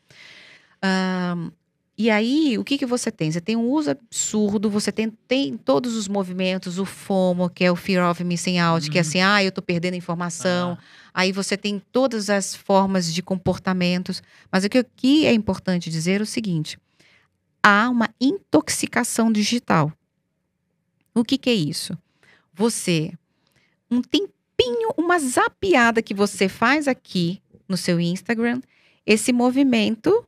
[0.83, 1.51] Um,
[1.97, 3.31] e aí, o que, que você tem?
[3.31, 7.71] Você tem um uso absurdo, você tem, tem todos os movimentos, o FOMO, que é
[7.71, 8.91] o Fear of Missing Out, uhum.
[8.91, 9.07] que é uhum.
[9.07, 10.77] assim, ah, eu tô perdendo informação.
[10.79, 10.83] Ah.
[11.11, 14.21] Aí você tem todas as formas de comportamentos.
[14.51, 16.77] Mas o que aqui é importante dizer é o seguinte:
[17.63, 19.91] há uma intoxicação digital.
[21.15, 21.97] O que, que é isso?
[22.53, 23.11] Você,
[23.89, 24.36] um tempinho,
[24.97, 28.61] uma zapiada que você faz aqui no seu Instagram,
[29.05, 30.25] esse movimento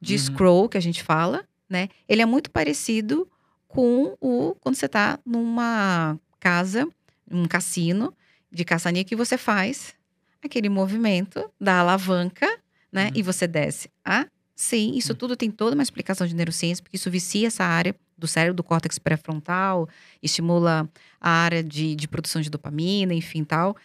[0.00, 0.18] de uhum.
[0.18, 1.88] scroll que a gente fala, né?
[2.08, 3.28] Ele é muito parecido
[3.68, 6.88] com o quando você está numa casa,
[7.30, 8.14] um cassino
[8.50, 9.94] de caçaninha que você faz
[10.42, 12.46] aquele movimento da alavanca,
[12.90, 13.06] né?
[13.06, 13.12] Uhum.
[13.14, 15.16] E você desce a Sim, isso hum.
[15.16, 18.62] tudo tem toda uma explicação de neurociência, porque isso vicia essa área do cérebro, do
[18.62, 19.88] córtex pré-frontal,
[20.22, 20.88] estimula
[21.20, 23.76] a área de, de produção de dopamina, enfim, tal.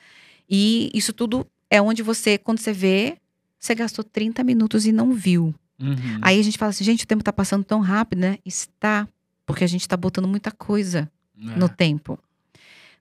[0.50, 3.18] E isso tudo é onde você, quando você vê,
[3.60, 5.54] você gastou 30 minutos e não viu.
[5.80, 6.20] Uhum.
[6.22, 8.38] Aí a gente fala assim, gente, o tempo tá passando tão rápido, né?
[8.46, 9.08] Está,
[9.46, 11.10] porque a gente tá botando muita coisa
[11.40, 11.58] é.
[11.58, 12.20] no tempo.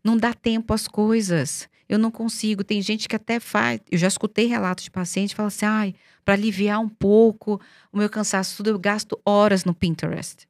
[0.03, 1.69] Não dá tempo às coisas.
[1.89, 2.65] Eu não consigo.
[2.65, 3.81] Tem gente que até faz.
[3.91, 5.95] Eu já escutei relatos de pacientes que falam assim: ai,
[6.25, 7.61] para aliviar um pouco
[7.93, 10.47] o meu cansaço, tudo, eu gasto horas no Pinterest.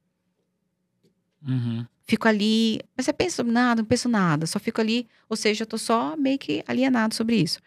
[1.45, 1.85] Uhum.
[2.05, 5.63] Fico ali, mas você pensa sobre nada, não penso nada, só fico ali, ou seja,
[5.63, 7.59] eu tô só meio que alienado sobre isso.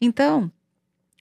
[0.00, 0.50] Então,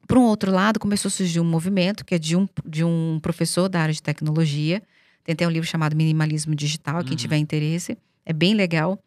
[0.07, 3.19] por um outro lado, começou a surgir um movimento que é de um, de um
[3.21, 4.81] professor da área de tecnologia.
[5.23, 7.03] Tem até um livro chamado Minimalismo Digital, uhum.
[7.03, 7.97] quem tiver interesse.
[8.25, 8.97] É bem legal.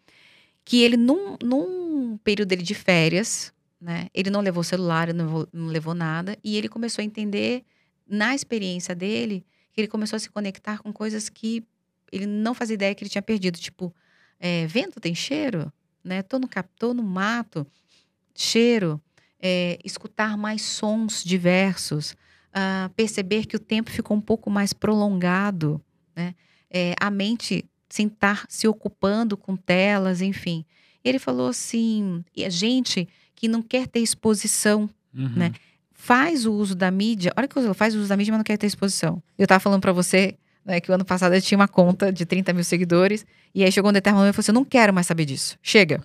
[0.65, 4.07] Que ele, num, num período dele de férias, né?
[4.15, 6.39] Ele não levou celular, não levou, não levou nada.
[6.45, 7.65] E ele começou a entender,
[8.09, 11.65] na experiência dele, que ele começou a se conectar com coisas que
[12.13, 13.59] ele não fazia ideia que ele tinha perdido.
[13.59, 13.93] Tipo,
[14.39, 15.73] é, vento tem cheiro?
[16.05, 16.23] Né?
[16.23, 16.49] Tô, no,
[16.79, 17.67] tô no mato,
[18.35, 19.01] cheiro
[19.43, 22.13] é, escutar mais sons diversos,
[22.53, 25.83] uh, perceber que o tempo ficou um pouco mais prolongado,
[26.15, 26.35] né?
[26.71, 30.65] É, a mente sem estar se ocupando com telas, enfim.
[31.05, 35.29] Ele falou assim: e a gente que não quer ter exposição, uhum.
[35.31, 35.53] né?
[35.91, 37.33] Faz o uso da mídia.
[37.37, 39.23] Olha que eu faz o uso da mídia, mas não quer ter exposição.
[39.37, 42.25] Eu estava falando para você né, que o ano passado eu tinha uma conta de
[42.25, 43.27] 30 mil seguidores.
[43.55, 45.59] E aí chegou um determinado momento e falou assim: eu não quero mais saber disso.
[45.63, 46.01] Chega.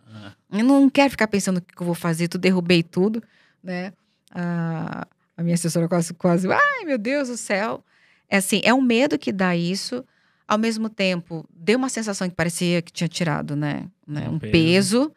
[0.51, 0.59] Uhum.
[0.59, 3.21] Eu não quero ficar pensando o que eu vou fazer, tu derrubei tudo,
[3.63, 3.93] né?
[4.31, 7.83] A, a minha assessora quase, quase, ai meu Deus do céu.
[8.29, 10.03] É assim, é um medo que dá isso.
[10.47, 13.85] Ao mesmo tempo, deu uma sensação que parecia que tinha tirado, né?
[14.07, 14.51] né um, um peso.
[14.51, 15.11] peso.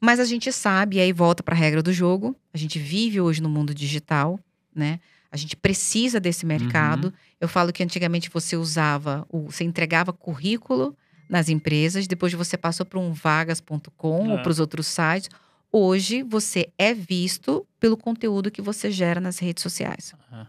[0.00, 2.34] Mas a gente sabe, e aí volta para a regra do jogo.
[2.52, 4.40] A gente vive hoje no mundo digital,
[4.74, 4.98] né?
[5.32, 7.06] A gente precisa desse mercado.
[7.06, 7.12] Uhum.
[7.40, 10.94] Eu falo que antigamente você usava, você entregava currículo
[11.28, 14.42] nas empresas, depois você passou para um vagas.com ou é.
[14.42, 15.30] para os outros sites.
[15.72, 20.12] Hoje você é visto pelo conteúdo que você gera nas redes sociais.
[20.30, 20.46] Uhum.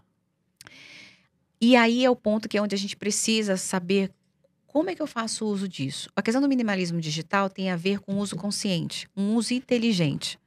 [1.58, 4.12] E aí é o ponto que é onde a gente precisa saber
[4.66, 6.10] como é que eu faço uso disso.
[6.14, 10.38] A questão do minimalismo digital tem a ver com uso consciente, um uso inteligente.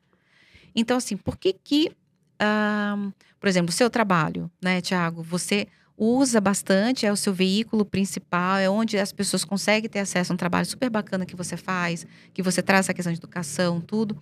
[0.75, 1.91] Então, assim, por que que
[2.39, 5.21] ah, por exemplo, o seu trabalho, né, Tiago?
[5.23, 10.31] Você usa bastante, é o seu veículo principal, é onde as pessoas conseguem ter acesso
[10.31, 13.81] a um trabalho super bacana que você faz, que você traz essa questão de educação,
[13.81, 14.21] tudo.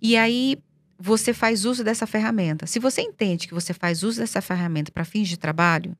[0.00, 0.58] E aí
[0.98, 2.66] você faz uso dessa ferramenta.
[2.66, 5.96] Se você entende que você faz uso dessa ferramenta para fins de trabalho,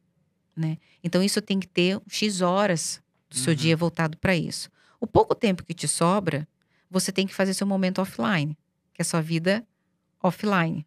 [0.57, 0.79] né?
[1.03, 3.57] Então isso tem que ter X horas do seu Uhum.
[3.57, 4.71] dia voltado para isso.
[5.01, 6.47] O pouco tempo que te sobra,
[6.89, 8.57] você tem que fazer seu momento offline,
[8.95, 9.67] que é a sua vida
[10.23, 10.87] offline.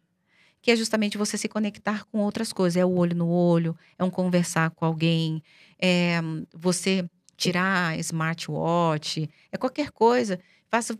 [0.62, 2.76] Que é justamente você se conectar com outras coisas.
[2.76, 5.42] É o olho no olho, é um conversar com alguém,
[5.80, 6.20] é
[6.54, 10.38] você tirar smartwatch, é qualquer coisa.
[10.68, 10.98] Faça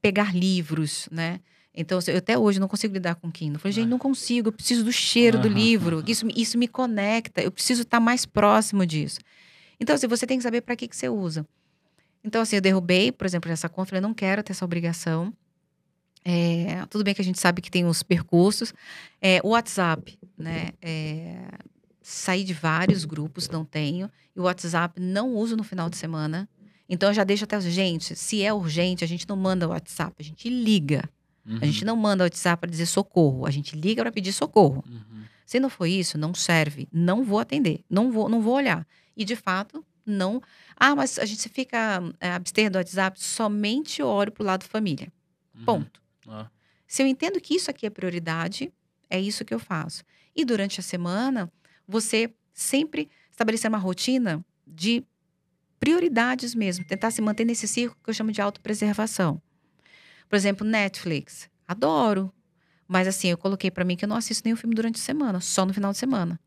[0.00, 1.40] pegar livros, né?
[1.74, 3.54] Então, eu até hoje não consigo lidar com Kindle.
[3.56, 3.88] Eu falei, gente, Ah.
[3.88, 5.54] não consigo, eu preciso do cheiro do Aham.
[5.56, 6.04] livro.
[6.06, 9.18] Isso, me- isso me conecta, eu preciso estar mais próximo disso.
[9.80, 11.46] Então, assim, você tem que saber para que, que você usa.
[12.22, 15.32] Então, assim, eu derrubei, por exemplo, essa conta, falei, não quero ter essa obrigação.
[16.24, 18.72] É, tudo bem que a gente sabe que tem os percursos.
[19.20, 20.70] É, o WhatsApp, né?
[20.80, 21.48] É,
[22.00, 24.10] saí de vários grupos, não tenho.
[24.34, 26.48] E o WhatsApp não uso no final de semana.
[26.88, 27.60] Então, eu já deixo até.
[27.60, 31.08] Gente, se é urgente, a gente não manda WhatsApp, a gente liga.
[31.46, 31.58] Uhum.
[31.60, 34.84] A gente não manda WhatsApp para dizer socorro, a gente liga para pedir socorro.
[34.86, 35.22] Uhum.
[35.44, 36.88] Se não for isso, não serve.
[36.92, 37.84] Não vou atender.
[37.90, 38.86] Não vou, não vou olhar.
[39.16, 40.40] E de fato, não.
[40.76, 45.12] Ah, mas a gente fica é, abster do WhatsApp, somente olho para o lado família.
[45.54, 45.64] Uhum.
[45.64, 46.01] Ponto.
[46.26, 46.50] Ah.
[46.86, 48.72] Se eu entendo que isso aqui é prioridade,
[49.08, 50.04] é isso que eu faço.
[50.34, 51.50] E durante a semana,
[51.86, 55.04] você sempre estabelecer uma rotina de
[55.80, 59.42] prioridades mesmo, tentar se manter nesse círculo que eu chamo de autopreservação.
[60.28, 61.50] Por exemplo, Netflix.
[61.66, 62.32] Adoro.
[62.86, 65.40] Mas assim, eu coloquei pra mim que eu não assisto nenhum filme durante a semana,
[65.40, 66.38] só no final de semana.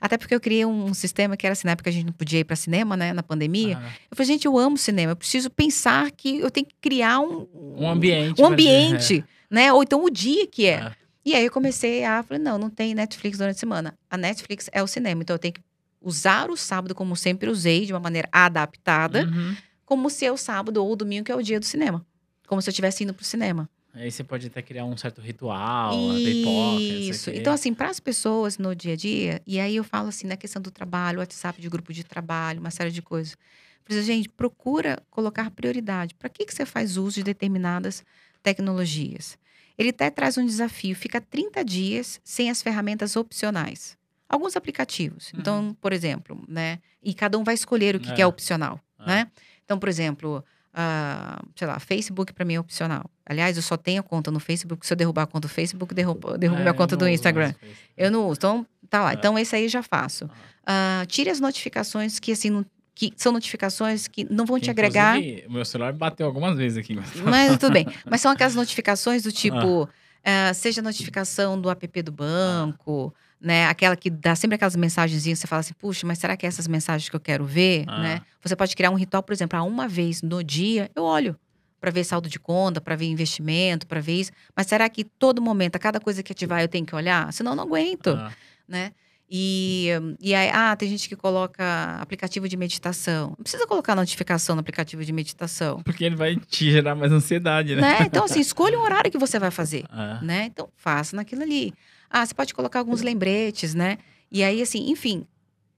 [0.00, 2.38] Até porque eu criei um sistema que era assim, na época a gente não podia
[2.40, 3.78] ir para cinema, né, na pandemia.
[3.82, 3.92] Ah.
[4.10, 7.46] Eu falei, gente, eu amo cinema, eu preciso pensar que eu tenho que criar um,
[7.76, 8.40] Um ambiente.
[8.40, 9.72] um ambiente, né?
[9.72, 10.80] Ou então o dia que é.
[10.82, 10.92] Ah.
[11.24, 13.98] E aí eu comecei a falei, não, não tem Netflix durante a semana.
[14.08, 15.60] A Netflix é o cinema, então eu tenho que
[16.00, 19.56] usar o sábado como sempre usei, de uma maneira adaptada, Uhum.
[19.84, 22.06] como se é o sábado ou o domingo que é o dia do cinema.
[22.46, 23.68] Como se eu estivesse indo pro cinema.
[23.94, 27.30] Aí você pode até criar um certo ritual, pipoca, Isso.
[27.30, 30.36] Então, assim, para as pessoas no dia a dia, e aí eu falo assim, na
[30.36, 33.36] questão do trabalho, WhatsApp de grupo de trabalho, uma série de coisas.
[33.84, 36.14] Falei, gente, procura colocar prioridade.
[36.14, 38.04] Para que, que você faz uso de determinadas
[38.42, 39.38] tecnologias?
[39.76, 43.96] Ele até traz um desafio, fica 30 dias sem as ferramentas opcionais.
[44.28, 45.32] Alguns aplicativos.
[45.32, 45.40] Uhum.
[45.40, 46.80] Então, por exemplo, né?
[47.02, 48.26] E cada um vai escolher o que, que é É.
[48.26, 49.06] opcional, Ah.
[49.06, 49.30] né?
[49.64, 50.44] Então, por exemplo,
[50.80, 53.10] ah, sei lá, Facebook para mim é opcional.
[53.26, 54.86] Aliás, eu só tenho conta no Facebook.
[54.86, 57.52] Se eu derrubar a conta do Facebook, derrubo, derrubo É, minha conta do Instagram.
[57.96, 58.38] Eu não uso.
[58.38, 59.10] Então, tá lá.
[59.10, 59.14] É.
[59.14, 60.30] Então, esse aí já faço.
[60.64, 62.64] Ah, tire as notificações que, assim, não-
[62.94, 65.18] que são notificações que não vão te agregar.
[65.48, 66.96] Meu celular bateu algumas vezes aqui.
[67.24, 67.84] Mas tudo bem.
[68.08, 69.88] Mas são aquelas notificações do tipo,
[70.24, 73.66] ah, seja notificação do app do banco, né?
[73.66, 76.66] Aquela que dá sempre aquelas mensagenzinhas, você fala assim, puxa, mas será que é essas
[76.66, 77.98] mensagens que eu quero ver, Ah.
[78.02, 78.20] né?
[78.42, 81.36] Você pode criar um ritual, por exemplo, ah, uma vez no dia eu olho
[81.80, 84.32] para ver saldo de conta, para ver investimento, para ver isso.
[84.56, 87.32] Mas será que todo momento, a cada coisa que ativar, eu tenho que olhar?
[87.32, 88.32] Senão eu não aguento Ah,
[88.66, 88.90] né?
[89.30, 89.90] E,
[90.20, 91.62] e aí, ah, tem gente que coloca
[92.00, 93.28] aplicativo de meditação.
[93.36, 95.82] Não precisa colocar notificação no aplicativo de meditação.
[95.82, 97.82] porque ele vai te gerar mais ansiedade, né?
[97.82, 97.98] Né?
[98.06, 99.84] Então, assim, escolha um horário que você vai fazer.
[99.90, 100.46] Ah, Né?
[100.46, 101.74] Então, faça naquilo ali.
[102.10, 103.98] Ah, você pode colocar alguns lembretes, né?
[104.30, 105.26] E aí, assim, enfim,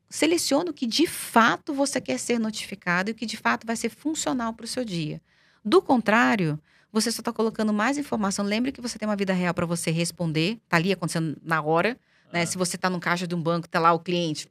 [0.09, 3.77] selecione o que de fato você quer ser notificado e o que de fato vai
[3.77, 5.21] ser funcional para o seu dia.
[5.65, 6.59] Do contrário,
[6.93, 8.45] você só está colocando mais informação.
[8.45, 11.97] Lembre que você tem uma vida real para você responder, tá ali acontecendo na hora,
[12.33, 12.43] né?
[12.43, 12.47] Ah.
[12.47, 14.49] Se você está num caixa de um banco, tá lá o cliente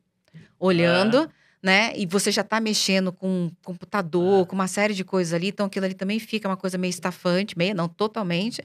[0.60, 1.30] olhando,
[1.61, 1.93] né?
[1.97, 4.45] E você já está mexendo com um computador, Ah.
[4.45, 7.57] com uma série de coisas ali, então aquilo ali também fica uma coisa meio estafante,
[7.57, 8.61] meio, não totalmente.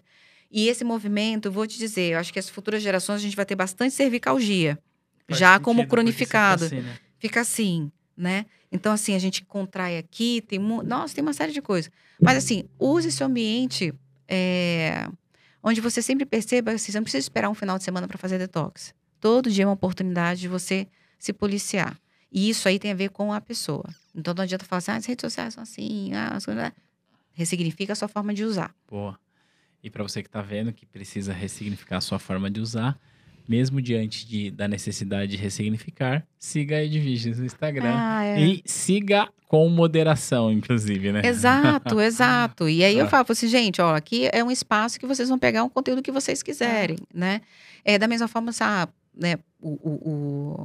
[0.56, 3.34] E esse movimento, eu vou te dizer, eu acho que as futuras gerações a gente
[3.34, 4.78] vai ter bastante cervicalgia,
[5.26, 6.68] faz já sentido, como cronificado.
[6.68, 6.98] fica assim, né?
[7.18, 8.46] Fica assim, né?
[8.70, 11.90] Então, assim, a gente contrai aqui, tem Nossa, tem uma série de coisas.
[12.20, 13.92] Mas, assim, use esse ambiente
[14.28, 15.08] é,
[15.60, 18.38] onde você sempre perceba, assim, você não precisa esperar um final de semana para fazer
[18.38, 18.94] detox.
[19.18, 20.86] Todo dia é uma oportunidade de você
[21.18, 21.98] se policiar.
[22.30, 23.86] E isso aí tem a ver com a pessoa.
[24.14, 26.70] Então, não adianta falar assim, ah, as redes sociais são assim, ah, as coisas...
[27.32, 28.72] Ressignifica a sua forma de usar.
[28.88, 29.18] Boa.
[29.84, 32.98] E para você que tá vendo que precisa ressignificar a sua forma de usar,
[33.46, 37.92] mesmo diante de, da necessidade de ressignificar, siga a Edviges no Instagram.
[37.94, 38.40] Ah, é.
[38.40, 41.20] E siga com moderação, inclusive, né?
[41.22, 42.66] Exato, exato.
[42.66, 43.08] E aí eu Ah.
[43.10, 46.10] falo assim, gente, ó, aqui é um espaço que vocês vão pegar um conteúdo que
[46.10, 47.42] vocês quiserem, né?
[47.84, 49.36] É da mesma forma, sabe, né?
[49.60, 49.90] O, o,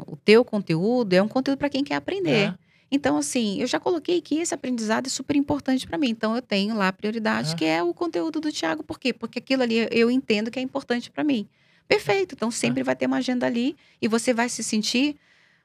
[0.07, 2.31] o, o teu conteúdo é um conteúdo para quem quer aprender.
[2.53, 2.68] É.
[2.91, 6.09] Então, assim, eu já coloquei que esse aprendizado é super importante para mim.
[6.09, 7.55] Então, eu tenho lá a prioridade, É.
[7.55, 8.83] que é o conteúdo do Thiago.
[8.83, 9.13] Por quê?
[9.13, 11.47] Porque aquilo ali eu entendo que é importante para mim.
[11.87, 12.35] Perfeito.
[12.35, 12.51] Então Ah.
[12.51, 15.15] sempre vai ter uma agenda ali e você vai se sentir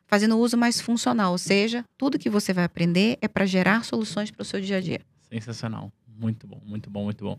[0.07, 1.33] fazendo uso mais funcional.
[1.33, 4.77] Ou seja, tudo que você vai aprender é para gerar soluções para o seu dia
[4.79, 5.01] a dia.
[5.31, 5.93] Sensacional.
[6.19, 7.39] Muito bom, muito bom, muito bom.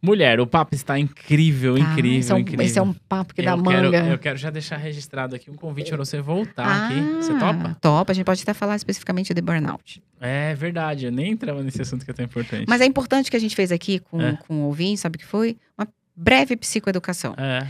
[0.00, 1.80] Mulher, o papo está incrível, Tá?
[1.92, 2.64] incrível, esse é um, incrível.
[2.64, 4.06] Esse é um papo que dá eu quero, manga.
[4.06, 7.00] eu quero já deixar registrado aqui um convite para você voltar ah, aqui.
[7.16, 7.76] Você topa?
[7.80, 8.12] Topa.
[8.12, 10.00] A gente pode até falar especificamente de burnout.
[10.20, 12.64] É verdade, eu nem entrava nesse assunto que é tão importante.
[12.68, 14.32] Mas é importante que a gente fez aqui com, É.
[14.46, 15.56] com o ouvinte, sabe o que foi?
[15.76, 17.34] Uma breve psicoeducação.
[17.36, 17.66] É,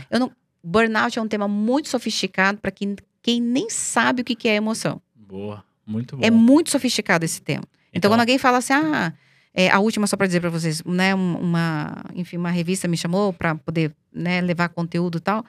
[0.63, 4.55] Burnout é um tema muito sofisticado para quem, quem nem sabe o que que é
[4.55, 5.01] emoção.
[5.15, 6.23] boa, muito bom.
[6.25, 7.63] É muito sofisticado esse tema.
[7.93, 9.13] Então, quando alguém fala assim, ah,
[9.53, 12.95] é, a última só para dizer para vocês, né, um- uma, enfim, uma revista me
[12.97, 15.43] chamou para poder, né, levar conteúdo e tal.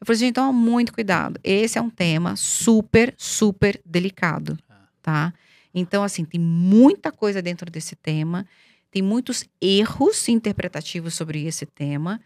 [0.00, 1.38] Eu falei, gente, então muito cuidado.
[1.44, 4.58] Esse é um tema super, super delicado,
[5.02, 5.32] tá?
[5.74, 8.46] Então, assim, tem muita coisa dentro desse tema,
[8.90, 12.20] tem muitos erros interpretativos sobre esse tema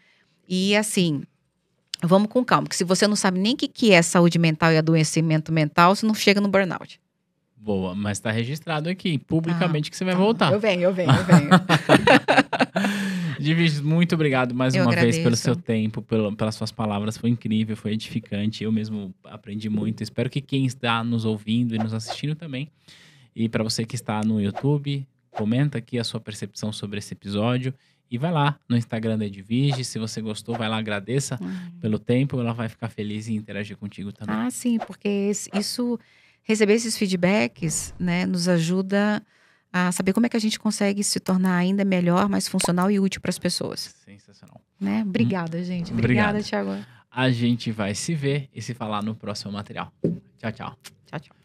[0.47, 1.23] e, assim,
[2.01, 4.71] vamos com calma, porque se você não sabe nem o que, que é saúde mental
[4.71, 6.99] e adoecimento mental, você não chega no burnout.
[7.65, 10.53] Boa, mas tá registrado aqui, publicamente, que você vai Tá, voltar.
[10.53, 11.49] Eu venho, eu venho, eu venho.
[13.41, 15.41] Divis, muito obrigado mais Eu uma vez pelo agradeço.
[15.43, 17.17] seu tempo, pelo, pelas suas palavras.
[17.17, 18.63] Foi incrível, foi edificante.
[18.63, 20.03] Eu mesmo aprendi muito.
[20.03, 22.69] Espero que quem está nos ouvindo e nos assistindo também.
[23.35, 27.73] E para você que está no YouTube, comenta aqui a sua percepção sobre esse episódio.
[28.11, 29.83] E vai lá no Instagram da Edvige.
[29.83, 31.39] Se você gostou, vai lá, agradeça
[31.81, 32.39] pelo tempo.
[32.39, 34.35] Ela vai ficar feliz em interagir contigo também.
[34.35, 35.09] Ah, sim, porque
[35.51, 35.99] isso,
[36.45, 39.21] receber esses feedbacks, né, nos ajuda
[39.73, 42.97] a saber como é que a gente consegue se tornar ainda melhor, mais funcional e
[42.97, 44.61] útil para as pessoas, Sensacional.
[44.79, 45.03] né?
[45.05, 45.91] Obrigada, gente.
[45.91, 46.29] Obrigado.
[46.37, 46.85] Obrigada, Thiago.
[47.11, 49.91] A gente vai se ver e se falar no próximo material.
[50.37, 50.77] Tchau, tchau.
[51.05, 51.44] Tchau, tchau.